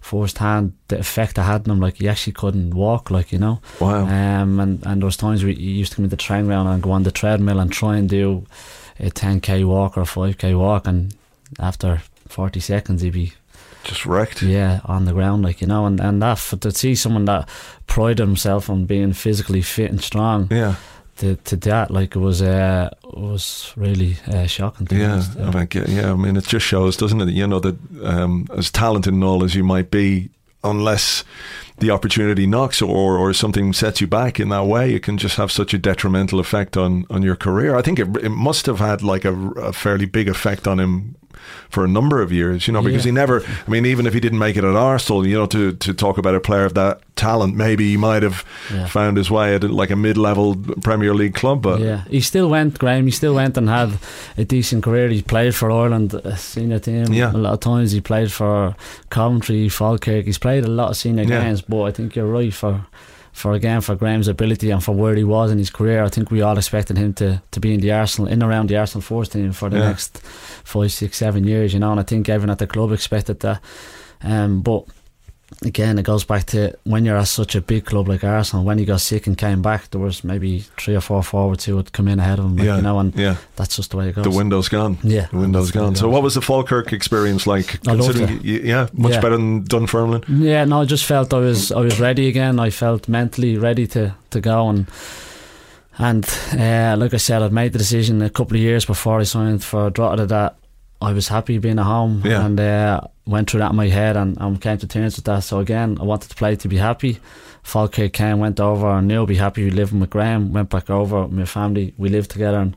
firsthand 0.00 0.72
the 0.88 0.98
effect 0.98 1.38
it 1.38 1.42
had 1.42 1.68
on 1.68 1.76
him. 1.76 1.80
Like 1.80 1.96
he 1.96 2.08
actually 2.08 2.32
couldn't 2.34 2.74
walk, 2.74 3.10
like 3.10 3.32
you 3.32 3.38
know. 3.38 3.60
Wow. 3.80 4.04
Um, 4.04 4.60
and 4.60 4.84
and 4.86 5.02
there 5.02 5.06
was 5.06 5.16
times 5.16 5.44
we 5.44 5.54
he 5.54 5.72
used 5.72 5.92
to 5.92 5.96
come 5.96 6.04
into 6.04 6.16
the 6.16 6.22
train 6.22 6.46
ground 6.46 6.68
and 6.68 6.82
go 6.82 6.90
on 6.92 7.02
the 7.02 7.12
treadmill 7.12 7.60
and 7.60 7.72
try 7.72 7.96
and 7.96 8.08
do 8.08 8.46
a 8.98 9.10
10k 9.10 9.64
walk 9.66 9.96
or 9.96 10.02
a 10.02 10.04
5k 10.04 10.58
walk, 10.58 10.86
and 10.86 11.14
after 11.58 12.02
40 12.28 12.60
seconds 12.60 13.02
he'd 13.02 13.12
be 13.12 13.32
Just 13.84 14.04
wrecked. 14.06 14.42
yeah 14.42 14.80
on 14.84 15.04
the 15.04 15.12
ground, 15.12 15.42
like 15.44 15.60
you 15.60 15.66
know. 15.66 15.86
And 15.86 16.00
and 16.00 16.20
that 16.22 16.38
for, 16.38 16.56
to 16.58 16.70
see 16.70 16.94
someone 16.94 17.24
that 17.26 17.48
prided 17.86 18.18
himself 18.18 18.68
on 18.70 18.86
being 18.86 19.12
physically 19.14 19.62
fit 19.62 19.90
and 19.90 20.00
strong 20.02 20.48
Yeah. 20.50 20.74
to, 21.18 21.36
to 21.36 21.56
that, 21.56 21.90
like 21.90 22.14
it 22.16 22.20
was 22.20 22.40
uh, 22.42 22.88
was 23.04 23.72
really 23.76 24.16
uh, 24.26 24.46
shocking. 24.46 24.86
To 24.86 24.94
be 24.94 25.00
Yeah. 25.00 25.22
I 25.48 25.50
think, 25.50 25.74
yeah. 25.74 26.12
I 26.12 26.16
mean, 26.16 26.36
it 26.36 26.44
just 26.44 26.66
shows, 26.66 26.96
doesn't 26.96 27.20
it? 27.20 27.28
You 27.30 27.46
know 27.46 27.60
that 27.60 27.76
um, 28.04 28.46
as 28.56 28.70
talented 28.70 29.12
and 29.14 29.24
all 29.24 29.42
as 29.44 29.54
you 29.54 29.64
might 29.64 29.90
be, 29.90 30.28
unless 30.62 31.24
the 31.78 31.90
opportunity 31.90 32.46
knocks 32.46 32.82
or 32.82 33.16
or 33.18 33.32
something 33.34 33.72
sets 33.72 34.00
you 34.00 34.06
back 34.06 34.38
in 34.38 34.50
that 34.50 34.66
way, 34.66 34.94
it 34.94 35.02
can 35.02 35.16
just 35.18 35.36
have 35.36 35.50
such 35.50 35.74
a 35.74 35.78
detrimental 35.78 36.38
effect 36.38 36.76
on 36.76 37.04
on 37.10 37.22
your 37.22 37.36
career. 37.36 37.78
I 37.78 37.82
think 37.82 37.98
it, 37.98 38.08
it 38.22 38.30
must 38.30 38.66
have 38.66 38.78
had 38.78 39.02
like 39.02 39.24
a, 39.24 39.34
a 39.56 39.72
fairly 39.72 40.06
big 40.06 40.28
effect 40.28 40.66
on 40.66 40.78
him 40.78 41.16
for 41.68 41.84
a 41.84 41.88
number 41.88 42.20
of 42.22 42.32
years, 42.32 42.66
you 42.66 42.72
know, 42.72 42.82
because 42.82 43.04
Yeah. 43.04 43.10
he 43.10 43.14
never. 43.14 43.42
I 43.66 43.70
mean, 43.70 43.86
even 43.86 44.06
if 44.06 44.14
he 44.14 44.20
didn't 44.20 44.38
make 44.38 44.56
it 44.56 44.64
at 44.64 44.74
Arsenal, 44.76 45.26
you 45.26 45.36
know, 45.38 45.46
to 45.46 45.72
to 45.72 45.94
talk 45.94 46.18
about 46.18 46.34
a 46.34 46.40
player 46.40 46.64
of 46.64 46.74
that 46.74 47.00
talent, 47.16 47.54
maybe 47.56 47.90
he 47.90 47.96
might 47.96 48.22
have 48.22 48.44
Yeah. 48.72 48.86
found 48.86 49.16
his 49.16 49.30
way 49.30 49.54
at 49.54 49.62
like 49.64 49.90
a 49.90 49.96
mid-level 49.96 50.56
Premier 50.82 51.14
League 51.14 51.34
club, 51.34 51.62
but. 51.62 51.80
yeah, 51.80 52.02
he 52.10 52.20
still 52.20 52.48
went, 52.48 52.78
Graham. 52.78 53.04
He 53.04 53.10
still 53.12 53.34
went 53.34 53.56
and 53.58 53.68
had 53.68 53.90
a 54.38 54.44
decent 54.44 54.82
career. 54.84 55.08
He 55.08 55.22
played 55.22 55.54
for 55.54 55.70
Ireland 55.70 56.14
senior 56.36 56.78
team. 56.78 57.12
Yeah. 57.12 57.32
a 57.32 57.36
lot 57.36 57.52
of 57.52 57.60
times 57.60 57.92
he 57.92 58.00
played 58.00 58.30
for 58.32 58.74
Coventry, 59.10 59.68
Falkirk. 59.68 60.24
He's 60.24 60.38
played 60.38 60.64
a 60.64 60.68
lot 60.70 60.90
of 60.90 60.96
senior 60.96 61.24
Yeah. 61.24 61.42
games. 61.44 61.62
But 61.62 61.82
I 61.82 61.90
think 61.92 62.16
you're 62.16 62.26
right 62.26 62.52
for, 62.54 62.80
for 63.40 63.52
again 63.52 63.80
for 63.80 63.96
Graham's 63.96 64.28
ability 64.28 64.70
and 64.70 64.82
for 64.84 64.92
where 64.94 65.16
he 65.16 65.24
was 65.24 65.50
in 65.50 65.58
his 65.58 65.70
career. 65.70 66.04
I 66.04 66.08
think 66.08 66.30
we 66.30 66.42
all 66.42 66.58
expected 66.58 66.96
him 66.98 67.12
to, 67.14 67.40
to 67.50 67.60
be 67.60 67.72
in 67.74 67.80
the 67.80 67.92
Arsenal, 67.92 68.30
in 68.32 68.42
around 68.42 68.68
the 68.68 68.76
Arsenal 68.76 69.02
first 69.02 69.32
team 69.32 69.52
for 69.52 69.68
the 69.70 69.78
Yeah. 69.78 69.88
next 69.88 70.18
five, 70.64 70.90
six, 70.92 71.16
seven 71.16 71.44
years. 71.44 71.72
You 71.72 71.80
know, 71.80 71.90
and 71.92 72.00
I 72.00 72.04
think 72.04 72.28
everyone 72.28 72.50
at 72.52 72.58
the 72.58 72.66
club 72.66 72.92
expected 72.92 73.40
that. 73.40 73.60
Um, 74.22 74.60
but 74.62 74.84
again, 75.64 75.98
it 75.98 76.04
goes 76.04 76.24
back 76.24 76.44
to 76.46 76.74
when 76.84 77.04
you're 77.04 77.16
at 77.18 77.28
such 77.28 77.54
a 77.54 77.60
big 77.60 77.84
club 77.84 78.08
like 78.08 78.24
Arsenal. 78.24 78.64
When 78.64 78.78
he 78.78 78.84
got 78.84 79.00
sick 79.00 79.26
and 79.26 79.36
came 79.36 79.60
back, 79.62 79.90
there 79.90 80.00
was 80.00 80.24
maybe 80.24 80.60
three 80.78 80.96
or 80.96 81.00
four 81.00 81.22
forwards 81.22 81.64
who 81.66 81.76
would 81.76 81.92
come 81.92 82.08
in 82.08 82.18
ahead 82.18 82.38
of 82.38 82.46
him. 82.46 82.56
Like, 82.56 82.66
Yeah, 82.66 82.76
you 82.76 82.82
know, 82.82 82.98
and 82.98 83.14
yeah. 83.14 83.36
that's 83.56 83.76
just 83.76 83.90
the 83.90 83.96
way 83.98 84.08
it 84.08 84.14
goes. 84.14 84.24
The 84.24 84.30
window's 84.30 84.68
gone. 84.68 84.98
Yeah, 85.02 85.26
the 85.30 85.36
window's 85.38 85.70
gone. 85.70 85.94
So, 85.96 86.08
what 86.08 86.22
was 86.22 86.34
the 86.34 86.40
Falkirk 86.42 86.92
experience 86.92 87.46
like? 87.46 87.78
I 87.86 87.92
loved 87.92 88.16
Considering, 88.16 88.38
y- 88.38 88.60
yeah, 88.68 88.88
much 88.92 89.12
Yeah. 89.12 89.20
better 89.20 89.36
than 89.36 89.64
Dunfermline. 89.64 90.24
Yeah, 90.28 90.64
no, 90.64 90.80
I 90.80 90.84
just 90.86 91.04
felt 91.04 91.32
I 91.34 91.38
was 91.38 91.70
I 91.72 91.80
was 91.80 92.00
ready 92.00 92.28
again. 92.28 92.58
I 92.58 92.70
felt 92.70 93.08
mentally 93.08 93.56
ready 93.58 93.86
to, 93.88 94.14
to 94.30 94.40
go 94.40 94.68
and 94.70 94.86
and 95.98 96.24
uh, 96.58 96.96
like 96.98 97.12
I 97.12 97.18
said, 97.18 97.42
I'd 97.42 97.52
made 97.52 97.72
the 97.72 97.78
decision 97.78 98.22
a 98.22 98.30
couple 98.30 98.56
of 98.56 98.62
years 98.62 98.84
before 98.86 99.20
I 99.20 99.24
signed 99.24 99.62
for 99.62 99.90
Drogheda 99.90 100.26
that 100.26 100.56
I 101.02 101.12
was 101.12 101.28
happy 101.28 101.58
being 101.58 101.78
at 101.78 101.84
home 101.84 102.22
Yeah. 102.24 102.44
and 102.46 102.58
uh, 102.58 103.00
went 103.30 103.48
through 103.48 103.60
that 103.60 103.70
in 103.70 103.76
my 103.76 103.88
head 103.88 104.16
and, 104.16 104.36
and 104.40 104.60
came 104.60 104.78
to 104.78 104.86
terms 104.86 105.16
with 105.16 105.24
that. 105.26 105.44
So 105.44 105.60
again, 105.60 105.96
I 106.00 106.04
wanted 106.04 106.28
to 106.30 106.34
play 106.34 106.56
to 106.56 106.68
be 106.68 106.76
happy. 106.76 107.20
Falkirk 107.62 108.12
came, 108.12 108.38
went 108.38 108.58
over, 108.58 108.88
and 108.88 109.06
knew 109.06 109.26
be 109.26 109.36
happy 109.36 109.64
We 109.64 109.70
living 109.70 110.00
with 110.00 110.10
Graham. 110.10 110.52
Went 110.52 110.70
back 110.70 110.90
over 110.90 111.22
with 111.22 111.32
my 111.32 111.44
family. 111.44 111.94
We 111.96 112.08
lived 112.08 112.30
together 112.30 112.58
and 112.58 112.76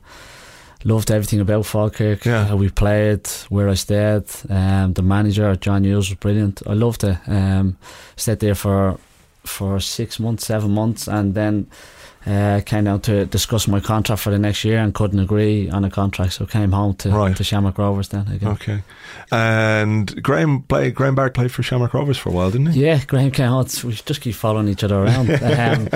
loved 0.84 1.10
everything 1.10 1.40
about 1.40 1.66
Falkirk. 1.66 2.24
Yeah. 2.24 2.44
How 2.44 2.56
we 2.56 2.70
played, 2.70 3.26
where 3.48 3.68
I 3.68 3.74
stayed. 3.74 4.24
Um, 4.48 4.92
the 4.92 5.02
manager 5.02 5.56
John 5.56 5.84
Hughes 5.84 6.10
was 6.10 6.18
brilliant. 6.18 6.62
I 6.66 6.74
loved 6.74 7.02
it. 7.04 7.18
Um, 7.26 7.76
stayed 8.16 8.40
there 8.40 8.54
for 8.54 8.98
for 9.42 9.80
six 9.80 10.18
months, 10.18 10.46
seven 10.46 10.70
months, 10.70 11.06
and 11.06 11.34
then 11.34 11.66
uh, 12.26 12.60
came 12.64 12.84
down 12.84 13.00
to 13.02 13.26
discuss 13.26 13.68
my 13.68 13.80
contract 13.80 14.22
for 14.22 14.30
the 14.30 14.38
next 14.38 14.64
year 14.64 14.78
and 14.78 14.94
couldn't 14.94 15.18
agree 15.20 15.68
on 15.68 15.84
a 15.84 15.90
contract, 15.90 16.32
so 16.34 16.46
came 16.46 16.72
home 16.72 16.94
to 16.96 17.10
Right. 17.10 17.36
to 17.36 17.44
Shamrock 17.44 17.76
Rovers 17.78 18.08
then 18.08 18.26
again. 18.28 18.48
Okay. 18.52 18.82
And 19.30 20.22
Graham 20.22 20.62
played. 20.62 20.94
Graham 20.94 21.14
Barrett 21.14 21.34
played 21.34 21.52
for 21.52 21.62
Shamrock 21.62 21.92
Rovers 21.94 22.16
for 22.18 22.28
a 22.30 22.32
while, 22.32 22.50
didn't 22.50 22.68
he? 22.72 22.84
Yeah, 22.84 23.00
Graham 23.06 23.30
came 23.30 23.50
on. 23.50 23.66
We 23.84 23.92
just 23.92 24.20
keep 24.20 24.34
following 24.34 24.68
each 24.68 24.84
other 24.84 25.02
around. 25.02 25.30
um, 25.42 25.88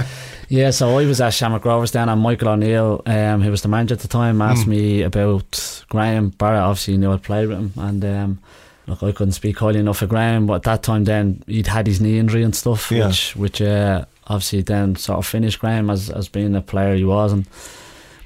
yeah, 0.49 0.71
so 0.71 0.99
I 0.99 1.07
was 1.07 1.21
at 1.21 1.31
Shamrock 1.35 1.65
Rovers 1.65 1.93
then, 1.93 2.09
and 2.09 2.21
Michael 2.21 2.49
O'Neill, 2.49 3.03
um, 3.07 3.41
who 3.43 3.51
was 3.51 3.63
the 3.63 3.69
manager 3.69 3.95
at 3.95 4.01
the 4.01 4.09
time, 4.09 4.43
asked 4.43 4.65
Mm. 4.67 4.69
me 4.69 5.03
about 5.03 5.85
Graham 5.89 6.31
Barrett. 6.31 6.61
Obviously, 6.63 6.95
he 6.95 6.99
knew 6.99 7.13
I'd 7.13 7.23
played 7.23 7.49
with 7.49 7.59
him, 7.59 7.73
and 7.77 8.05
um, 8.05 8.39
look, 8.87 9.03
I 9.03 9.13
couldn't 9.13 9.33
speak 9.33 9.59
highly 9.59 9.81
enough 9.81 10.03
of 10.03 10.09
Graham, 10.09 10.47
but 10.47 10.55
at 10.55 10.63
that 10.65 10.83
time, 10.83 11.05
then 11.05 11.43
he'd 11.47 11.67
had 11.69 11.87
his 11.87 12.01
knee 12.01 12.19
injury 12.19 12.43
and 12.43 12.55
stuff, 12.57 12.91
Yeah. 12.91 13.07
which 13.09 13.37
which 13.37 13.63
uh, 13.63 14.05
obviously 14.29 14.63
then 14.63 14.97
sort 14.97 15.19
of 15.19 15.27
finished 15.27 15.59
Graham 15.61 15.91
as 15.91 16.11
as 16.11 16.29
being 16.29 16.53
the 16.53 16.61
player 16.63 16.95
he 16.95 17.05
was, 17.05 17.33
and. 17.33 17.47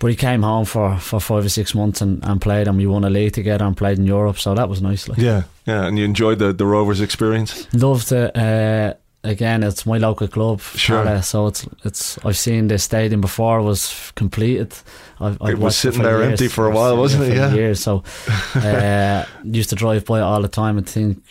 But 0.00 0.10
he 0.10 0.16
came 0.16 0.42
home 0.42 0.64
for, 0.64 0.96
for 0.98 1.20
five 1.20 1.44
or 1.44 1.48
six 1.48 1.76
months 1.76 2.00
and, 2.00 2.24
and 2.24 2.40
played, 2.40 2.66
and 2.66 2.76
we 2.76 2.86
won 2.86 3.04
a 3.04 3.08
league 3.08 3.34
together 3.34 3.64
and 3.64 3.76
played 3.76 3.98
in 4.00 4.04
Europe, 4.04 4.36
so 4.36 4.52
that 4.52 4.68
was 4.68 4.82
nice. 4.82 5.06
Like. 5.08 5.16
Yeah, 5.18 5.44
yeah. 5.64 5.86
And 5.86 5.96
you 5.96 6.04
enjoyed 6.04 6.40
the 6.40 6.52
the 6.52 6.66
Rovers 6.66 7.00
experience. 7.00 7.68
Loved 7.72 8.10
it. 8.10 8.36
Uh, 8.36 8.94
again, 9.22 9.62
it's 9.62 9.86
my 9.86 9.98
local 9.98 10.26
club, 10.26 10.60
Sure. 10.60 11.22
So 11.22 11.46
it's 11.46 11.68
it's. 11.84 12.18
I've 12.24 12.36
seen 12.36 12.66
the 12.66 12.78
stadium 12.78 13.20
before 13.20 13.60
it 13.60 13.62
was 13.62 14.10
completed. 14.16 14.74
I've, 15.20 15.38
I've 15.40 15.50
It 15.52 15.58
was 15.58 15.76
sitting 15.76 16.02
there 16.02 16.18
years. 16.18 16.30
empty 16.32 16.48
for 16.48 16.66
a 16.66 16.72
while, 16.74 16.96
wasn't 16.96 17.22
it? 17.22 17.36
Yeah. 17.36 17.54
years. 17.54 17.78
So 17.78 18.02
uh, 18.56 19.24
used 19.44 19.70
to 19.70 19.76
drive 19.76 20.04
by 20.04 20.18
it 20.18 20.22
all 20.22 20.42
the 20.42 20.48
time 20.48 20.78
and 20.78 20.88
think. 20.88 21.22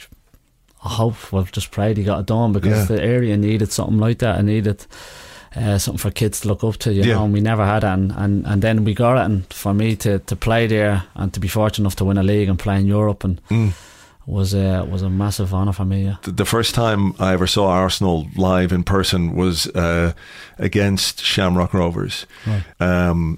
I 0.84 0.90
hope 0.90 1.32
we've 1.32 1.52
just 1.52 1.72
prayed 1.72 1.98
he 1.98 2.04
got 2.04 2.20
it 2.22 2.26
done 2.26 2.54
because 2.54 2.90
Yeah. 2.90 2.98
the 2.98 3.04
area 3.04 3.38
needed 3.38 3.72
something 3.72 4.00
like 4.00 4.18
that. 4.20 4.40
It 4.40 4.44
needed 4.44 4.86
uh, 5.56 5.78
something 5.78 5.98
for 6.00 6.12
kids 6.12 6.40
to 6.42 6.48
look 6.48 6.64
up 6.64 6.78
to, 6.78 6.92
you 6.94 7.04
Yeah. 7.04 7.16
know. 7.16 7.26
And 7.26 7.34
we 7.34 7.42
never 7.42 7.66
had 7.66 7.84
it, 7.84 7.88
and, 7.88 8.12
and, 8.14 8.46
and 8.48 8.62
then 8.62 8.84
we 8.86 8.94
got 8.94 9.18
it. 9.18 9.26
And 9.26 9.46
for 9.54 9.74
me 9.74 9.96
to, 9.98 10.20
to 10.20 10.36
play 10.36 10.66
there 10.68 11.04
and 11.16 11.34
to 11.34 11.40
be 11.40 11.48
fortunate 11.48 11.84
enough 11.84 11.96
to 11.98 12.06
win 12.06 12.18
a 12.18 12.24
league 12.24 12.50
and 12.50 12.58
play 12.58 12.78
in 12.80 12.86
Europe 12.88 13.24
and 13.24 13.42
Mm. 13.50 13.74
was 14.26 14.54
uh, 14.54 14.86
was 14.90 15.02
a 15.02 15.10
massive 15.10 15.54
honour 15.54 15.74
for 15.74 15.86
me. 15.86 16.06
Yeah. 16.06 16.16
The- 16.24 16.32
The 16.32 16.46
first 16.46 16.74
time 16.74 17.14
I 17.20 17.34
ever 17.34 17.48
saw 17.48 17.68
Arsenal 17.70 18.28
live 18.36 18.72
in 18.72 18.84
person 18.84 19.36
was 19.36 19.68
uh, 19.68 20.14
against 20.58 21.22
Shamrock 21.22 21.74
Rovers. 21.74 22.26
Right. 22.48 22.64
Um, 22.80 23.38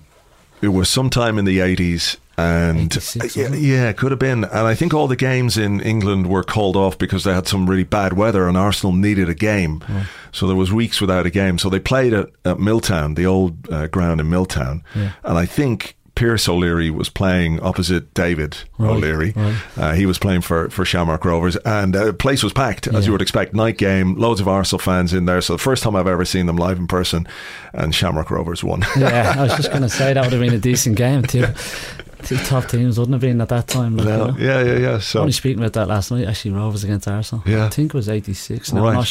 it 0.62 0.70
was 0.70 0.90
sometime 0.90 1.38
in 1.40 1.46
the 1.46 1.60
eighties, 1.62 2.18
and 2.38 2.80
86, 2.80 3.36
yeah, 3.36 3.46
it? 3.48 3.60
yeah, 3.60 3.90
it 3.90 3.98
could 3.98 4.12
have 4.12 4.20
been. 4.20 4.44
And 4.44 4.68
I 4.68 4.74
think 4.76 4.94
all 4.94 5.08
the 5.08 5.16
games 5.16 5.58
in 5.58 5.80
England 5.82 6.28
were 6.28 6.44
called 6.44 6.76
off 6.76 6.98
because 6.98 7.24
they 7.24 7.34
had 7.34 7.48
some 7.48 7.70
really 7.70 7.84
bad 7.84 8.14
weather, 8.14 8.48
and 8.48 8.58
Arsenal 8.58 8.94
needed 8.94 9.30
a 9.30 9.36
game. 9.36 9.84
So 10.32 10.48
there 10.48 10.56
was 10.56 10.72
weeks 10.74 11.00
without 11.00 11.26
a 11.26 11.30
game. 11.30 11.58
So 11.60 11.70
they 11.70 11.80
played 11.80 12.14
at, 12.14 12.30
at 12.46 12.60
Milltown, 12.60 13.14
the 13.16 13.26
old 13.26 13.72
uh, 13.72 13.88
ground 13.88 14.20
in 14.22 14.30
Milltown, 14.30 14.84
Yeah. 14.96 15.12
and 15.24 15.38
I 15.38 15.46
think. 15.46 15.96
Pierce 16.16 16.48
O'Leary 16.48 16.92
was 16.92 17.10
playing 17.10 17.60
opposite 17.62 18.14
David 18.14 18.56
Right, 18.78 18.92
O'Leary. 18.92 19.34
right. 19.36 19.56
Uh, 19.76 19.94
he 19.94 20.06
was 20.06 20.20
playing 20.20 20.42
for, 20.42 20.70
for 20.70 20.86
Shamrock 20.86 21.26
Rovers, 21.26 21.56
and 21.66 21.96
uh, 21.96 22.06
the 22.06 22.14
place 22.14 22.44
was 22.44 22.54
packed, 22.54 22.86
as 22.86 23.08
you 23.08 23.12
would 23.14 23.22
expect. 23.24 23.56
Night 23.56 23.80
game, 23.80 24.14
loads 24.14 24.40
of 24.40 24.48
Arsenal 24.48 24.78
fans 24.78 25.12
in 25.12 25.26
there. 25.26 25.42
So 25.42 25.54
the 25.54 25.58
first 25.60 25.82
time 25.82 25.96
I've 25.96 26.06
ever 26.06 26.24
seen 26.24 26.46
them 26.46 26.56
live 26.58 26.78
in 26.78 26.86
person, 26.86 27.28
and 27.74 27.96
Shamrock 27.96 28.30
Rovers 28.30 28.64
won. 28.64 28.86
Yeah, 28.96 29.34
I 29.36 29.42
was 29.42 29.56
just 29.56 29.72
going 29.72 29.82
to 29.82 29.90
say 29.90 30.14
that 30.14 30.24
would 30.24 30.32
have 30.34 30.40
been 30.40 30.54
a 30.54 30.60
decent 30.60 30.98
game 30.98 31.24
too. 31.24 31.48
Two 32.26 32.38
top 32.38 32.68
teams 32.68 32.98
wouldn't 32.98 33.14
have 33.14 33.22
been 33.22 33.42
at 33.42 33.50
that 33.50 33.68
time. 33.68 33.98
Like, 33.98 34.08
No, 34.08 34.26
you 34.28 34.32
know. 34.32 34.38
yeah, 34.40 34.64
yeah, 34.64 34.78
yeah. 34.80 35.00
So 35.00 35.22
Only 35.22 35.32
speaking 35.34 35.60
about 35.60 35.74
that 35.74 35.88
last 35.88 36.12
night, 36.12 36.28
actually, 36.28 36.52
Rovers 36.52 36.84
against 36.84 37.08
Arsenal. 37.08 37.44
Yeah. 37.48 37.66
I 37.66 37.70
think 37.70 37.94
it 37.94 37.98
was 37.98 38.10
86. 38.10 38.72
Now, 38.74 38.84
Right. 38.84 38.90
I'm 38.92 38.96
not 38.96 39.08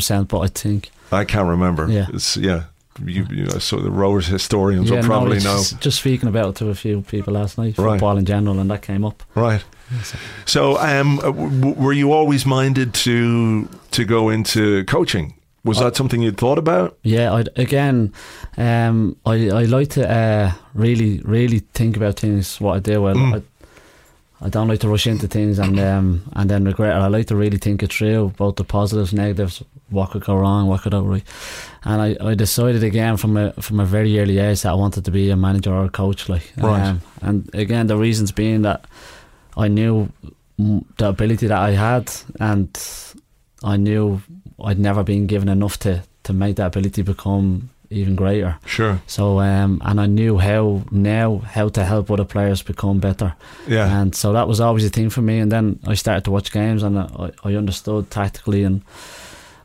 100%, 0.00 0.28
but 0.28 0.40
I 0.40 0.46
think. 0.48 0.90
I 1.12 1.24
can't 1.24 1.48
remember. 1.48 1.88
Yeah. 1.90 2.06
It's, 2.12 2.36
yeah. 2.36 2.64
You, 3.04 3.26
you 3.30 3.44
know, 3.44 3.58
so 3.58 3.76
the 3.76 3.90
Rovers 3.90 4.26
historians 4.26 4.88
yeah, 4.88 4.96
will 4.96 5.04
probably 5.04 5.36
it's 5.36 5.44
know. 5.44 5.56
Just, 5.58 5.80
just 5.80 5.98
speaking 5.98 6.28
about 6.30 6.48
it 6.50 6.54
to 6.56 6.70
a 6.70 6.74
few 6.74 7.02
people 7.02 7.34
last 7.34 7.58
night, 7.58 7.76
Right. 7.76 7.92
football 7.92 8.16
in 8.16 8.24
general, 8.24 8.58
and 8.58 8.70
that 8.70 8.80
came 8.82 9.04
up. 9.04 9.22
Right. 9.34 9.62
So, 10.46 10.78
um, 10.78 11.18
w- 11.18 11.74
were 11.74 11.92
you 11.92 12.12
always 12.12 12.44
minded 12.46 12.94
to 12.94 13.68
to 13.92 14.04
go 14.04 14.30
into 14.30 14.84
coaching 14.86 15.34
Was 15.66 15.78
that 15.80 15.96
something 15.96 16.22
you'd 16.22 16.36
thought 16.38 16.58
about? 16.58 16.96
Yeah, 17.02 17.32
I 17.32 17.44
again, 17.56 18.12
um, 18.56 19.16
I 19.26 19.50
I 19.50 19.64
like 19.64 19.88
to 19.90 20.02
uh, 20.08 20.52
really 20.74 21.20
really 21.24 21.60
think 21.74 21.96
about 21.96 22.20
things. 22.20 22.60
What 22.60 22.76
I 22.76 22.80
do, 22.80 23.02
Well, 23.02 23.14
Mm. 23.16 23.34
I, 23.34 23.42
I 24.46 24.48
don't 24.50 24.68
like 24.68 24.80
to 24.80 24.88
rush 24.88 25.06
into 25.06 25.26
things 25.28 25.58
and 25.58 25.78
um, 25.80 26.22
and 26.36 26.50
then 26.50 26.64
regret 26.64 26.90
it. 26.96 27.00
I 27.00 27.08
like 27.08 27.26
to 27.28 27.36
really 27.36 27.58
think 27.58 27.82
it 27.82 27.92
through, 27.92 28.32
both 28.36 28.56
the 28.56 28.64
positives, 28.64 29.12
negatives, 29.12 29.62
what 29.90 30.10
could 30.10 30.24
go 30.24 30.36
wrong, 30.36 30.68
what 30.68 30.82
could 30.82 30.92
go 30.92 31.00
right. 31.02 31.24
And 31.84 32.02
I, 32.02 32.16
I 32.30 32.34
decided 32.34 32.82
again 32.84 33.16
from 33.16 33.36
a 33.36 33.52
from 33.60 33.80
a 33.80 33.86
very 33.86 34.18
early 34.20 34.38
age 34.38 34.60
that 34.62 34.72
I 34.72 34.74
wanted 34.74 35.04
to 35.04 35.10
be 35.10 35.30
a 35.30 35.36
manager 35.36 35.72
or 35.72 35.84
a 35.86 35.88
coach. 35.90 36.28
Like, 36.28 36.52
Right. 36.58 36.82
um, 36.88 37.00
and 37.22 37.48
again, 37.54 37.86
the 37.86 37.96
reasons 37.96 38.30
being 38.32 38.62
that 38.62 38.84
I 39.56 39.68
knew 39.68 40.08
the 40.98 41.08
ability 41.08 41.46
that 41.48 41.58
I 41.58 41.70
had, 41.72 42.12
and 42.38 42.68
I 43.64 43.76
knew 43.78 44.20
I'd 44.62 44.78
never 44.78 45.02
been 45.02 45.26
given 45.26 45.48
enough 45.48 45.78
to 45.80 46.02
to 46.24 46.32
make 46.32 46.56
that 46.56 46.66
ability 46.66 47.02
become 47.02 47.70
even 47.90 48.16
greater. 48.16 48.58
Sure. 48.66 49.00
So 49.06 49.40
um, 49.40 49.80
and 49.84 50.00
I 50.00 50.06
knew 50.06 50.38
how 50.38 50.82
now 50.90 51.38
how 51.38 51.68
to 51.68 51.84
help 51.84 52.10
other 52.10 52.24
players 52.24 52.62
become 52.62 52.98
better. 52.98 53.34
Yeah. 53.68 54.00
And 54.00 54.14
so 54.14 54.32
that 54.32 54.48
was 54.48 54.60
always 54.60 54.84
a 54.84 54.90
thing 54.90 55.10
for 55.10 55.22
me. 55.22 55.38
And 55.38 55.52
then 55.52 55.78
I 55.86 55.94
started 55.94 56.24
to 56.24 56.30
watch 56.30 56.52
games, 56.52 56.82
and 56.82 56.98
I, 56.98 57.30
I 57.44 57.54
understood 57.54 58.10
tactically 58.10 58.64
and 58.64 58.82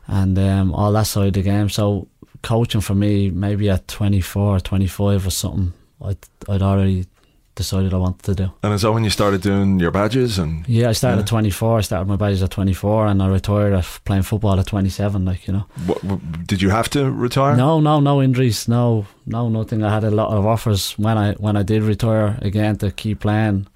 and 0.06 0.38
um, 0.38 0.74
all 0.74 0.92
that 0.92 1.06
side 1.06 1.28
of 1.28 1.32
the 1.34 1.42
game. 1.42 1.68
So 1.68 2.08
coaching 2.42 2.80
for 2.80 2.94
me, 2.94 3.30
maybe 3.30 3.70
at 3.70 3.88
24 3.88 4.56
or 4.56 4.60
25 4.60 5.26
or 5.26 5.30
something, 5.30 5.72
I'd, 6.04 6.18
I'd 6.48 6.62
already 6.62 7.06
decided 7.54 7.92
I 7.92 7.98
wanted 7.98 8.22
to 8.24 8.34
do. 8.34 8.50
and 8.62 8.72
is 8.74 8.80
that 8.82 8.92
when 8.92 9.04
you 9.04 9.10
started 9.10 9.42
doing 9.42 9.78
your 9.80 9.90
badges 9.90 10.38
and 10.38 10.66
Yeah, 10.68 10.88
I 10.90 10.92
started 10.94 11.16
Yeah. 11.16 11.22
at 11.22 11.28
24. 11.28 11.78
I 11.78 11.82
started 11.82 12.08
my 12.08 12.16
badges 12.16 12.42
at 12.42 12.50
24, 12.50 13.06
and 13.06 13.22
I 13.22 13.26
retired 13.28 13.74
at 13.74 13.84
playing 14.04 14.22
football 14.24 14.58
at 14.58 14.66
27. 14.66 15.24
Like 15.24 15.46
you 15.46 15.52
know. 15.54 15.64
what, 15.86 16.00
did 16.46 16.62
you 16.62 16.70
have 16.70 16.88
to 16.90 17.10
retire? 17.10 17.56
No, 17.56 17.80
no, 17.80 18.00
no 18.00 18.22
injuries. 18.22 18.68
No, 18.68 19.04
no, 19.26 19.48
nothing. 19.48 19.82
I 19.84 19.90
had 19.92 20.04
a 20.04 20.10
lot 20.10 20.30
of 20.36 20.46
offers 20.46 20.92
when 20.98 21.18
I 21.18 21.32
when 21.34 21.56
I 21.56 21.62
did 21.62 21.82
retire 21.82 22.38
again 22.42 22.76
to 22.78 22.90
keep 22.90 23.20
playing. 23.20 23.66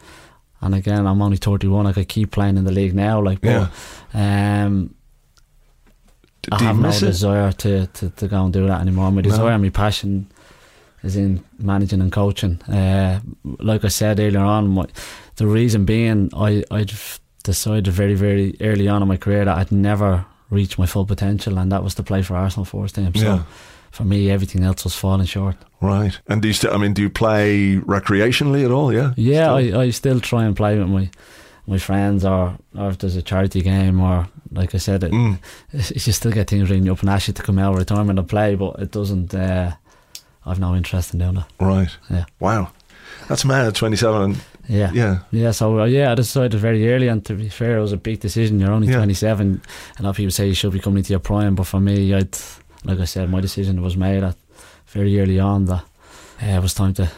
And 0.62 0.74
again, 0.74 1.06
I'm 1.06 1.20
only 1.22 1.36
31. 1.36 1.86
I 1.86 1.92
could 1.92 2.08
keep 2.08 2.30
playing 2.30 2.56
in 2.56 2.64
the 2.64 2.72
league 2.72 2.94
now. 2.94 3.20
Like, 3.22 3.40
but 3.42 3.70
um, 4.14 4.94
do 6.42 6.48
you 6.60 6.66
have 6.66 6.78
no 6.78 6.88
it? 6.88 7.00
desire 7.00 7.52
to, 7.52 7.86
to, 7.86 8.10
to 8.10 8.28
go 8.28 8.44
and 8.44 8.52
do 8.52 8.66
that 8.66 8.80
anymore. 8.80 9.10
My 9.10 9.16
No. 9.16 9.28
desire 9.28 9.50
and 9.52 9.62
my 9.62 9.68
passion 9.70 10.26
is 11.06 11.16
in 11.16 11.42
managing 11.58 12.00
and 12.02 12.12
coaching. 12.12 12.60
Uh, 12.62 13.20
like 13.60 13.84
I 13.84 13.88
said 13.88 14.18
earlier 14.20 14.40
on, 14.44 14.68
my, 14.68 14.86
the 15.36 15.46
reason 15.46 15.84
being 15.84 16.30
I 16.34 16.62
I 16.70 16.84
decided 17.44 17.92
very 17.92 18.14
very 18.14 18.54
early 18.60 18.88
on 18.88 19.02
in 19.02 19.08
my 19.08 19.16
career 19.16 19.44
that 19.44 19.56
I'd 19.58 19.72
never 19.72 20.24
reach 20.50 20.78
my 20.78 20.86
full 20.86 21.06
potential, 21.06 21.58
and 21.58 21.70
that 21.72 21.82
was 21.82 21.94
to 21.94 22.02
play 22.02 22.22
for 22.22 22.36
Arsenal 22.36 22.64
first 22.64 22.94
team. 22.94 23.12
So 23.14 23.24
Yeah. 23.24 23.42
for 23.90 24.04
me, 24.04 24.30
everything 24.30 24.64
else 24.64 24.84
was 24.84 24.94
falling 24.96 25.26
short. 25.26 25.56
Right. 25.80 26.18
And 26.28 26.42
do 26.42 26.48
you 26.48 26.54
still? 26.54 26.72
I 26.74 26.78
mean, 26.78 26.94
do 26.94 27.02
you 27.02 27.10
play 27.10 27.76
recreationally 27.86 28.64
at 28.64 28.70
all? 28.70 28.92
Yeah. 28.92 29.12
Yeah, 29.16 29.58
Still? 29.58 29.78
I, 29.80 29.84
I 29.84 29.90
still 29.90 30.20
try 30.20 30.44
and 30.44 30.54
play 30.56 30.78
with 30.78 30.88
my 30.88 31.10
my 31.66 31.78
friends, 31.78 32.24
or 32.24 32.56
or 32.74 32.90
if 32.90 32.98
there's 32.98 33.16
a 33.16 33.22
charity 33.22 33.60
game, 33.62 34.00
or 34.00 34.26
like 34.52 34.74
I 34.74 34.78
said, 34.78 35.02
it, 35.04 35.12
Mm. 35.12 35.38
you 36.06 36.12
still 36.12 36.32
get 36.32 36.48
things 36.50 36.70
ringing 36.70 36.90
up 36.92 37.00
and 37.00 37.10
ask 37.10 37.28
you 37.28 37.34
to 37.34 37.42
come 37.42 37.58
out 37.58 37.72
of 37.72 37.78
retirement 37.78 38.18
and 38.18 38.28
play, 38.28 38.54
but 38.56 38.78
it 38.80 38.92
doesn't. 38.92 39.34
Uh, 39.34 39.72
I've 40.46 40.60
no 40.60 40.74
interest 40.74 41.12
in 41.12 41.18
doing 41.20 41.34
that. 41.34 41.48
Right. 41.60 41.90
Yeah. 42.10 42.24
Wow. 42.40 42.70
That's 43.28 43.44
mad. 43.44 43.74
Twenty-seven. 43.74 44.36
Yeah. 44.68 44.90
yeah. 44.92 45.18
Yeah, 45.30 45.52
so 45.52 45.80
uh, 45.80 45.84
yeah, 45.84 46.10
I 46.12 46.14
decided 46.14 46.58
very 46.60 46.92
early, 46.92 47.08
and 47.08 47.24
to 47.26 47.34
be 47.34 47.48
fair, 47.48 47.78
it 47.78 47.80
was 47.80 47.92
a 47.92 47.96
big 47.96 48.20
decision. 48.20 48.58
You're 48.58 48.72
only 48.72 48.88
Yeah. 48.88 48.96
27. 48.96 49.60
A 49.98 50.02
lot 50.02 50.10
of 50.10 50.16
people 50.16 50.32
say 50.32 50.48
you 50.48 50.54
should 50.54 50.72
be 50.72 50.80
coming 50.80 50.98
into 50.98 51.10
your 51.12 51.20
prime, 51.20 51.54
but 51.54 51.66
for 51.66 51.78
me, 51.80 52.12
I'd, 52.12 52.36
like 52.84 52.98
I 52.98 53.04
said, 53.04 53.30
my 53.30 53.40
decision 53.40 53.80
was 53.80 53.96
made 53.96 54.24
at 54.24 54.36
very 54.88 55.20
early 55.20 55.38
on 55.38 55.66
that 55.66 55.84
uh, 56.42 56.46
it 56.46 56.62
was 56.62 56.74
time 56.74 56.94
to. 56.94 57.08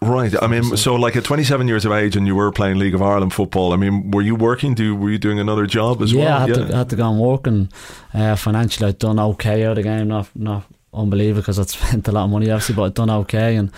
Right. 0.00 0.34
I 0.42 0.46
mean, 0.46 0.76
so 0.76 0.94
like 0.96 1.16
at 1.16 1.24
27 1.24 1.66
years 1.68 1.84
of 1.84 1.92
age, 1.92 2.16
and 2.16 2.26
you 2.26 2.34
were 2.34 2.50
playing 2.52 2.78
League 2.78 2.94
of 2.94 3.02
Ireland 3.02 3.32
football. 3.32 3.72
I 3.72 3.76
mean, 3.76 4.10
were 4.10 4.22
you 4.22 4.34
working? 4.34 4.74
Do 4.74 4.94
were 4.94 5.10
you 5.10 5.18
doing 5.18 5.38
another 5.38 5.66
job 5.66 6.02
as 6.02 6.12
yeah, 6.12 6.24
well? 6.24 6.36
I 6.36 6.40
had, 6.40 6.54
To, 6.54 6.74
I 6.74 6.78
had 6.78 6.90
to 6.90 6.96
go 6.96 7.10
and 7.10 7.18
work, 7.20 7.46
and 7.46 7.68
uh, 8.12 8.36
financially, 8.36 8.88
I'd 8.88 8.98
done 8.98 9.18
okay 9.18 9.64
out 9.64 9.70
of 9.72 9.76
the 9.76 9.82
game. 9.82 10.08
Not 10.08 10.28
not 10.34 10.64
unbelievable 10.94 11.40
because 11.42 11.58
I'd 11.58 11.68
spent 11.68 12.08
a 12.08 12.12
lot 12.12 12.24
of 12.24 12.30
money, 12.30 12.50
obviously, 12.50 12.74
but 12.74 12.82
I'd 12.84 12.94
done 12.94 13.10
okay, 13.10 13.56
and 13.56 13.70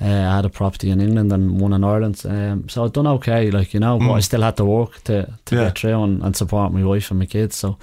uh, 0.00 0.06
I 0.32 0.36
had 0.36 0.44
a 0.44 0.48
property 0.50 0.90
in 0.90 1.00
England 1.00 1.32
and 1.32 1.60
one 1.60 1.72
in 1.74 1.84
Ireland. 1.84 2.22
Um, 2.24 2.68
so 2.68 2.84
I'd 2.84 2.92
done 2.92 3.06
okay, 3.06 3.50
like 3.50 3.74
you 3.74 3.80
know, 3.80 3.98
but 3.98 4.06
Mm. 4.08 4.16
I 4.16 4.20
still 4.20 4.42
had 4.42 4.56
to 4.56 4.64
work 4.64 5.02
to 5.04 5.26
to 5.44 5.54
Yeah. 5.56 5.64
get 5.64 5.78
through 5.78 6.02
and, 6.02 6.22
and 6.22 6.36
support 6.36 6.72
my 6.72 6.84
wife 6.84 7.10
and 7.10 7.18
my 7.20 7.26
kids. 7.26 7.56
So 7.56 7.76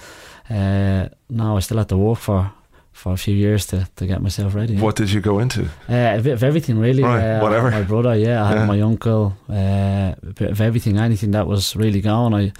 uh, 0.49 1.07
no, 1.29 1.57
I 1.57 1.61
still 1.61 1.77
had 1.77 1.89
to 1.89 1.97
work 1.97 2.19
for. 2.19 2.51
For 2.93 3.13
a 3.13 3.17
few 3.17 3.35
years 3.35 3.67
to, 3.67 3.87
to 3.97 4.07
get 4.07 4.21
myself 4.23 4.55
ready. 4.55 4.75
What 4.75 4.95
did 4.95 5.11
you 5.11 5.21
go 5.21 5.37
into? 5.37 5.61
Uh, 5.87 6.17
a 6.17 6.21
bit 6.23 6.33
of 6.33 6.43
everything, 6.43 6.79
really. 6.79 7.03
Right, 7.03 7.37
uh, 7.37 7.41
whatever. 7.43 7.69
My 7.69 7.83
brother, 7.83 8.15
yeah. 8.15 8.43
I 8.43 8.47
had 8.47 8.57
Yeah. 8.57 8.65
my 8.65 8.81
uncle. 8.81 9.33
Uh, 9.47 10.15
a 10.29 10.33
bit 10.33 10.49
of 10.49 10.59
everything, 10.61 10.97
anything 10.97 11.29
that 11.33 11.45
was 11.45 11.75
really 11.75 12.01
going. 12.01 12.33
I, 12.33 12.51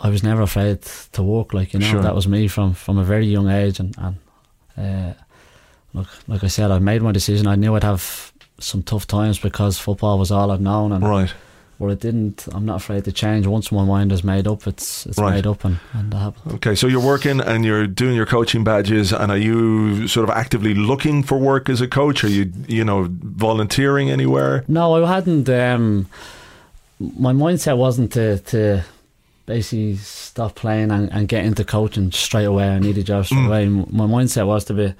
I 0.00 0.10
was 0.10 0.22
never 0.24 0.42
afraid 0.42 0.82
to 1.12 1.22
walk. 1.22 1.52
Like 1.54 1.72
you 1.74 1.78
know, 1.78 1.86
Sure. 1.92 2.02
that 2.02 2.12
was 2.14 2.26
me 2.26 2.48
from, 2.48 2.74
from 2.74 2.98
a 2.98 3.04
very 3.04 3.26
young 3.26 3.48
age. 3.48 3.78
And, 3.78 3.94
and 3.98 4.16
uh, 4.76 5.14
look, 5.94 6.08
like 6.28 6.44
I 6.44 6.48
said, 6.48 6.70
I 6.70 6.78
made 6.78 7.02
my 7.02 7.12
decision. 7.12 7.46
I 7.46 7.54
knew 7.56 7.74
I'd 7.76 7.84
have 7.84 8.32
some 8.58 8.82
tough 8.82 9.06
times 9.06 9.38
because 9.38 9.78
football 9.78 10.18
was 10.18 10.30
all 10.30 10.50
I've 10.50 10.60
known, 10.60 10.92
and 10.92 11.02
Right. 11.04 11.32
but 11.80 11.88
it 11.88 12.00
didn't. 12.00 12.46
I'm 12.52 12.64
not 12.64 12.76
afraid 12.76 13.04
to 13.04 13.12
change. 13.12 13.46
Once 13.46 13.72
my 13.72 13.84
mind 13.84 14.12
is 14.12 14.22
made 14.22 14.46
up, 14.46 14.66
it's 14.68 15.04
it's 15.06 15.18
Right. 15.18 15.34
made 15.34 15.46
up, 15.46 15.64
and 15.64 15.78
and 15.92 16.12
that 16.12 16.18
happened. 16.18 16.54
Okay. 16.56 16.74
So 16.76 16.86
you're 16.86 17.00
working 17.14 17.40
and 17.40 17.64
you're 17.64 17.86
doing 17.88 18.14
your 18.14 18.26
coaching 18.26 18.62
badges, 18.64 19.12
and 19.12 19.32
are 19.32 19.38
you 19.38 20.06
sort 20.06 20.28
of 20.28 20.34
actively 20.36 20.74
looking 20.74 21.22
for 21.24 21.38
work 21.38 21.68
as 21.68 21.80
a 21.80 21.88
coach? 21.88 22.22
Are 22.24 22.28
you, 22.30 22.52
you 22.68 22.84
know, 22.84 23.08
volunteering 23.10 24.10
anywhere? 24.10 24.64
No, 24.68 25.04
I 25.04 25.12
hadn't. 25.14 25.48
Um, 25.48 26.06
my 27.00 27.32
mindset 27.32 27.76
wasn't 27.76 28.12
to 28.12 28.38
to 28.38 28.84
basically 29.44 29.96
stop 29.96 30.54
playing 30.54 30.92
and, 30.92 31.10
and 31.12 31.26
get 31.26 31.44
into 31.44 31.64
coaching 31.64 32.12
straight 32.12 32.44
away. 32.44 32.68
I 32.68 32.78
need 32.78 32.96
a 32.96 33.02
job 33.02 33.24
straight 33.26 33.40
Mm. 33.40 33.46
away. 33.48 33.66
My 33.90 34.06
mindset 34.06 34.46
was 34.46 34.64
to 34.66 34.74
be 34.74 34.94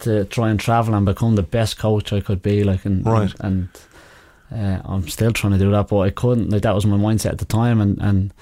to 0.00 0.24
try 0.24 0.50
and 0.50 0.58
travel 0.60 0.94
and 0.94 1.06
become 1.06 1.36
the 1.36 1.42
best 1.42 1.78
coach 1.78 2.12
I 2.12 2.20
could 2.20 2.42
be. 2.42 2.64
Like 2.64 2.84
and 2.84 3.04
Right. 3.06 3.34
and, 3.40 3.68
uh, 4.52 4.78
I'm 4.84 5.08
still 5.08 5.32
trying 5.32 5.52
to 5.52 5.58
do 5.58 5.70
that, 5.70 5.88
but 5.88 5.98
I 6.00 6.10
couldn't. 6.10 6.50
Like 6.50 6.62
that 6.62 6.74
was 6.74 6.84
my 6.86 6.96
mindset 6.96 7.32
at 7.32 7.38
the 7.38 7.44
time, 7.44 7.80
and 7.80 7.98
and. 8.00 8.32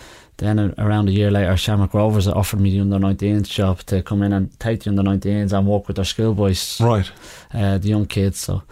Then 0.40 0.72
around 0.78 1.09
a 1.09 1.12
year 1.12 1.32
later, 1.32 1.56
Shamrock 1.56 1.94
Rovers 1.94 2.28
offered 2.28 2.61
me 2.61 2.70
the 2.70 2.78
under 2.80 3.00
19s 3.00 3.48
job 3.48 3.80
to 3.86 4.02
come 4.02 4.22
in 4.22 4.32
and 4.32 4.56
take 4.61 4.84
the 4.84 4.90
under 4.90 5.02
19s 5.02 5.52
and 5.52 5.66
work 5.66 5.88
with 5.88 5.96
their 5.96 6.04
schoolboys 6.04 6.80
Right. 6.80 7.11
uh, 7.52 7.78
the 7.78 7.88
young 7.88 8.06
kids. 8.06 8.38
So 8.38 8.62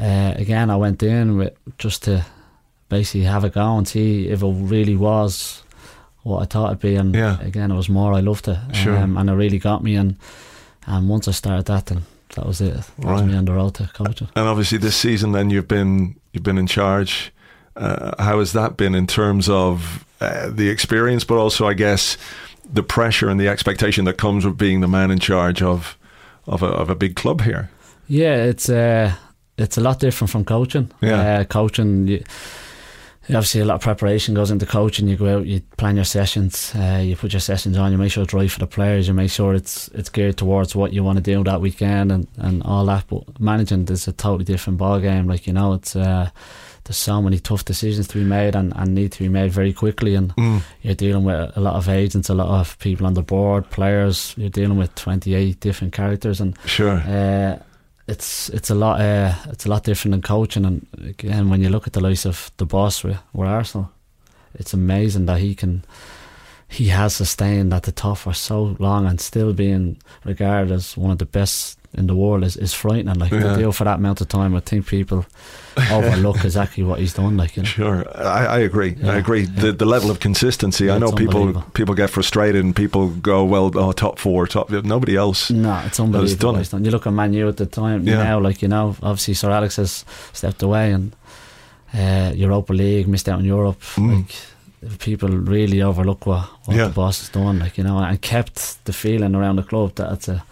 uh, 0.00 0.32
again, 0.34 0.68
I 0.68 0.74
went 0.74 1.00
in 1.00 1.36
with 1.38 1.52
just 1.78 2.02
to 2.02 2.24
basically 2.88 3.22
have 3.22 3.44
a 3.44 3.50
go 3.50 3.76
and 3.78 3.86
see 3.86 4.26
if 4.26 4.42
it 4.42 4.46
really 4.48 4.96
was 4.96 5.62
what 6.24 6.40
I 6.42 6.46
thought 6.46 6.70
it'd 6.70 6.80
be. 6.80 6.96
And 6.96 7.14
Yeah. 7.14 7.38
again, 7.40 7.70
it 7.70 7.76
was 7.76 7.88
more. 7.88 8.12
I 8.14 8.20
loved 8.20 8.48
it, 8.48 8.58
Sure. 8.72 8.98
um, 8.98 9.16
and 9.16 9.30
it 9.30 9.34
really 9.34 9.58
got 9.60 9.84
me. 9.84 9.94
And 9.94 10.16
and 10.88 11.08
once 11.08 11.28
I 11.28 11.32
started 11.32 11.66
that, 11.66 11.86
then 11.86 12.02
that 12.32 12.46
was 12.46 12.60
it. 12.60 12.74
That 12.74 12.84
was 12.98 13.20
Right. 13.22 13.26
me 13.26 13.36
on 13.36 13.44
the 13.44 13.52
road 13.52 13.74
to. 13.74 13.88
And 14.36 14.46
obviously, 14.48 14.78
this 14.78 14.96
season, 14.96 15.32
then 15.32 15.50
you've 15.50 15.68
been 15.68 16.16
you've 16.32 16.42
been 16.44 16.58
in 16.58 16.66
charge. 16.66 17.32
Uh, 17.76 18.10
how 18.22 18.38
has 18.38 18.52
that 18.52 18.76
been 18.76 18.94
in 18.94 19.06
terms 19.06 19.48
of 19.48 20.04
uh, 20.20 20.50
the 20.50 20.68
experience, 20.68 21.24
but 21.24 21.36
also, 21.38 21.66
I 21.66 21.74
guess, 21.74 22.16
the 22.74 22.82
pressure 22.82 23.30
and 23.30 23.40
the 23.40 23.48
expectation 23.48 24.04
that 24.04 24.18
comes 24.18 24.44
with 24.44 24.56
being 24.58 24.80
the 24.82 24.88
man 24.88 25.10
in 25.10 25.18
charge 25.18 25.62
of 25.62 25.96
of 26.46 26.62
a, 26.62 26.66
of 26.66 26.90
a 26.90 26.94
big 26.94 27.14
club 27.16 27.40
here? 27.42 27.70
Yeah, 28.08 28.44
it's 28.44 28.68
uh, 28.68 29.12
it's 29.56 29.78
a 29.78 29.80
lot 29.80 30.00
different 30.00 30.30
from 30.30 30.44
coaching. 30.44 30.90
Yeah. 31.00 31.40
uh, 31.40 31.44
coaching. 31.44 32.08
You, 32.08 32.22
obviously, 33.28 33.60
a 33.60 33.64
lot 33.64 33.76
of 33.76 33.80
preparation 33.80 34.34
goes 34.34 34.50
into 34.50 34.66
coaching. 34.66 35.08
You 35.08 35.16
go 35.16 35.38
out, 35.38 35.46
you 35.46 35.60
plan 35.76 35.96
your 35.96 36.04
sessions, 36.04 36.72
uh, 36.74 37.00
you 37.02 37.16
put 37.16 37.32
your 37.32 37.40
sessions 37.40 37.76
on, 37.78 37.92
you 37.92 37.98
make 37.98 38.12
sure 38.12 38.22
it's 38.24 38.34
right 38.34 38.50
for 38.50 38.58
the 38.58 38.66
players, 38.66 39.08
you 39.08 39.14
make 39.14 39.30
sure 39.30 39.54
it's 39.54 39.88
it's 39.88 40.08
geared 40.08 40.36
towards 40.36 40.74
what 40.74 40.92
you 40.92 41.04
want 41.04 41.18
to 41.18 41.22
do 41.22 41.42
that 41.44 41.60
weekend 41.60 42.10
and, 42.12 42.26
and 42.38 42.62
all 42.64 42.84
that. 42.86 43.04
But 43.08 43.40
managing 43.40 43.86
is 43.88 44.08
a 44.08 44.12
totally 44.12 44.44
different 44.44 44.78
ball 44.78 45.00
game. 45.00 45.26
Like 45.28 45.46
you 45.46 45.52
know, 45.52 45.74
it's 45.74 45.94
uh, 45.96 46.30
there's 46.84 46.96
so 46.96 47.22
many 47.22 47.38
tough 47.38 47.64
decisions 47.64 48.08
to 48.08 48.18
be 48.18 48.24
made 48.24 48.56
and, 48.56 48.72
and 48.74 48.92
need 48.94 49.12
to 49.12 49.20
be 49.20 49.28
made 49.28 49.52
very 49.52 49.72
quickly. 49.72 50.14
And 50.16 50.34
Mm. 50.36 50.62
you're 50.82 50.94
dealing 50.96 51.22
with 51.24 51.56
a 51.56 51.60
lot 51.60 51.76
of 51.76 51.88
agents, 51.88 52.28
a 52.28 52.34
lot 52.34 52.48
of 52.48 52.76
people 52.80 53.06
on 53.06 53.14
the 53.14 53.22
board, 53.22 53.70
players. 53.70 54.34
You're 54.36 54.50
dealing 54.50 54.78
with 54.78 54.92
28 54.96 55.60
different 55.60 55.92
characters 55.92 56.40
and. 56.40 56.56
Sure. 56.66 56.96
Uh, 57.06 57.58
it's 58.12 58.50
it's 58.50 58.70
a 58.70 58.74
lot 58.74 59.00
uh, 59.00 59.34
it's 59.46 59.66
a 59.66 59.68
lot 59.68 59.84
different 59.84 60.12
than 60.12 60.22
coaching 60.22 60.66
and 60.66 60.86
again 61.04 61.48
when 61.48 61.62
you 61.62 61.70
look 61.70 61.86
at 61.86 61.94
the 61.94 62.00
likes 62.00 62.26
of 62.26 62.50
the 62.58 62.66
boss 62.66 63.02
with, 63.02 63.18
with 63.32 63.48
Arsenal 63.48 63.90
it's 64.54 64.74
amazing 64.74 65.26
that 65.26 65.40
he 65.40 65.54
can 65.54 65.82
he 66.68 66.88
has 66.88 67.16
sustained 67.16 67.72
at 67.72 67.82
the 67.84 67.92
top 67.92 68.18
for 68.18 68.34
so 68.34 68.76
long 68.78 69.06
and 69.06 69.20
still 69.20 69.52
being 69.52 69.96
regarded 70.24 70.72
as 70.72 70.96
one 70.96 71.10
of 71.10 71.18
the 71.18 71.26
best 71.26 71.78
in 71.94 72.06
the 72.06 72.14
world 72.14 72.42
is, 72.44 72.56
is 72.56 72.72
frightening. 72.74 73.18
Like 73.18 73.32
Yeah. 73.32 73.56
do 73.56 73.72
for 73.72 73.84
that 73.84 73.98
amount 73.98 74.20
of 74.20 74.28
time, 74.28 74.54
I 74.54 74.60
think 74.60 74.86
people 74.86 75.26
overlook 75.90 76.44
exactly 76.44 76.82
what 76.84 76.98
he's 76.98 77.14
done. 77.14 77.36
Like 77.36 77.56
you 77.56 77.62
know. 77.62 77.68
Sure, 77.68 78.06
I, 78.16 78.46
I 78.46 78.58
agree. 78.60 78.96
I 79.04 79.16
agree. 79.16 79.44
The 79.44 79.66
yeah. 79.66 79.72
the 79.72 79.84
level 79.86 80.10
of 80.10 80.18
consistency. 80.20 80.90
I 80.90 80.98
know 80.98 81.12
people 81.12 81.62
people 81.74 81.94
get 81.94 82.10
frustrated 82.10 82.64
and 82.64 82.74
people 82.74 83.08
go, 83.08 83.44
well, 83.44 83.70
oh, 83.74 83.92
top 83.92 84.18
four, 84.18 84.46
top. 84.46 84.70
Nobody 84.70 85.16
else. 85.16 85.50
No, 85.50 85.82
it's 85.86 86.00
unbelievable. 86.00 86.52
done 86.52 86.62
done. 86.64 86.84
You 86.84 86.90
look 86.90 87.06
at 87.06 87.12
Manu 87.12 87.48
at 87.48 87.56
the 87.56 87.66
time 87.66 88.06
Yeah. 88.06 88.22
now, 88.22 88.40
like 88.40 88.62
you 88.62 88.68
know, 88.68 88.96
obviously 89.02 89.34
Sir 89.34 89.50
Alex 89.50 89.76
has 89.76 90.04
stepped 90.32 90.62
away 90.62 90.92
and 90.92 91.12
uh, 91.94 92.32
Europa 92.34 92.72
League 92.72 93.06
missed 93.08 93.28
out 93.28 93.40
in 93.40 93.44
Europe. 93.44 93.80
Mm. 93.96 94.16
Like 94.16 94.98
people 94.98 95.28
really 95.28 95.82
overlook 95.82 96.26
what, 96.26 96.48
what 96.64 96.76
Yeah. 96.76 96.88
the 96.88 96.94
boss 96.94 97.20
has 97.20 97.28
done, 97.28 97.58
like 97.58 97.78
you 97.78 97.84
know, 97.84 97.98
and 97.98 98.20
kept 98.20 98.84
the 98.84 98.92
feeling 98.92 99.34
around 99.34 99.56
the 99.56 99.62
club 99.62 99.94
that 99.96 100.12
it's 100.12 100.28
a 100.28 100.42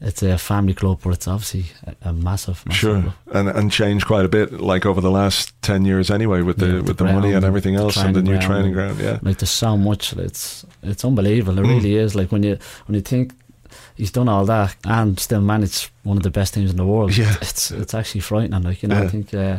it's 0.00 0.22
a 0.22 0.38
family 0.38 0.74
club, 0.74 1.00
but 1.04 1.12
it's 1.12 1.28
obviously 1.28 1.64
a, 1.86 2.08
a 2.08 2.12
massive, 2.12 2.64
massive 2.66 2.72
Sure, 2.80 3.00
club. 3.02 3.14
and 3.32 3.48
and 3.48 3.70
changed 3.72 4.06
quite 4.06 4.24
a 4.24 4.28
bit, 4.28 4.60
like 4.60 4.86
over 4.86 5.00
the 5.00 5.10
last 5.10 5.52
ten 5.62 5.84
years, 5.84 6.10
anyway, 6.10 6.42
with 6.42 6.56
the 6.58 6.66
Yeah, 6.66 6.72
with 6.80 6.96
the 6.98 7.04
the, 7.04 7.12
money 7.12 7.32
and 7.34 7.44
everything 7.44 7.74
else, 7.76 7.96
and 7.96 8.14
the 8.16 8.22
new 8.22 8.32
ground. 8.38 8.44
training 8.46 8.72
ground. 8.72 8.98
Yeah, 9.00 9.18
Like 9.22 9.38
there's 9.38 9.50
so 9.50 9.76
much. 9.76 10.12
It's 10.14 10.64
it's 10.82 11.04
unbelievable. 11.04 11.58
It 11.58 11.66
Mm. 11.66 11.68
really 11.76 11.96
is. 11.96 12.14
Like 12.14 12.32
when 12.32 12.42
you 12.42 12.56
when 12.86 12.94
you 12.94 13.02
think 13.02 13.32
he's 14.00 14.10
done 14.10 14.28
all 14.28 14.44
that 14.46 14.74
and 14.84 15.18
still 15.20 15.40
managed 15.40 15.90
one 16.02 16.16
of 16.16 16.22
the 16.22 16.30
best 16.30 16.54
teams 16.54 16.70
in 16.70 16.76
the 16.76 16.86
world. 16.86 17.16
Yeah. 17.16 17.36
it's 17.42 17.70
it's 17.70 17.94
actually 17.94 18.22
frightening. 18.22 18.62
Like 18.62 18.82
you 18.82 18.88
know, 18.88 18.96
Yeah. 19.00 19.04
I 19.04 19.08
think 19.08 19.34
uh, 19.34 19.58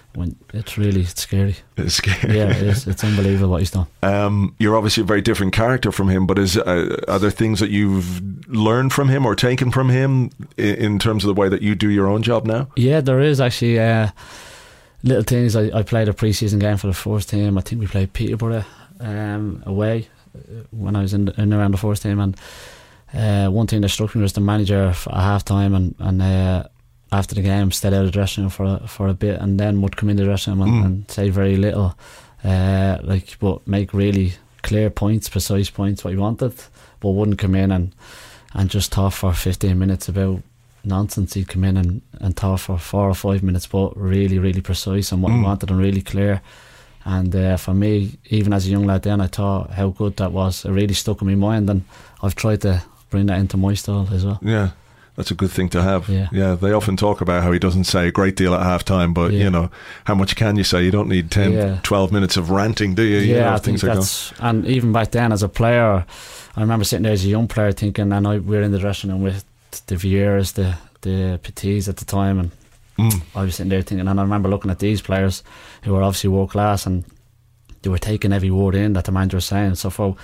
when 0.14 0.36
it's 0.52 0.76
really 0.76 1.02
it's 1.02 1.22
scary. 1.22 1.56
it's 1.76 1.94
scary. 1.94 2.36
Yeah, 2.36 2.50
it 2.50 2.62
is. 2.62 2.86
It's 2.86 3.04
unbelievable 3.04 3.50
what 3.50 3.60
he's 3.60 3.70
done. 3.70 3.86
Um, 4.02 4.54
you're 4.58 4.76
obviously 4.76 5.02
a 5.02 5.06
very 5.06 5.22
different 5.22 5.52
character 5.54 5.92
from 5.92 6.08
him, 6.08 6.26
but 6.26 6.38
is 6.38 6.56
uh, 6.58 6.96
are 7.08 7.18
there 7.18 7.30
things 7.30 7.60
that 7.60 7.70
you've 7.70 8.20
learned 8.48 8.92
from 8.92 9.08
him 9.08 9.24
or 9.24 9.34
taken 9.34 9.70
from 9.70 9.88
him 9.88 10.30
in, 10.56 10.74
in 10.76 10.98
terms 10.98 11.24
of 11.24 11.28
the 11.34 11.40
way 11.40 11.48
that 11.48 11.62
you 11.62 11.74
do 11.74 11.88
your 11.88 12.06
own 12.08 12.22
job 12.22 12.44
now? 12.46 12.68
Yeah, 12.76 13.00
there 13.00 13.20
is 13.20 13.40
actually 13.40 13.78
uh, 13.78 14.08
little 15.04 15.22
things. 15.22 15.54
I, 15.54 15.70
I 15.78 15.82
played 15.82 16.08
a 16.08 16.12
preseason 16.12 16.58
game 16.60 16.76
for 16.78 16.88
the 16.88 16.94
first 16.94 17.28
team. 17.28 17.56
I 17.56 17.60
think 17.60 17.80
we 17.80 17.86
played 17.86 18.12
Peterborough 18.12 18.64
um, 19.00 19.62
away 19.66 20.08
uh, 20.34 20.64
when 20.70 20.96
I 20.96 21.02
was 21.02 21.14
in, 21.14 21.28
in 21.38 21.52
around 21.52 21.70
the 21.72 21.78
first 21.78 22.02
team. 22.02 22.18
And 22.18 22.36
uh, 23.14 23.48
one 23.48 23.66
thing 23.66 23.80
that 23.82 23.88
struck 23.88 24.14
me 24.14 24.22
was 24.22 24.32
the 24.34 24.40
manager 24.40 24.84
at 24.86 24.96
half 25.14 25.44
time 25.44 25.74
and, 25.74 25.94
and 25.98 26.20
uh, 26.22 26.64
after 27.10 27.34
the 27.34 27.42
game 27.42 27.72
stayed 27.72 27.94
out 27.94 28.00
of 28.00 28.06
the 28.06 28.10
dressing 28.12 28.44
room 28.44 28.50
for 28.50 28.64
a, 28.82 28.86
for 28.86 29.08
a 29.08 29.14
bit 29.14 29.40
and 29.40 29.58
then 29.58 29.80
would 29.80 29.96
come 29.96 30.10
in 30.10 30.16
the 30.16 30.24
dressing 30.24 30.52
room 30.58 30.62
and, 30.62 30.72
Mm. 30.82 30.84
and 30.86 31.10
say 31.10 31.30
very 31.30 31.56
little, 31.56 31.96
uh, 32.44 32.98
like 33.02 33.38
but 33.40 33.66
make 33.66 33.92
really 33.94 34.34
clear 34.62 34.90
points, 34.90 35.28
precise 35.28 35.70
points 35.70 36.04
what 36.04 36.12
he 36.12 36.18
wanted, 36.18 36.52
but 37.00 37.10
wouldn't 37.10 37.38
come 37.38 37.54
in 37.54 37.70
and 37.72 37.94
and 38.54 38.70
just 38.70 38.92
talk 38.92 39.12
for 39.12 39.32
15 39.32 39.78
minutes 39.78 40.08
about 40.08 40.40
nonsense. 40.84 41.34
He'd 41.34 41.48
come 41.48 41.64
in 41.64 41.76
and, 41.76 42.00
and 42.20 42.34
talk 42.36 42.60
for 42.60 42.78
four 42.78 43.08
or 43.08 43.14
five 43.14 43.42
minutes, 43.42 43.66
but 43.66 43.94
really, 43.96 44.38
really 44.38 44.62
precise 44.62 45.12
and 45.12 45.22
what 45.22 45.32
he 45.32 45.38
Mm. 45.38 45.44
wanted 45.44 45.70
and 45.70 45.78
really 45.78 46.00
clear. 46.02 46.40
And 47.04 47.34
uh, 47.36 47.56
for 47.58 47.74
me, 47.74 48.18
even 48.30 48.52
as 48.54 48.66
a 48.66 48.70
young 48.70 48.84
lad 48.86 49.02
then, 49.02 49.20
I 49.20 49.26
thought 49.26 49.70
how 49.72 49.88
good 49.90 50.16
that 50.16 50.32
was. 50.32 50.64
It 50.64 50.70
really 50.72 50.94
stuck 50.94 51.20
in 51.22 51.28
my 51.28 51.34
mind, 51.34 51.68
and 51.70 51.84
I've 52.22 52.34
tried 52.34 52.62
to 52.62 52.82
bring 53.10 53.26
that 53.26 53.38
into 53.38 53.56
my 53.56 53.74
style 53.74 54.08
as 54.12 54.24
well. 54.24 54.38
Yeah. 54.42 54.70
That's 55.16 55.32
a 55.32 55.34
good 55.34 55.50
thing 55.50 55.68
to 55.70 55.82
have. 55.82 56.08
Yeah. 56.08 56.28
yeah. 56.30 56.54
they 56.54 56.70
often 56.72 56.96
talk 56.96 57.20
about 57.20 57.42
how 57.42 57.50
he 57.50 57.58
doesn't 57.58 57.84
say 57.84 58.06
a 58.06 58.12
great 58.12 58.36
deal 58.36 58.54
at 58.54 58.60
halftime, 58.60 59.12
but 59.12 59.32
Yeah. 59.32 59.44
you 59.44 59.50
know, 59.50 59.68
how 60.04 60.14
much 60.14 60.36
can 60.36 60.54
you 60.56 60.62
say? 60.64 60.84
You 60.84 60.92
don't 60.92 61.08
need 61.08 61.30
10, 61.30 61.52
Yeah. 61.52 61.78
12 61.82 62.12
minutes 62.12 62.36
of 62.36 62.50
ranting, 62.50 62.94
do 62.94 63.02
you? 63.02 63.18
you 63.18 63.34
know, 63.34 63.40
yeah, 63.40 63.48
I 63.54 63.58
think 63.58 63.64
things 63.64 63.84
are 63.84 63.86
going. 63.88 63.98
that's 63.98 64.32
and 64.38 64.64
even 64.66 64.92
back 64.92 65.10
then 65.10 65.32
as 65.32 65.42
a 65.42 65.48
player, 65.48 66.04
I 66.56 66.60
remember 66.60 66.84
sitting 66.84 67.02
there 67.02 67.12
as 67.12 67.24
a 67.24 67.28
young 67.28 67.48
player 67.48 67.72
thinking, 67.72 68.12
and 68.12 68.26
I 68.28 68.38
we 68.38 68.56
were 68.56 68.62
in 68.62 68.70
the 68.70 68.78
dressing 68.78 69.10
room 69.10 69.22
with 69.22 69.44
the 69.86 69.96
Vieiras, 69.96 70.52
the 70.54 70.76
the 71.00 71.38
Petits 71.42 71.88
at 71.88 71.96
the 71.96 72.04
time, 72.04 72.38
and 72.38 72.50
Mm. 72.98 73.22
I 73.36 73.42
was 73.44 73.54
sitting 73.54 73.70
there 73.70 73.82
thinking, 73.82 74.08
and 74.08 74.18
I 74.18 74.22
remember 74.24 74.48
looking 74.48 74.72
at 74.72 74.80
these 74.80 75.00
players 75.00 75.44
who 75.84 75.92
were 75.92 76.02
obviously 76.02 76.30
world 76.30 76.50
class, 76.50 76.84
and 76.86 77.04
they 77.82 77.90
were 77.90 77.98
taking 77.98 78.32
every 78.32 78.50
word 78.50 78.74
in 78.74 78.94
that 78.94 79.04
the 79.04 79.12
manager 79.12 79.36
was 79.36 79.44
saying. 79.44 79.76
So 79.76 79.88
for 79.90 80.16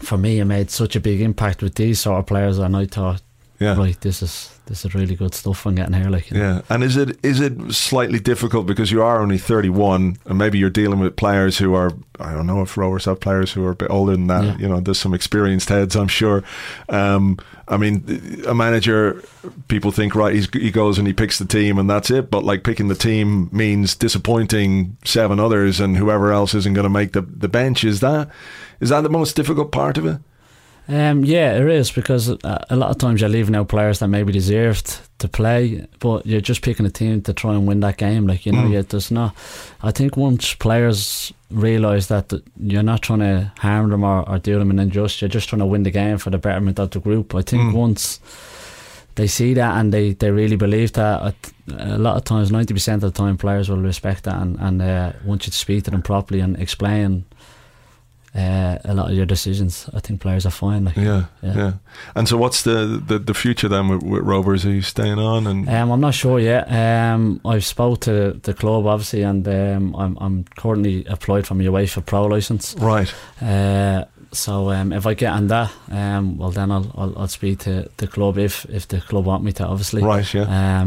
for 0.00 0.18
me, 0.18 0.38
it 0.40 0.44
made 0.44 0.70
such 0.70 0.96
a 0.96 1.00
big 1.00 1.20
impact 1.20 1.62
with 1.62 1.74
these 1.76 2.00
sort 2.00 2.18
of 2.18 2.26
players, 2.26 2.58
and 2.58 2.76
I 2.76 2.86
thought, 2.86 3.22
Yeah. 3.58 3.76
right, 3.76 4.00
this 4.00 4.22
is 4.22 4.50
this 4.66 4.84
is 4.84 4.94
really 4.94 5.16
good 5.16 5.34
stuff. 5.34 5.66
I'm 5.66 5.74
getting 5.74 5.94
here, 5.94 6.08
like 6.10 6.30
you 6.30 6.36
know. 6.38 6.42
Yeah, 6.42 6.60
and 6.70 6.84
is 6.84 6.96
it 6.96 7.18
is 7.24 7.40
it 7.40 7.72
slightly 7.72 8.20
difficult 8.20 8.66
because 8.66 8.92
you 8.92 9.02
are 9.02 9.20
only 9.20 9.36
thirty 9.38 9.68
one, 9.68 10.16
and 10.26 10.38
maybe 10.38 10.58
you're 10.58 10.70
dealing 10.70 11.00
with 11.00 11.16
players 11.16 11.58
who 11.58 11.74
are 11.74 11.90
I 12.20 12.32
don't 12.34 12.46
know 12.46 12.62
if 12.62 12.76
Rovers 12.76 13.06
have 13.06 13.18
players 13.20 13.52
who 13.52 13.64
are 13.66 13.72
a 13.72 13.74
bit 13.74 13.90
older 13.90 14.12
than 14.12 14.28
that. 14.28 14.44
Yeah. 14.44 14.56
You 14.58 14.68
know, 14.68 14.80
there's 14.80 14.98
some 15.00 15.14
experienced 15.14 15.68
heads, 15.70 15.96
I'm 15.96 16.08
sure. 16.08 16.42
Um, 16.88 17.38
I 17.66 17.76
mean, 17.78 18.42
a 18.46 18.54
manager, 18.54 19.22
people 19.68 19.90
think 19.92 20.14
right, 20.14 20.34
he's, 20.34 20.48
he 20.52 20.70
goes 20.70 20.98
and 20.98 21.06
he 21.06 21.12
picks 21.14 21.38
the 21.38 21.44
team 21.46 21.78
and 21.78 21.88
that's 21.88 22.10
it. 22.10 22.30
But 22.30 22.44
like 22.44 22.62
picking 22.64 22.88
the 22.88 22.94
team 22.96 23.48
means 23.52 23.94
disappointing 23.94 24.96
seven 25.04 25.40
others 25.40 25.80
and 25.80 25.96
whoever 25.96 26.30
else 26.32 26.52
isn't 26.54 26.74
going 26.74 26.84
to 26.84 26.90
make 26.90 27.12
the 27.12 27.22
the 27.22 27.48
bench. 27.48 27.84
Is 27.84 28.00
that 28.00 28.28
is 28.80 28.88
that 28.88 29.02
the 29.02 29.08
most 29.10 29.36
difficult 29.36 29.70
part 29.72 29.98
of 29.98 30.06
it? 30.06 30.18
Um, 30.88 31.24
yeah, 31.24 31.52
it 31.54 31.68
is 31.68 31.92
because 31.92 32.30
uh, 32.30 32.64
a 32.68 32.74
lot 32.74 32.90
of 32.90 32.98
times 32.98 33.20
you're 33.20 33.30
leaving 33.30 33.54
out 33.54 33.68
players 33.68 34.00
that 34.00 34.08
maybe 34.08 34.32
deserved 34.32 34.98
to 35.18 35.28
play, 35.28 35.86
but 36.00 36.26
you're 36.26 36.40
just 36.40 36.62
picking 36.62 36.84
a 36.86 36.90
team 36.90 37.22
to 37.22 37.32
try 37.32 37.54
and 37.54 37.68
win 37.68 37.78
that 37.80 37.96
game. 37.96 38.26
Like 38.26 38.44
you 38.44 38.50
know, 38.52 38.62
Mm. 38.68 38.88
there's 38.88 39.10
not. 39.12 39.36
I 39.84 39.92
think 39.92 40.16
once 40.16 40.52
players 40.54 41.32
realise 41.50 42.06
that 42.06 42.30
th- 42.30 42.42
you're 42.58 42.82
not 42.82 43.02
trying 43.02 43.20
to 43.20 43.52
harm 43.58 43.90
them 43.90 44.02
or, 44.02 44.28
or 44.28 44.38
do 44.38 44.58
them 44.58 44.70
an 44.70 44.78
injustice, 44.80 45.20
you're 45.22 45.28
just 45.28 45.48
trying 45.48 45.60
to 45.60 45.66
win 45.66 45.84
the 45.84 45.90
game 45.92 46.18
for 46.18 46.30
the 46.30 46.38
betterment 46.38 46.80
of 46.80 46.90
the 46.90 46.98
group. 47.00 47.34
I 47.36 47.42
think 47.42 47.62
Mm. 47.62 47.74
once 47.74 48.18
they 49.14 49.26
see 49.28 49.54
that 49.54 49.76
and 49.76 49.92
they, 49.92 50.14
they 50.14 50.30
really 50.32 50.56
believe 50.56 50.92
that, 50.94 51.34
a 51.78 51.98
lot 51.98 52.16
of 52.16 52.24
times, 52.24 52.50
ninety 52.50 52.74
percent 52.74 53.04
of 53.04 53.12
the 53.12 53.22
time, 53.22 53.36
players 53.36 53.68
will 53.68 53.76
respect 53.82 54.24
that 54.24 54.42
and 54.42 54.56
and 54.58 54.82
uh, 54.82 55.12
once 55.24 55.46
you 55.46 55.52
speak 55.52 55.84
to 55.84 55.90
them 55.92 56.02
properly 56.02 56.40
and 56.40 56.58
explain. 56.58 57.24
Uh, 58.32 58.78
a 58.84 58.94
lot 58.94 59.10
of 59.10 59.16
your 59.16 59.26
decisions, 59.26 59.90
I 59.92 59.98
think 59.98 60.20
players 60.20 60.46
are 60.46 60.52
fine. 60.52 60.84
Like, 60.84 60.96
Yeah, 60.96 61.24
yeah. 61.42 61.54
Yeah. 61.56 61.72
And 62.14 62.28
so, 62.28 62.36
what's 62.36 62.62
the 62.62 63.02
the, 63.04 63.18
the 63.18 63.34
future 63.34 63.68
then 63.68 63.88
with, 63.88 64.02
with 64.04 64.22
Rovers? 64.22 64.64
Are 64.64 64.70
you 64.72 64.82
staying 64.82 65.18
on? 65.18 65.46
And 65.48 65.68
Um, 65.68 65.90
I'm 65.90 66.00
not 66.00 66.14
sure 66.14 66.38
yet. 66.38 66.70
Um, 66.70 67.40
I've 67.44 67.64
spoke 67.64 68.00
to 68.02 68.38
the 68.42 68.54
club 68.54 68.86
obviously, 68.86 69.22
and 69.22 69.46
um, 69.48 69.96
I'm 69.96 70.16
I'm 70.20 70.44
currently 70.56 71.04
applied 71.06 71.46
for 71.46 71.54
my 71.56 71.64
UEFA 71.64 72.04
Pro 72.06 72.26
license. 72.26 72.76
right, 72.78 73.12
Uh, 73.42 74.04
so 74.32 74.70
um, 74.70 74.92
if 74.92 75.06
I 75.06 75.14
get 75.14 75.32
on 75.32 75.48
that, 75.48 75.72
um, 75.90 76.38
well 76.38 76.50
then 76.52 76.70
I'll, 76.70 76.86
I'll 76.94 77.18
I'll 77.18 77.28
speak 77.28 77.58
to 77.60 77.90
the 77.96 78.06
club 78.06 78.38
if 78.38 78.64
if 78.70 78.86
the 78.86 79.00
club 79.00 79.24
want 79.26 79.42
me 79.42 79.50
to, 79.54 79.66
obviously. 79.66 80.02
right, 80.04 80.32
yeah. 80.34 80.82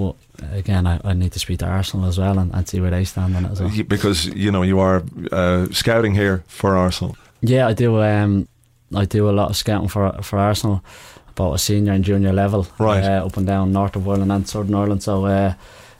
But 0.00 0.52
again, 0.52 0.86
I, 0.86 1.00
I 1.04 1.12
need 1.14 1.32
to 1.32 1.38
speak 1.38 1.58
to 1.58 1.66
Arsenal 1.66 2.06
as 2.08 2.18
well 2.18 2.38
and, 2.38 2.54
and 2.54 2.68
see 2.68 2.80
where 2.80 2.90
they 2.90 3.04
stand 3.04 3.36
on 3.36 3.44
it 3.44 3.52
as 3.52 3.60
well. 3.60 3.70
Because 3.88 4.26
you 4.26 4.50
know 4.50 4.62
you 4.62 4.80
are 4.80 5.02
uh, 5.32 5.66
scouting 5.72 6.14
here 6.14 6.42
for 6.46 6.76
Arsenal. 6.76 7.16
Yeah, 7.42 7.68
I 7.70 7.74
do. 7.74 8.00
Um, 8.02 8.46
I 8.94 9.04
do 9.04 9.28
a 9.28 9.32
lot 9.32 9.50
of 9.50 9.56
scouting 9.56 9.88
for 9.88 10.12
for 10.22 10.38
Arsenal, 10.38 10.82
about 11.28 11.54
a 11.54 11.58
senior 11.58 11.92
and 11.92 12.04
junior 12.04 12.32
level, 12.32 12.66
Right. 12.78 13.04
Uh, 13.04 13.26
up 13.26 13.36
and 13.36 13.46
down 13.46 13.72
north 13.72 13.96
of 13.96 14.06
Ireland 14.08 14.32
and 14.32 14.48
southern 14.48 14.74
Ireland. 14.74 15.02
So 15.02 15.26
uh, 15.26 15.54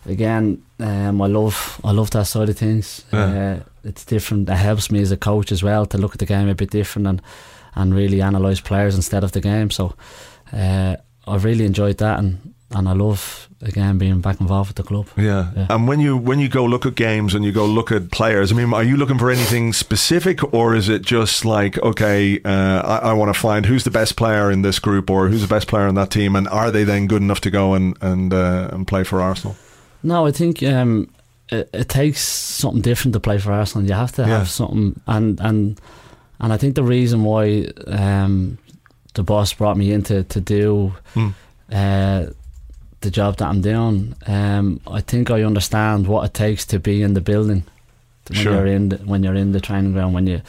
again, 0.07 0.63
um, 0.79 1.23
I 1.23 1.27
love 1.29 1.81
I 1.85 1.93
love 1.93 2.11
that 2.11 2.27
side 2.27 2.49
of 2.49 2.57
things. 2.59 3.05
Yeah. 3.13 3.25
Uh, 3.25 3.61
it's 3.85 4.05
different. 4.05 4.49
It 4.49 4.57
helps 4.57 4.91
me 4.91 5.01
as 5.03 5.13
a 5.13 5.17
coach 5.17 5.53
as 5.53 5.63
well 5.63 5.87
to 5.87 5.99
look 5.99 6.13
at 6.13 6.19
the 6.19 6.27
game 6.27 6.49
a 6.51 6.55
bit 6.55 6.71
different 6.71 7.09
and 7.09 7.23
and 7.75 7.95
really 7.95 8.21
analyse 8.21 8.61
players 8.61 8.95
instead 8.95 9.25
of 9.25 9.31
the 9.33 9.41
game. 9.41 9.71
So 9.71 9.95
uh, 10.53 10.97
I've 11.27 11.45
really 11.45 11.65
enjoyed 11.65 11.97
that 11.99 12.19
and. 12.19 12.55
And 12.73 12.89
I 12.89 12.93
love 12.93 13.49
again 13.63 13.99
being 13.99 14.21
back 14.21 14.41
involved 14.41 14.69
with 14.71 14.77
the 14.77 14.83
club. 14.85 15.09
Yeah. 15.17 15.51
Yeah. 15.57 15.67
And 15.71 15.89
when 15.89 15.99
you 16.01 16.17
when 16.17 16.39
you 16.39 16.49
go 16.49 16.65
look 16.65 16.87
at 16.87 16.95
games 16.95 17.35
and 17.35 17.45
you 17.45 17.51
go 17.53 17.67
look 17.67 17.91
at 17.91 18.11
players, 18.13 18.53
I 18.53 18.55
mean, 18.55 18.73
are 18.73 18.85
you 18.85 18.97
looking 18.97 19.19
for 19.19 19.29
anything 19.31 19.73
specific, 19.73 20.55
or 20.55 20.77
is 20.77 20.89
it 20.89 21.03
just 21.03 21.45
like, 21.45 21.79
okay, 21.83 22.41
uh, 22.45 22.81
I, 23.03 23.11
I 23.11 23.13
want 23.13 23.35
to 23.35 23.41
find 23.41 23.67
who's 23.67 23.83
the 23.83 23.91
best 23.91 24.15
player 24.17 24.53
in 24.53 24.63
this 24.63 24.79
group, 24.81 25.11
or 25.11 25.29
who's 25.29 25.41
the 25.43 25.55
best 25.55 25.67
player 25.67 25.89
in 25.89 25.95
that 25.97 26.11
team, 26.11 26.37
and 26.37 26.47
are 26.49 26.71
they 26.71 26.85
then 26.85 27.07
good 27.09 27.23
enough 27.23 27.41
to 27.41 27.51
go 27.51 27.75
and 27.75 27.97
and 28.01 28.33
uh, 28.33 28.69
and 28.73 28.87
play 28.87 29.03
for 29.05 29.21
Arsenal? 29.21 29.57
No, 30.03 30.27
I 30.29 30.33
think 30.33 30.63
um, 30.63 31.09
it, 31.49 31.69
it 31.75 31.89
takes 31.89 32.21
something 32.23 32.83
different 32.83 33.15
to 33.15 33.21
play 33.21 33.39
for 33.39 33.53
Arsenal. 33.53 33.87
You 33.89 33.95
have 33.97 34.13
to 34.13 34.23
Yeah. 34.23 34.39
have 34.39 34.49
something, 34.49 34.95
and 35.07 35.41
and 35.41 35.81
and 36.39 36.53
I 36.53 36.57
think 36.57 36.75
the 36.77 36.85
reason 36.85 37.25
why 37.25 37.67
um, 37.89 38.59
the 39.15 39.23
boss 39.25 39.53
brought 39.55 39.77
me 39.77 39.91
in 39.93 40.03
to, 40.05 40.23
do 40.41 40.93
Hmm. 41.15 41.29
uh, 41.73 42.27
the 43.01 43.11
job 43.11 43.37
that 43.39 43.49
I'm 43.49 43.61
doing, 43.63 44.15
um, 44.27 44.81
I 44.87 45.01
think 45.01 45.31
I 45.31 45.43
understand 45.43 46.07
what 46.07 46.25
it 46.27 46.35
takes 46.35 46.67
to 46.67 46.79
be 46.79 47.03
in 47.03 47.15
the 47.15 47.21
building 47.21 47.65
when 48.29 48.39
Sure. 48.39 48.53
you're 48.55 48.67
in 48.67 48.89
the, 48.91 48.97
when 48.99 49.23
you're 49.25 49.35
in 49.35 49.53
the 49.53 49.61
training 49.61 49.93
ground 49.93 50.15
when 50.15 50.27
you. 50.27 50.41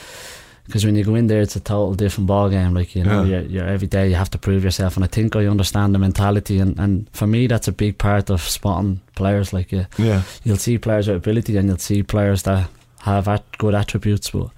Because 0.65 0.85
when 0.85 0.95
you 0.95 1.03
go 1.03 1.15
in 1.15 1.27
there, 1.27 1.41
it's 1.41 1.55
a 1.55 1.59
total 1.59 1.95
different 1.95 2.27
ball 2.27 2.49
game. 2.49 2.73
Like 2.73 2.95
you 2.95 3.03
know, 3.03 3.23
Yeah. 3.23 3.39
you're, 3.39 3.49
you're 3.49 3.67
every 3.67 3.87
day 3.87 4.07
you 4.09 4.15
have 4.15 4.29
to 4.31 4.37
prove 4.37 4.63
yourself, 4.63 4.95
and 4.95 5.03
I 5.03 5.07
think 5.07 5.35
I 5.35 5.45
understand 5.47 5.93
the 5.93 5.99
mentality. 5.99 6.59
And, 6.59 6.79
and 6.79 7.09
for 7.11 7.27
me, 7.27 7.47
that's 7.47 7.67
a 7.67 7.71
big 7.73 7.97
part 7.97 8.29
of 8.29 8.41
spotting 8.41 9.01
players. 9.15 9.51
Like 9.53 9.71
you, 9.71 9.85
Yeah. 9.97 10.21
you'll 10.43 10.57
see 10.57 10.77
players 10.77 11.07
with 11.07 11.17
ability 11.17 11.57
and 11.57 11.67
you'll 11.67 11.77
see 11.77 12.03
players 12.03 12.43
that 12.43 12.69
have 12.99 13.27
at 13.27 13.43
good 13.57 13.73
attributes 13.73 14.29
but 14.29 14.49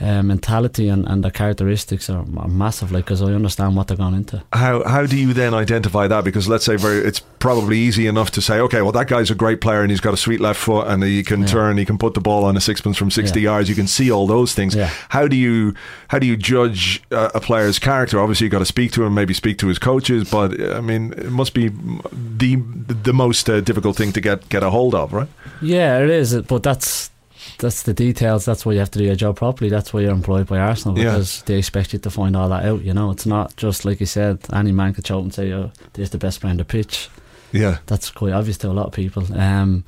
uh, 0.00 0.22
mentality 0.22 0.88
and, 0.88 1.06
and 1.06 1.22
the 1.24 1.30
characteristics 1.30 2.08
are, 2.10 2.24
are 2.36 2.48
massive. 2.48 2.90
Like 2.92 3.04
because 3.04 3.22
I 3.22 3.32
understand 3.32 3.76
what 3.76 3.88
they're 3.88 3.96
going 3.96 4.14
into. 4.14 4.42
How 4.52 4.82
how 4.84 5.06
do 5.06 5.16
you 5.16 5.32
then 5.32 5.54
identify 5.54 6.08
that? 6.08 6.24
Because 6.24 6.48
let's 6.48 6.64
say 6.64 6.76
very, 6.76 6.98
it's 6.98 7.20
probably 7.38 7.78
easy 7.78 8.06
enough 8.06 8.30
to 8.32 8.40
say, 8.40 8.60
okay, 8.60 8.82
well 8.82 8.92
that 8.92 9.08
guy's 9.08 9.30
a 9.30 9.34
great 9.34 9.60
player 9.60 9.82
and 9.82 9.90
he's 9.90 10.00
got 10.00 10.14
a 10.14 10.16
sweet 10.16 10.40
left 10.40 10.60
foot 10.60 10.86
and 10.86 11.02
he 11.02 11.22
can 11.22 11.40
Yeah. 11.40 11.46
turn, 11.46 11.76
he 11.78 11.84
can 11.84 11.98
put 11.98 12.14
the 12.14 12.20
ball 12.20 12.44
on 12.44 12.56
a 12.56 12.60
sixpence 12.60 12.96
from 12.96 13.10
sixty 13.10 13.40
Yeah. 13.40 13.50
yards. 13.52 13.68
You 13.68 13.74
can 13.74 13.86
see 13.86 14.10
all 14.10 14.26
those 14.26 14.54
things. 14.54 14.74
Yeah. 14.74 14.90
How 15.10 15.28
do 15.28 15.36
you 15.36 15.74
how 16.08 16.18
do 16.18 16.26
you 16.26 16.36
judge 16.36 17.02
uh, 17.10 17.30
a 17.34 17.40
player's 17.40 17.78
character? 17.78 18.20
Obviously, 18.20 18.46
you 18.46 18.50
got 18.50 18.60
to 18.60 18.64
speak 18.64 18.92
to 18.92 19.04
him, 19.04 19.14
maybe 19.14 19.34
speak 19.34 19.58
to 19.58 19.68
his 19.68 19.78
coaches, 19.78 20.30
but 20.30 20.60
I 20.60 20.80
mean, 20.80 21.12
it 21.16 21.30
must 21.30 21.54
be 21.54 21.68
the 21.68 22.56
the 23.02 23.12
most 23.12 23.48
uh, 23.48 23.60
difficult 23.60 23.96
thing 23.96 24.12
to 24.12 24.20
get 24.20 24.48
get 24.48 24.62
a 24.62 24.70
hold 24.70 24.94
of, 24.94 25.12
right? 25.12 25.28
Yeah, 25.60 25.98
it 26.00 26.10
is. 26.10 26.34
But 26.42 26.62
that's 26.62 27.10
that's 27.58 27.82
the 27.84 27.94
details. 27.94 28.44
That's 28.44 28.64
why 28.66 28.72
you 28.72 28.78
have 28.78 28.90
to 28.92 28.98
do 28.98 29.04
your 29.04 29.14
job 29.16 29.36
properly. 29.36 29.70
That's 29.70 29.92
why 29.92 30.00
you're 30.00 30.12
employed 30.12 30.46
by 30.46 30.58
Arsenal 30.58 30.98
Yeah. 30.98 31.04
because 31.12 31.42
they 31.42 31.58
expect 31.58 31.92
you 31.92 31.98
to 32.00 32.10
find 32.10 32.36
all 32.36 32.48
that 32.48 32.64
out. 32.64 32.82
You 32.82 32.94
know, 32.94 33.10
it's 33.10 33.26
not 33.26 33.56
just 33.56 33.84
like 33.84 34.00
you 34.00 34.06
said. 34.06 34.38
Any 34.52 34.72
man 34.72 34.94
could 34.94 35.06
show 35.06 35.18
up 35.18 35.24
and 35.24 35.34
say, 35.34 35.52
"Oh, 35.52 35.70
there's 35.94 36.10
the 36.10 36.18
best 36.18 36.40
player 36.40 36.50
on 36.52 36.56
the 36.58 36.64
pitch." 36.64 37.08
Yeah. 37.52 37.78
That's 37.86 38.10
quite 38.10 38.32
obvious 38.32 38.58
to 38.58 38.68
a 38.70 38.72
lot 38.72 38.86
of 38.86 38.92
people. 38.92 39.26
Um, 39.38 39.84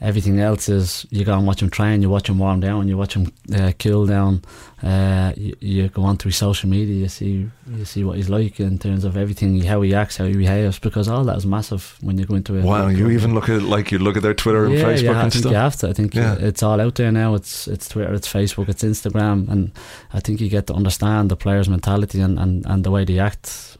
everything 0.00 0.38
else 0.40 0.68
is 0.68 1.06
you 1.10 1.24
go 1.24 1.34
and 1.36 1.46
watch 1.46 1.62
him 1.62 1.70
train, 1.70 2.02
you 2.02 2.10
watch 2.10 2.28
him 2.28 2.38
warm 2.38 2.60
down, 2.60 2.88
you 2.88 2.96
watch 2.96 3.14
him 3.14 3.32
uh, 3.54 3.72
cool 3.78 4.06
down. 4.06 4.42
Uh, 4.82 5.32
you, 5.36 5.56
you 5.60 5.88
go 5.88 6.02
on 6.02 6.16
through 6.18 6.30
social 6.32 6.68
media, 6.68 6.94
you 6.94 7.08
see 7.08 7.48
you 7.70 7.84
see 7.84 8.04
what 8.04 8.16
he's 8.16 8.28
like 8.28 8.60
in 8.60 8.78
terms 8.78 9.04
of 9.04 9.16
everything, 9.16 9.60
how 9.62 9.80
he 9.82 9.94
acts, 9.94 10.18
how 10.18 10.24
he 10.26 10.34
behaves, 10.34 10.78
because 10.78 11.08
all 11.08 11.24
that 11.24 11.36
is 11.36 11.46
massive 11.46 11.96
when 12.02 12.18
you 12.18 12.26
go 12.26 12.34
into 12.34 12.58
a 12.58 12.62
Wow, 12.62 12.88
you 12.88 13.10
even 13.10 13.34
look 13.34 13.48
at 13.48 13.62
like 13.62 13.90
you 13.90 13.98
look 13.98 14.16
at 14.16 14.22
their 14.22 14.34
Twitter 14.34 14.66
and 14.66 14.74
yeah, 14.74 14.82
Facebook 14.84 15.02
yeah, 15.02 15.18
I 15.18 15.22
and 15.22 15.32
think 15.32 15.42
stuff. 15.42 15.52
you 15.52 15.58
have 15.58 15.76
to. 15.76 15.88
I 15.88 15.92
think 15.94 16.14
Yeah. 16.14 16.36
it's 16.38 16.62
all 16.62 16.80
out 16.80 16.94
there 16.96 17.10
now. 17.10 17.34
It's 17.34 17.66
it's 17.66 17.88
Twitter, 17.88 18.12
it's 18.14 18.30
Facebook, 18.30 18.68
it's 18.68 18.84
Instagram, 18.84 19.48
and 19.48 19.72
I 20.12 20.20
think 20.20 20.40
you 20.40 20.48
get 20.50 20.66
to 20.66 20.74
understand 20.74 21.30
the 21.30 21.36
players' 21.36 21.68
mentality 21.68 22.20
and, 22.20 22.38
and, 22.38 22.64
and 22.66 22.84
the 22.84 22.90
way 22.90 23.04
they 23.04 23.18
act. 23.18 23.78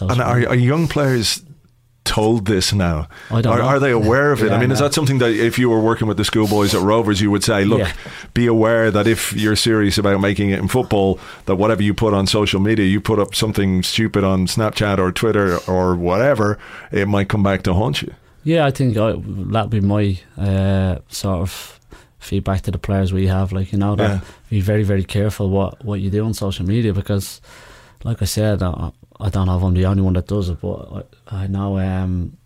on 0.00 0.10
And 0.10 0.20
are, 0.20 0.48
are 0.48 0.56
young 0.56 0.88
players 0.88 1.42
told 2.04 2.46
this 2.46 2.72
now? 2.72 3.06
I 3.30 3.40
don't 3.40 3.52
Are, 3.52 3.58
know. 3.58 3.64
are 3.64 3.78
they 3.80 3.90
aware 3.92 4.32
of 4.32 4.42
it? 4.42 4.50
I 4.50 4.54
Yeah, 4.54 4.60
mean, 4.60 4.70
is 4.72 4.80
that 4.80 4.92
something 4.94 5.18
that 5.18 5.30
if 5.32 5.58
you 5.58 5.70
were 5.70 5.80
working 5.80 6.08
with 6.08 6.16
the 6.16 6.24
schoolboys 6.24 6.74
at 6.74 6.80
Rovers, 6.82 7.20
you 7.20 7.30
would 7.30 7.44
say, 7.44 7.64
look, 7.64 7.78
Yeah. 7.80 7.92
be 8.34 8.46
aware 8.46 8.90
that 8.90 9.06
if 9.06 9.32
you're 9.32 9.56
serious 9.56 9.98
about 9.98 10.20
making 10.20 10.50
it 10.50 10.58
in 10.58 10.68
football, 10.68 11.18
that 11.46 11.56
whatever 11.56 11.82
you 11.82 11.94
put 11.94 12.12
on 12.12 12.26
social 12.26 12.60
media, 12.60 12.84
you 12.86 13.00
put 13.00 13.18
up 13.18 13.34
something 13.34 13.82
stupid 13.82 14.24
on 14.24 14.46
Snapchat 14.46 14.98
or 14.98 15.12
Twitter 15.12 15.58
or 15.68 15.94
whatever, 15.94 16.58
it 16.90 17.06
might 17.08 17.28
come 17.28 17.42
back 17.42 17.62
to 17.62 17.72
haunt 17.74 18.02
you. 18.02 18.12
Yeah, 18.44 18.66
I 18.66 18.72
think 18.72 18.96
I, 18.96 19.14
that'd 19.52 19.70
be 19.70 19.80
my 19.80 20.18
uh, 20.36 20.98
sort 21.08 21.40
of 21.40 21.78
feedback 22.18 22.62
to 22.62 22.70
the 22.72 22.78
players 22.78 23.12
we 23.12 23.28
have. 23.28 23.52
Like 23.52 23.72
you 23.72 23.78
know, 23.78 23.94
that 23.96 24.10
Yeah. 24.10 24.20
be 24.50 24.60
very 24.60 24.82
very 24.82 25.04
careful 25.04 25.48
what 25.50 25.84
what 25.84 26.00
you 26.00 26.10
do 26.10 26.24
on 26.24 26.34
social 26.34 26.66
media 26.66 26.92
because, 26.92 27.40
like 28.02 28.20
I 28.22 28.24
said, 28.26 28.62
I, 28.62 28.90
I 29.22 29.28
don't 29.30 29.46
know 29.46 29.56
if 29.56 29.62
I'm 29.62 29.74
the 29.74 29.86
only 29.86 30.02
one 30.02 30.14
that 30.14 30.26
does 30.26 30.48
it, 30.50 30.60
but 30.60 31.06
I, 31.30 31.44
I 31.44 31.46
know 31.46 31.78
um, 31.78 32.36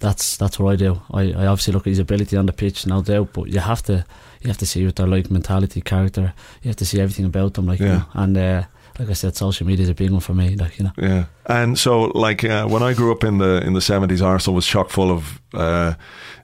that's 0.00 0.36
that's 0.36 0.58
what 0.58 0.72
I 0.72 0.76
do. 0.76 1.00
I, 1.12 1.32
I 1.32 1.46
obviously 1.46 1.72
look 1.72 1.86
at 1.86 1.90
his 1.90 1.98
ability 2.00 2.36
on 2.36 2.46
the 2.46 2.52
pitch, 2.52 2.86
no 2.86 3.02
doubt, 3.02 3.32
but 3.32 3.44
you 3.48 3.60
have 3.60 3.82
to 3.84 4.04
you 4.42 4.48
have 4.48 4.58
to 4.58 4.66
see 4.66 4.84
what 4.84 4.96
they're 4.96 5.06
like, 5.06 5.30
mentality, 5.30 5.80
character. 5.80 6.34
You 6.62 6.68
have 6.68 6.76
to 6.76 6.84
see 6.86 7.00
everything 7.00 7.24
about 7.26 7.54
them, 7.54 7.66
like 7.66 7.80
you 7.80 7.86
Yeah. 7.86 7.98
know, 7.98 8.04
and. 8.14 8.36
Uh, 8.36 8.62
like 8.96 9.10
I 9.10 9.14
said, 9.14 9.34
social 9.34 9.66
media 9.66 9.82
is 9.82 9.88
a 9.88 9.94
big 9.94 10.12
one 10.12 10.20
for 10.20 10.34
me. 10.34 10.54
Like 10.54 10.78
you 10.78 10.84
know, 10.84 10.92
Yeah, 10.96 11.24
and 11.46 11.76
so 11.76 12.12
like 12.14 12.44
uh, 12.44 12.68
when 12.68 12.80
I 12.84 12.94
grew 12.94 13.10
up 13.10 13.24
in 13.24 13.38
the 13.38 13.60
in 13.66 13.72
the 13.72 13.80
seventies, 13.80 14.22
Arsenal 14.22 14.54
was 14.54 14.64
chock 14.68 14.88
full 14.88 15.10
of 15.10 15.40
uh, 15.54 15.94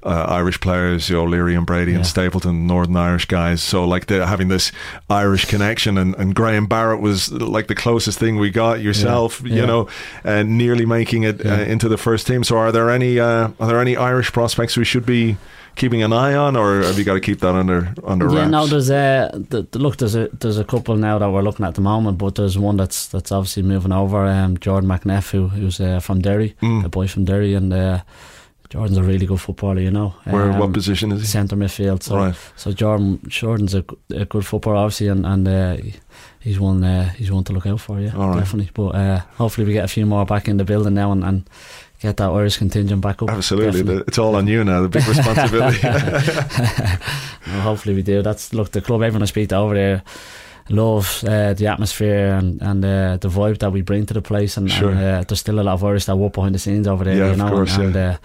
uh, 0.03 0.09
Irish 0.29 0.59
players, 0.61 1.11
you 1.11 1.17
know, 1.17 1.25
Leary 1.25 1.55
and 1.55 1.67
Brady 1.67 1.95
and 1.95 2.07
Stapleton, 2.07 2.67
Northern 2.67 2.97
Irish 2.97 3.27
guys. 3.27 3.63
So 3.63 3.85
like 3.85 4.07
they're 4.07 4.25
having 4.27 4.49
this 4.49 4.73
Irish 5.11 5.45
connection, 5.45 5.99
and, 5.99 6.15
and 6.17 6.35
Graham 6.35 6.67
Barrett 6.67 7.01
was 7.01 7.31
like 7.33 7.67
the 7.67 7.75
closest 7.75 8.19
thing 8.19 8.37
we 8.39 8.51
got. 8.51 8.81
Yourself, 8.81 9.43
you 9.45 9.57
Yeah. 9.57 9.67
know, 9.67 9.89
and 10.25 10.57
nearly 10.57 10.87
making 10.87 11.25
it 11.25 11.45
uh, 11.45 11.51
into 11.69 11.89
the 11.89 11.99
first 11.99 12.27
team. 12.27 12.45
So 12.45 12.57
are 12.57 12.73
there 12.73 12.89
any 12.91 13.19
uh, 13.21 13.49
are 13.61 13.67
there 13.67 13.81
any 13.81 13.97
Irish 13.97 14.33
prospects 14.33 14.77
we 14.77 14.85
should 14.87 15.05
be 15.05 15.37
keeping 15.77 16.03
an 16.03 16.13
eye 16.13 16.35
on, 16.35 16.57
or 16.57 16.83
have 16.83 16.99
you 16.99 17.05
got 17.05 17.15
to 17.15 17.21
keep 17.21 17.41
that 17.41 17.55
under 17.55 17.93
under 18.05 18.27
wraps? 18.27 18.37
Yeah, 18.39 18.47
no, 18.49 18.67
there's 18.67 18.91
a 18.91 19.31
the, 19.51 19.67
the- 19.71 19.79
look. 19.79 19.99
There's 19.99 20.15
a 20.15 20.29
there's 20.29 20.57
a 20.59 20.65
couple 20.65 20.97
now 20.97 21.19
that 21.19 21.31
we're 21.31 21.43
looking 21.43 21.67
at 21.67 21.75
the 21.75 21.81
moment, 21.83 22.17
but 22.17 22.37
there's 22.37 22.57
one 22.59 22.77
that's 22.79 23.07
that's 23.09 23.31
obviously 23.33 23.63
moving 23.65 23.93
over. 23.93 24.25
Um, 24.27 24.57
Jordan 24.59 24.89
McEneff, 24.89 25.31
who, 25.31 25.49
who's 25.49 25.79
uh, 25.79 26.01
from 26.01 26.21
Derry, 26.23 26.55
Mm. 26.63 26.85
a 26.85 26.89
boy 26.89 27.07
from 27.07 27.25
Derry, 27.27 27.53
and 27.55 27.73
uh, 27.73 28.01
Jordan's 28.71 28.99
a 28.99 29.03
really 29.03 29.27
good 29.27 29.41
footballer. 29.41 29.81
You 29.81 29.91
know, 29.91 30.15
Where 30.25 30.49
what 30.53 30.63
Um, 30.63 30.73
position 30.73 31.13
is 31.13 31.21
he? 31.21 31.27
Centre 31.27 31.57
midfield. 31.57 32.03
So 32.03 32.17
Right. 32.17 32.35
so 32.57 32.73
Jordan 32.73 33.19
Jordan's 33.29 33.75
a 33.75 33.83
good 34.25 34.47
footballer, 34.47 34.77
obviously, 34.77 35.09
and 35.09 35.27
and 35.27 35.47
uh, 35.49 35.77
he's 36.41 36.59
one 36.61 36.83
uh, 36.85 37.09
he's 37.19 37.31
one 37.33 37.45
to 37.45 37.53
look 37.53 37.67
out 37.67 37.81
for. 37.81 38.01
Yeah, 38.01 38.13
right. 38.17 38.39
definitely. 38.39 38.71
But 38.73 38.95
uh, 38.95 39.21
hopefully 39.39 39.67
we 39.67 39.73
get 39.73 39.85
a 39.85 39.89
few 39.89 40.07
more 40.07 40.25
back 40.25 40.49
in 40.49 40.57
the 40.57 40.65
building 40.65 40.95
now 40.95 41.13
and. 41.13 41.25
and 41.25 41.45
Get 42.03 42.17
that 42.17 42.31
Irish 42.31 42.57
contingent 42.57 43.03
back 43.03 43.21
up. 43.23 43.29
Absolutely, 43.29 43.81
definitely. 43.83 44.05
It's 44.09 44.17
all 44.19 44.35
on 44.35 44.47
you 44.47 44.65
now. 44.65 44.81
The 44.81 44.89
big 44.89 45.07
responsibility. 45.17 45.81
Well, 47.47 47.61
hopefully 47.61 47.95
we 47.95 48.03
do. 48.03 48.23
That's 48.23 48.53
look 48.55 48.71
the 48.73 48.81
club. 48.81 49.03
Everyone 49.03 49.23
I 49.23 49.27
speak 49.27 49.49
to 49.51 49.57
over 49.57 49.75
there 49.75 50.03
love 50.71 51.23
uh, 51.25 51.53
the 51.53 51.67
atmosphere 51.67 52.29
and 52.39 52.63
and 52.63 52.83
uh, 52.85 53.17
the 53.19 53.29
vibe 53.29 53.59
that 53.59 53.73
we 53.73 53.83
bring 53.83 54.07
to 54.07 54.15
the 54.15 54.23
place. 54.23 54.57
And, 54.57 54.71
Sure. 54.71 54.91
and 54.91 54.99
uh, 54.99 55.25
there's 55.29 55.41
still 55.41 55.61
a 55.61 55.63
lot 55.63 55.75
of 55.75 55.85
Irish 55.85 56.05
that 56.07 56.17
work 56.17 56.33
behind 56.33 56.55
the 56.55 56.59
scenes 56.59 56.87
over 56.87 57.05
there. 57.05 57.17
Yeah, 57.17 57.27
you 57.27 57.31
of 57.33 57.39
know, 57.39 57.49
course, 57.51 57.77
and, 57.77 57.95
yeah. 57.95 58.01
and 58.01 58.15
uh, 58.15 58.19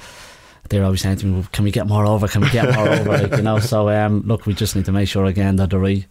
they're 0.69 0.83
always 0.83 1.01
saying 1.01 1.17
to 1.17 1.25
me, 1.25 1.45
"Can 1.51 1.63
we 1.63 1.71
get 1.71 1.87
more 1.87 2.05
over? 2.05 2.27
Can 2.27 2.41
we 2.41 2.49
get 2.49 2.73
more 2.75 2.87
over?" 2.89 3.09
Like, 3.17 3.35
you 3.37 3.41
know. 3.43 3.59
So 3.59 3.89
um, 3.89 4.23
look, 4.25 4.45
we 4.45 4.53
just 4.53 4.75
need 4.75 4.85
to 4.85 4.91
make 4.91 5.07
sure 5.07 5.25
again 5.25 5.55
that 5.57 5.69
the 5.69 5.79
right 5.79 6.05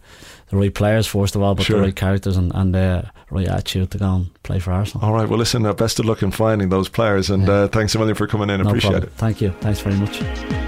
the 0.49 0.57
right 0.57 0.73
players 0.73 1.07
first 1.07 1.35
of 1.35 1.41
all, 1.41 1.55
but 1.55 1.65
Sure. 1.65 1.77
the 1.77 1.83
right 1.85 1.95
characters 1.95 2.37
and 2.37 2.51
and 2.55 2.75
uh, 2.75 3.01
right 3.31 3.47
attitude 3.47 3.91
to 3.91 3.97
go 3.97 4.15
and 4.15 4.43
play 4.43 4.59
for 4.59 4.71
Arsenal. 4.71 5.05
All 5.05 5.13
right. 5.13 5.27
Well, 5.27 5.39
listen. 5.39 5.65
Uh, 5.65 5.73
best 5.73 5.99
of 5.99 6.05
luck 6.05 6.21
in 6.23 6.31
finding 6.31 6.69
those 6.69 6.89
players, 6.89 7.29
and 7.29 7.47
Yeah. 7.47 7.53
uh, 7.53 7.67
thanks 7.67 7.95
a 7.95 7.97
million 7.99 8.15
for 8.15 8.27
coming 8.27 8.49
in. 8.49 8.61
no 8.61 8.67
Appreciate 8.69 8.91
problem. 8.91 9.11
it. 9.11 9.17
Thank 9.17 9.41
you. 9.41 9.49
Thanks 9.61 9.79
very 9.81 9.95
much. 9.95 10.64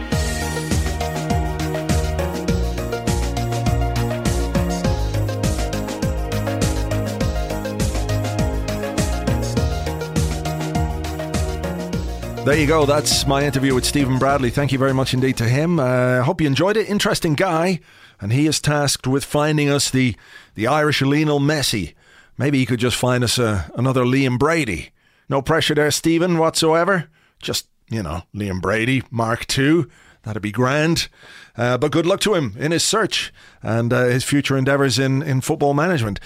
There 12.47 12.57
you 12.57 12.65
go. 12.65 12.85
That's 12.85 13.27
my 13.27 13.43
interview 13.45 13.75
with 13.75 13.83
Stephen 13.83 14.19
Bradley. 14.19 14.49
Thank 14.51 14.71
you 14.71 14.79
very 14.79 14.93
much 14.93 15.13
indeed 15.13 15.35
to 15.35 15.49
him. 15.49 15.81
I 15.81 16.19
uh, 16.19 16.23
hope 16.23 16.39
you 16.39 16.47
enjoyed 16.47 16.77
it. 16.77 16.87
Interesting 16.87 17.33
guy, 17.33 17.81
and 18.21 18.31
he 18.31 18.47
is 18.47 18.61
tasked 18.61 19.05
with 19.05 19.25
finding 19.25 19.69
us 19.69 19.91
the 19.91 20.15
the 20.55 20.65
Irish 20.65 21.01
Lionel 21.01 21.41
Messi. 21.41 21.93
Maybe 22.37 22.59
he 22.59 22.65
could 22.65 22.79
just 22.79 22.95
find 22.95 23.21
us 23.21 23.37
uh, 23.37 23.67
another 23.75 24.05
Liam 24.05 24.39
Brady. 24.39 24.91
No 25.27 25.41
pressure 25.41 25.75
there, 25.75 25.91
Stephen, 25.91 26.37
whatsoever. 26.37 27.09
Just 27.41 27.67
you 27.89 28.01
know, 28.01 28.21
Liam 28.33 28.61
Brady, 28.61 29.03
Mark 29.11 29.45
II. 29.59 29.83
That'd 30.23 30.41
be 30.41 30.53
grand. 30.53 31.09
Uh, 31.57 31.77
but 31.77 31.91
good 31.91 32.05
luck 32.05 32.19
to 32.21 32.35
him 32.35 32.55
in 32.59 32.71
his 32.71 32.83
search 32.83 33.33
and 33.63 33.91
uh, 33.91 34.05
his 34.05 34.23
future 34.23 34.55
endeavours 34.55 34.99
in, 34.99 35.23
in 35.23 35.41
football 35.41 35.73
management. 35.73 36.19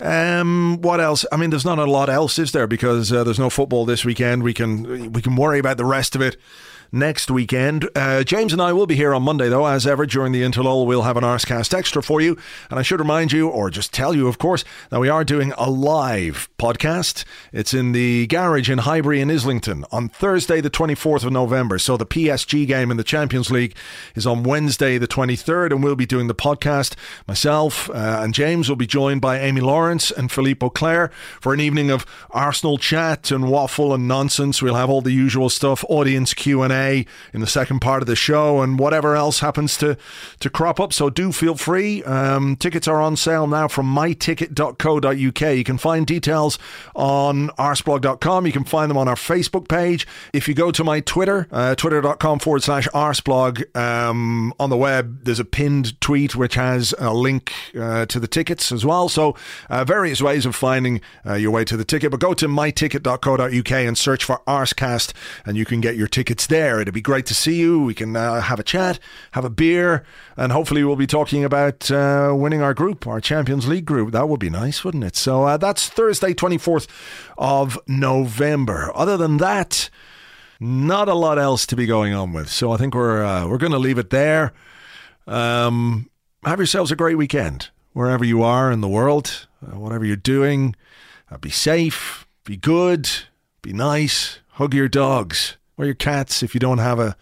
Um, 0.00 0.78
what 0.80 1.00
else? 1.00 1.26
I 1.32 1.36
mean, 1.36 1.50
there's 1.50 1.64
not 1.64 1.78
a 1.78 1.90
lot 1.90 2.08
else, 2.08 2.38
is 2.38 2.52
there? 2.52 2.66
Because 2.66 3.12
uh, 3.12 3.24
there's 3.24 3.38
no 3.38 3.50
football 3.50 3.84
this 3.84 4.04
weekend. 4.04 4.42
We 4.42 4.54
can 4.54 5.12
we 5.12 5.20
can 5.20 5.34
worry 5.36 5.58
about 5.58 5.76
the 5.76 5.84
rest 5.84 6.14
of 6.14 6.22
it 6.22 6.36
next 6.96 7.30
weekend. 7.30 7.88
Uh, 7.94 8.24
James 8.24 8.52
and 8.52 8.60
I 8.62 8.72
will 8.72 8.86
be 8.86 8.96
here 8.96 9.14
on 9.14 9.22
Monday, 9.22 9.48
though, 9.48 9.66
as 9.66 9.86
ever. 9.86 10.06
During 10.06 10.32
the 10.32 10.42
interlull, 10.42 10.86
we'll 10.86 11.02
have 11.02 11.16
an 11.16 11.24
Arsecast 11.24 11.74
extra 11.74 12.02
for 12.02 12.20
you. 12.20 12.36
And 12.70 12.78
I 12.78 12.82
should 12.82 13.00
remind 13.00 13.32
you, 13.32 13.48
or 13.48 13.70
just 13.70 13.92
tell 13.92 14.14
you, 14.14 14.28
of 14.28 14.38
course, 14.38 14.64
that 14.90 15.00
we 15.00 15.08
are 15.08 15.24
doing 15.24 15.52
a 15.58 15.70
live 15.70 16.48
podcast. 16.58 17.24
It's 17.52 17.74
in 17.74 17.92
the 17.92 18.26
garage 18.26 18.70
in 18.70 18.78
Highbury 18.78 19.20
in 19.20 19.30
Islington 19.30 19.84
on 19.92 20.08
Thursday, 20.08 20.60
the 20.60 20.70
24th 20.70 21.24
of 21.24 21.32
November. 21.32 21.78
So 21.78 21.96
the 21.96 22.06
PSG 22.06 22.66
game 22.66 22.90
in 22.90 22.96
the 22.96 23.04
Champions 23.04 23.50
League 23.50 23.76
is 24.14 24.26
on 24.26 24.42
Wednesday, 24.42 24.98
the 24.98 25.08
23rd, 25.08 25.72
and 25.72 25.84
we'll 25.84 25.96
be 25.96 26.06
doing 26.06 26.28
the 26.28 26.34
podcast. 26.34 26.94
Myself 27.28 27.90
uh, 27.90 28.20
and 28.22 28.32
James 28.32 28.68
will 28.68 28.76
be 28.76 28.86
joined 28.86 29.20
by 29.20 29.38
Amy 29.38 29.60
Lawrence 29.60 30.10
and 30.10 30.32
Philippe 30.32 30.64
Auclair 30.64 31.10
for 31.40 31.52
an 31.52 31.60
evening 31.60 31.90
of 31.90 32.06
Arsenal 32.30 32.78
chat 32.78 33.30
and 33.30 33.50
waffle 33.50 33.92
and 33.92 34.08
nonsense. 34.08 34.62
We'll 34.62 34.74
have 34.74 34.90
all 34.90 35.02
the 35.02 35.12
usual 35.12 35.50
stuff, 35.50 35.84
audience 35.88 36.32
Q&A 36.32 36.85
in 37.32 37.40
the 37.40 37.46
second 37.46 37.80
part 37.80 38.02
of 38.02 38.06
the 38.06 38.16
show 38.16 38.62
and 38.62 38.78
whatever 38.78 39.14
else 39.16 39.40
happens 39.40 39.76
to, 39.78 39.96
to 40.40 40.50
crop 40.50 40.80
up. 40.80 40.92
So 40.92 41.10
do 41.10 41.32
feel 41.32 41.54
free. 41.54 42.02
Um, 42.04 42.56
tickets 42.56 42.88
are 42.88 43.00
on 43.00 43.16
sale 43.16 43.46
now 43.46 43.68
from 43.68 43.86
myticket.co.uk. 43.94 45.56
You 45.56 45.64
can 45.64 45.78
find 45.78 46.06
details 46.06 46.58
on 46.94 47.48
arseblog.com. 47.50 48.46
You 48.46 48.52
can 48.52 48.64
find 48.64 48.90
them 48.90 48.96
on 48.96 49.08
our 49.08 49.14
Facebook 49.14 49.68
page. 49.68 50.06
If 50.32 50.48
you 50.48 50.54
go 50.54 50.70
to 50.70 50.84
my 50.84 51.00
Twitter, 51.00 51.48
uh, 51.50 51.74
twitter.com 51.74 52.38
forward 52.40 52.62
slash 52.62 52.88
arsblog, 52.88 53.76
um, 53.76 54.52
on 54.58 54.70
the 54.70 54.76
web, 54.76 55.24
there's 55.24 55.40
a 55.40 55.44
pinned 55.44 56.00
tweet 56.00 56.34
which 56.34 56.54
has 56.54 56.94
a 56.98 57.12
link 57.12 57.52
uh, 57.78 58.06
to 58.06 58.20
the 58.20 58.28
tickets 58.28 58.72
as 58.72 58.84
well. 58.84 59.08
So 59.08 59.36
uh, 59.70 59.84
various 59.84 60.20
ways 60.20 60.46
of 60.46 60.54
finding 60.54 61.00
uh, 61.24 61.34
your 61.34 61.50
way 61.50 61.64
to 61.64 61.76
the 61.76 61.84
ticket. 61.84 62.10
But 62.10 62.20
go 62.20 62.34
to 62.34 62.48
myticket.co.uk 62.48 63.70
and 63.70 63.98
search 63.98 64.24
for 64.24 64.40
Arsecast 64.46 65.12
and 65.44 65.56
you 65.56 65.64
can 65.64 65.80
get 65.80 65.96
your 65.96 66.08
tickets 66.08 66.46
there. 66.46 66.65
There. 66.66 66.80
It'd 66.80 66.92
be 66.92 67.00
great 67.00 67.26
to 67.26 67.34
see 67.34 67.54
you. 67.54 67.80
We 67.84 67.94
can 67.94 68.16
uh, 68.16 68.40
have 68.40 68.58
a 68.58 68.64
chat, 68.64 68.98
have 69.32 69.44
a 69.44 69.50
beer, 69.50 70.04
and 70.36 70.50
hopefully 70.50 70.82
we'll 70.82 70.96
be 70.96 71.06
talking 71.06 71.44
about 71.44 71.88
uh, 71.92 72.32
winning 72.36 72.60
our 72.60 72.74
group, 72.74 73.06
our 73.06 73.20
Champions 73.20 73.68
League 73.68 73.84
group. 73.84 74.10
That 74.10 74.28
would 74.28 74.40
be 74.40 74.50
nice, 74.50 74.82
wouldn't 74.84 75.04
it? 75.04 75.14
So 75.14 75.44
uh, 75.44 75.56
that's 75.58 75.88
Thursday, 75.88 76.34
24th 76.34 76.88
of 77.38 77.78
November. 77.86 78.90
Other 78.96 79.16
than 79.16 79.36
that, 79.36 79.90
not 80.58 81.08
a 81.08 81.14
lot 81.14 81.38
else 81.38 81.66
to 81.66 81.76
be 81.76 81.86
going 81.86 82.14
on 82.14 82.32
with. 82.32 82.48
So 82.48 82.72
I 82.72 82.78
think 82.78 82.94
we're 82.94 83.22
uh, 83.22 83.46
we're 83.46 83.58
going 83.58 83.72
to 83.72 83.78
leave 83.78 83.98
it 83.98 84.10
there. 84.10 84.52
Um, 85.28 86.10
have 86.44 86.58
yourselves 86.58 86.90
a 86.90 86.96
great 86.96 87.16
weekend 87.16 87.70
wherever 87.92 88.24
you 88.24 88.42
are 88.42 88.72
in 88.72 88.80
the 88.80 88.88
world, 88.88 89.46
uh, 89.64 89.78
whatever 89.78 90.04
you're 90.04 90.16
doing. 90.16 90.74
Uh, 91.30 91.38
be 91.38 91.50
safe, 91.50 92.26
be 92.44 92.56
good, 92.56 93.08
be 93.62 93.72
nice, 93.72 94.40
hug 94.58 94.74
your 94.74 94.88
dogs 94.88 95.56
or 95.78 95.84
your 95.84 95.94
cats 95.94 96.42
if 96.42 96.54
you 96.54 96.60
don't 96.60 96.78
have 96.78 96.98
a, 96.98 97.16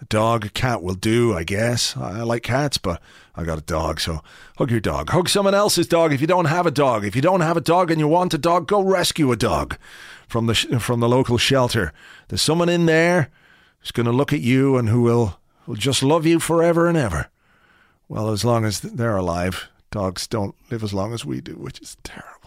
a 0.00 0.04
dog. 0.06 0.46
A 0.46 0.48
cat 0.48 0.82
will 0.82 0.94
do, 0.94 1.34
I 1.34 1.44
guess. 1.44 1.96
I, 1.96 2.22
like 2.22 2.42
cats, 2.42 2.78
but 2.78 3.00
I 3.34 3.44
got 3.44 3.58
a 3.58 3.62
dog, 3.62 4.00
so 4.00 4.22
hug 4.56 4.70
your 4.70 4.80
dog. 4.80 5.10
Hug 5.10 5.28
someone 5.28 5.54
else's 5.54 5.86
dog 5.86 6.12
if 6.12 6.20
you 6.20 6.26
don't 6.26 6.46
have 6.46 6.66
a 6.66 6.70
dog. 6.70 7.04
If 7.04 7.14
you 7.14 7.22
don't 7.22 7.40
have 7.40 7.56
a 7.56 7.62
dog 7.62 7.90
and 7.90 8.00
you 8.00 8.08
want 8.08 8.34
a 8.34 8.38
dog, 8.38 8.66
go 8.66 8.82
rescue 8.82 9.30
a 9.32 9.36
dog 9.36 9.76
from 10.26 10.46
the 10.46 10.54
sh- 10.54 10.66
from 10.78 11.00
the 11.00 11.08
local 11.08 11.38
shelter. 11.38 11.92
There's 12.28 12.42
someone 12.42 12.68
in 12.68 12.86
there 12.86 13.30
who's 13.80 13.92
going 13.92 14.06
to 14.06 14.12
look 14.12 14.32
at 14.32 14.40
you 14.40 14.76
and 14.76 14.88
who 14.88 15.02
will 15.02 15.38
will 15.66 15.76
just 15.76 16.02
love 16.02 16.26
you 16.26 16.40
forever 16.40 16.88
and 16.88 16.96
ever. 16.96 17.28
Well, 18.08 18.30
as 18.30 18.44
long 18.44 18.64
as 18.64 18.80
they're 18.80 19.16
alive, 19.16 19.68
dogs 19.90 20.26
don't 20.26 20.54
live 20.70 20.82
as 20.82 20.94
long 20.94 21.12
as 21.12 21.24
we 21.26 21.40
do, 21.42 21.52
which 21.52 21.80
is 21.80 21.96
terrible. 22.02 22.37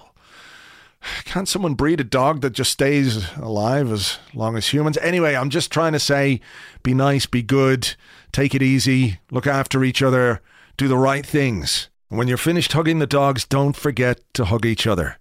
Can't 1.25 1.47
someone 1.47 1.73
breed 1.73 1.99
a 1.99 2.03
dog 2.03 2.41
that 2.41 2.51
just 2.51 2.71
stays 2.71 3.31
alive 3.37 3.91
as 3.91 4.19
long 4.33 4.55
as 4.55 4.67
humans? 4.67 4.97
Anyway, 4.97 5.35
I'm 5.35 5.49
just 5.49 5.71
trying 5.71 5.93
to 5.93 5.99
say 5.99 6.41
be 6.83 6.93
nice, 6.93 7.25
be 7.25 7.41
good, 7.41 7.95
take 8.31 8.53
it 8.53 8.61
easy, 8.61 9.19
look 9.31 9.47
after 9.47 9.83
each 9.83 10.01
other, 10.01 10.41
do 10.77 10.87
the 10.87 10.97
right 10.97 11.25
things. 11.25 11.89
And 12.09 12.17
when 12.17 12.27
you're 12.27 12.37
finished 12.37 12.73
hugging 12.73 12.99
the 12.99 13.07
dogs, 13.07 13.45
don't 13.45 13.75
forget 13.75 14.21
to 14.33 14.45
hug 14.45 14.65
each 14.65 14.85
other. 14.85 15.17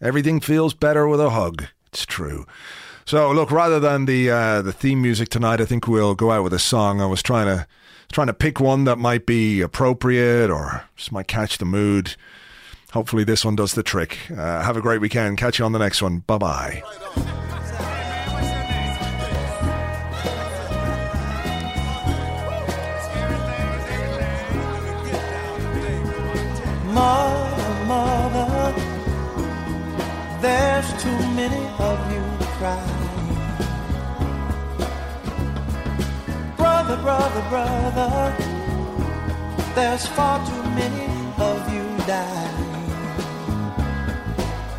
Everything 0.00 0.40
feels 0.40 0.74
better 0.74 1.06
with 1.06 1.20
a 1.20 1.30
hug. 1.30 1.66
It's 1.86 2.04
true. 2.04 2.46
So 3.04 3.30
look, 3.30 3.50
rather 3.50 3.80
than 3.80 4.06
the 4.06 4.30
uh, 4.30 4.62
the 4.62 4.72
theme 4.72 5.02
music 5.02 5.28
tonight, 5.28 5.60
I 5.60 5.64
think 5.64 5.86
we'll 5.86 6.14
go 6.14 6.30
out 6.30 6.44
with 6.44 6.52
a 6.52 6.58
song. 6.58 7.00
I 7.00 7.06
was 7.06 7.22
trying 7.22 7.46
to 7.46 7.66
trying 8.12 8.26
to 8.26 8.34
pick 8.34 8.60
one 8.60 8.84
that 8.84 8.98
might 8.98 9.26
be 9.26 9.60
appropriate 9.60 10.50
or 10.50 10.84
just 10.96 11.12
might 11.12 11.28
catch 11.28 11.58
the 11.58 11.64
mood. 11.64 12.16
Hopefully, 12.92 13.24
this 13.24 13.42
one 13.42 13.56
does 13.56 13.72
the 13.72 13.82
trick. 13.82 14.18
Uh, 14.30 14.62
have 14.62 14.76
a 14.76 14.82
great 14.82 15.00
weekend. 15.00 15.38
Catch 15.38 15.58
you 15.58 15.64
on 15.64 15.72
the 15.72 15.78
next 15.78 16.02
one. 16.02 16.18
Bye 16.20 16.36
bye. 16.38 16.82
Mother, 26.92 27.86
mother, 27.86 28.74
there's 30.42 31.02
too 31.02 31.18
many 31.32 31.64
of 31.78 32.12
you 32.12 32.22
crying. 32.58 32.98
Brother, 36.58 36.96
brother, 36.98 37.42
brother, 37.48 38.36
there's 39.74 40.06
far 40.08 40.46
too 40.46 40.62
many 40.76 41.06
of 41.38 41.72
you 41.72 42.06
dying. 42.06 42.51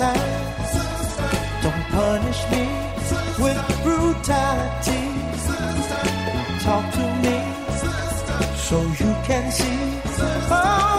Don't 0.00 1.84
punish 1.90 2.40
me 2.50 2.64
with 3.38 3.60
brutality. 3.82 5.04
Talk 6.64 6.90
to 6.94 7.04
me 7.22 7.36
so 8.56 8.80
you 8.80 9.14
can 9.26 9.52
see 9.52 10.00
oh, 10.50 10.89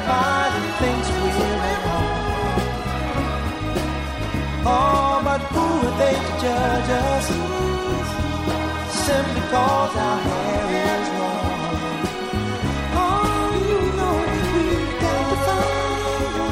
everybody 0.00 0.70
thinks 0.80 1.08
we're 1.10 1.28
wrong. 1.84 2.58
Oh, 4.66 5.20
but 5.24 5.40
who 5.52 5.64
are 5.88 5.96
they 5.98 6.14
to 6.14 6.32
judge 6.40 6.90
us? 6.90 7.26
Simply 9.06 9.42
cause 9.50 9.96
our 9.96 10.18
hair 10.20 10.66
is 10.88 11.08
long. 11.18 11.48
Oh, 13.02 13.48
you 13.68 13.80
know 13.98 14.16
we've 14.54 14.94
got 15.00 15.24
to 15.30 15.36
find. 15.46 16.42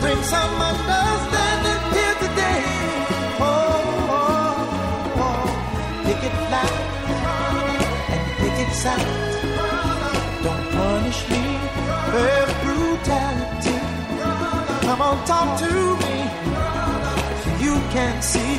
Bring 0.00 0.20
some 0.22 0.54
understanding 0.70 1.82
here 1.94 2.16
today. 2.24 2.62
Oh, 3.40 3.52
oh, 4.18 5.24
oh. 5.24 5.46
picket 6.04 6.36
line 6.52 6.86
and 8.14 8.22
picket 8.38 8.72
signs. 8.74 9.36
Don't 10.44 10.64
punish 10.70 11.20
me 11.30 11.47
brutality. 12.62 13.78
Come 14.86 15.02
on, 15.02 15.24
talk 15.26 15.58
to 15.60 15.96
me 16.02 16.08
you 17.60 17.74
can 17.90 18.22
see 18.22 18.58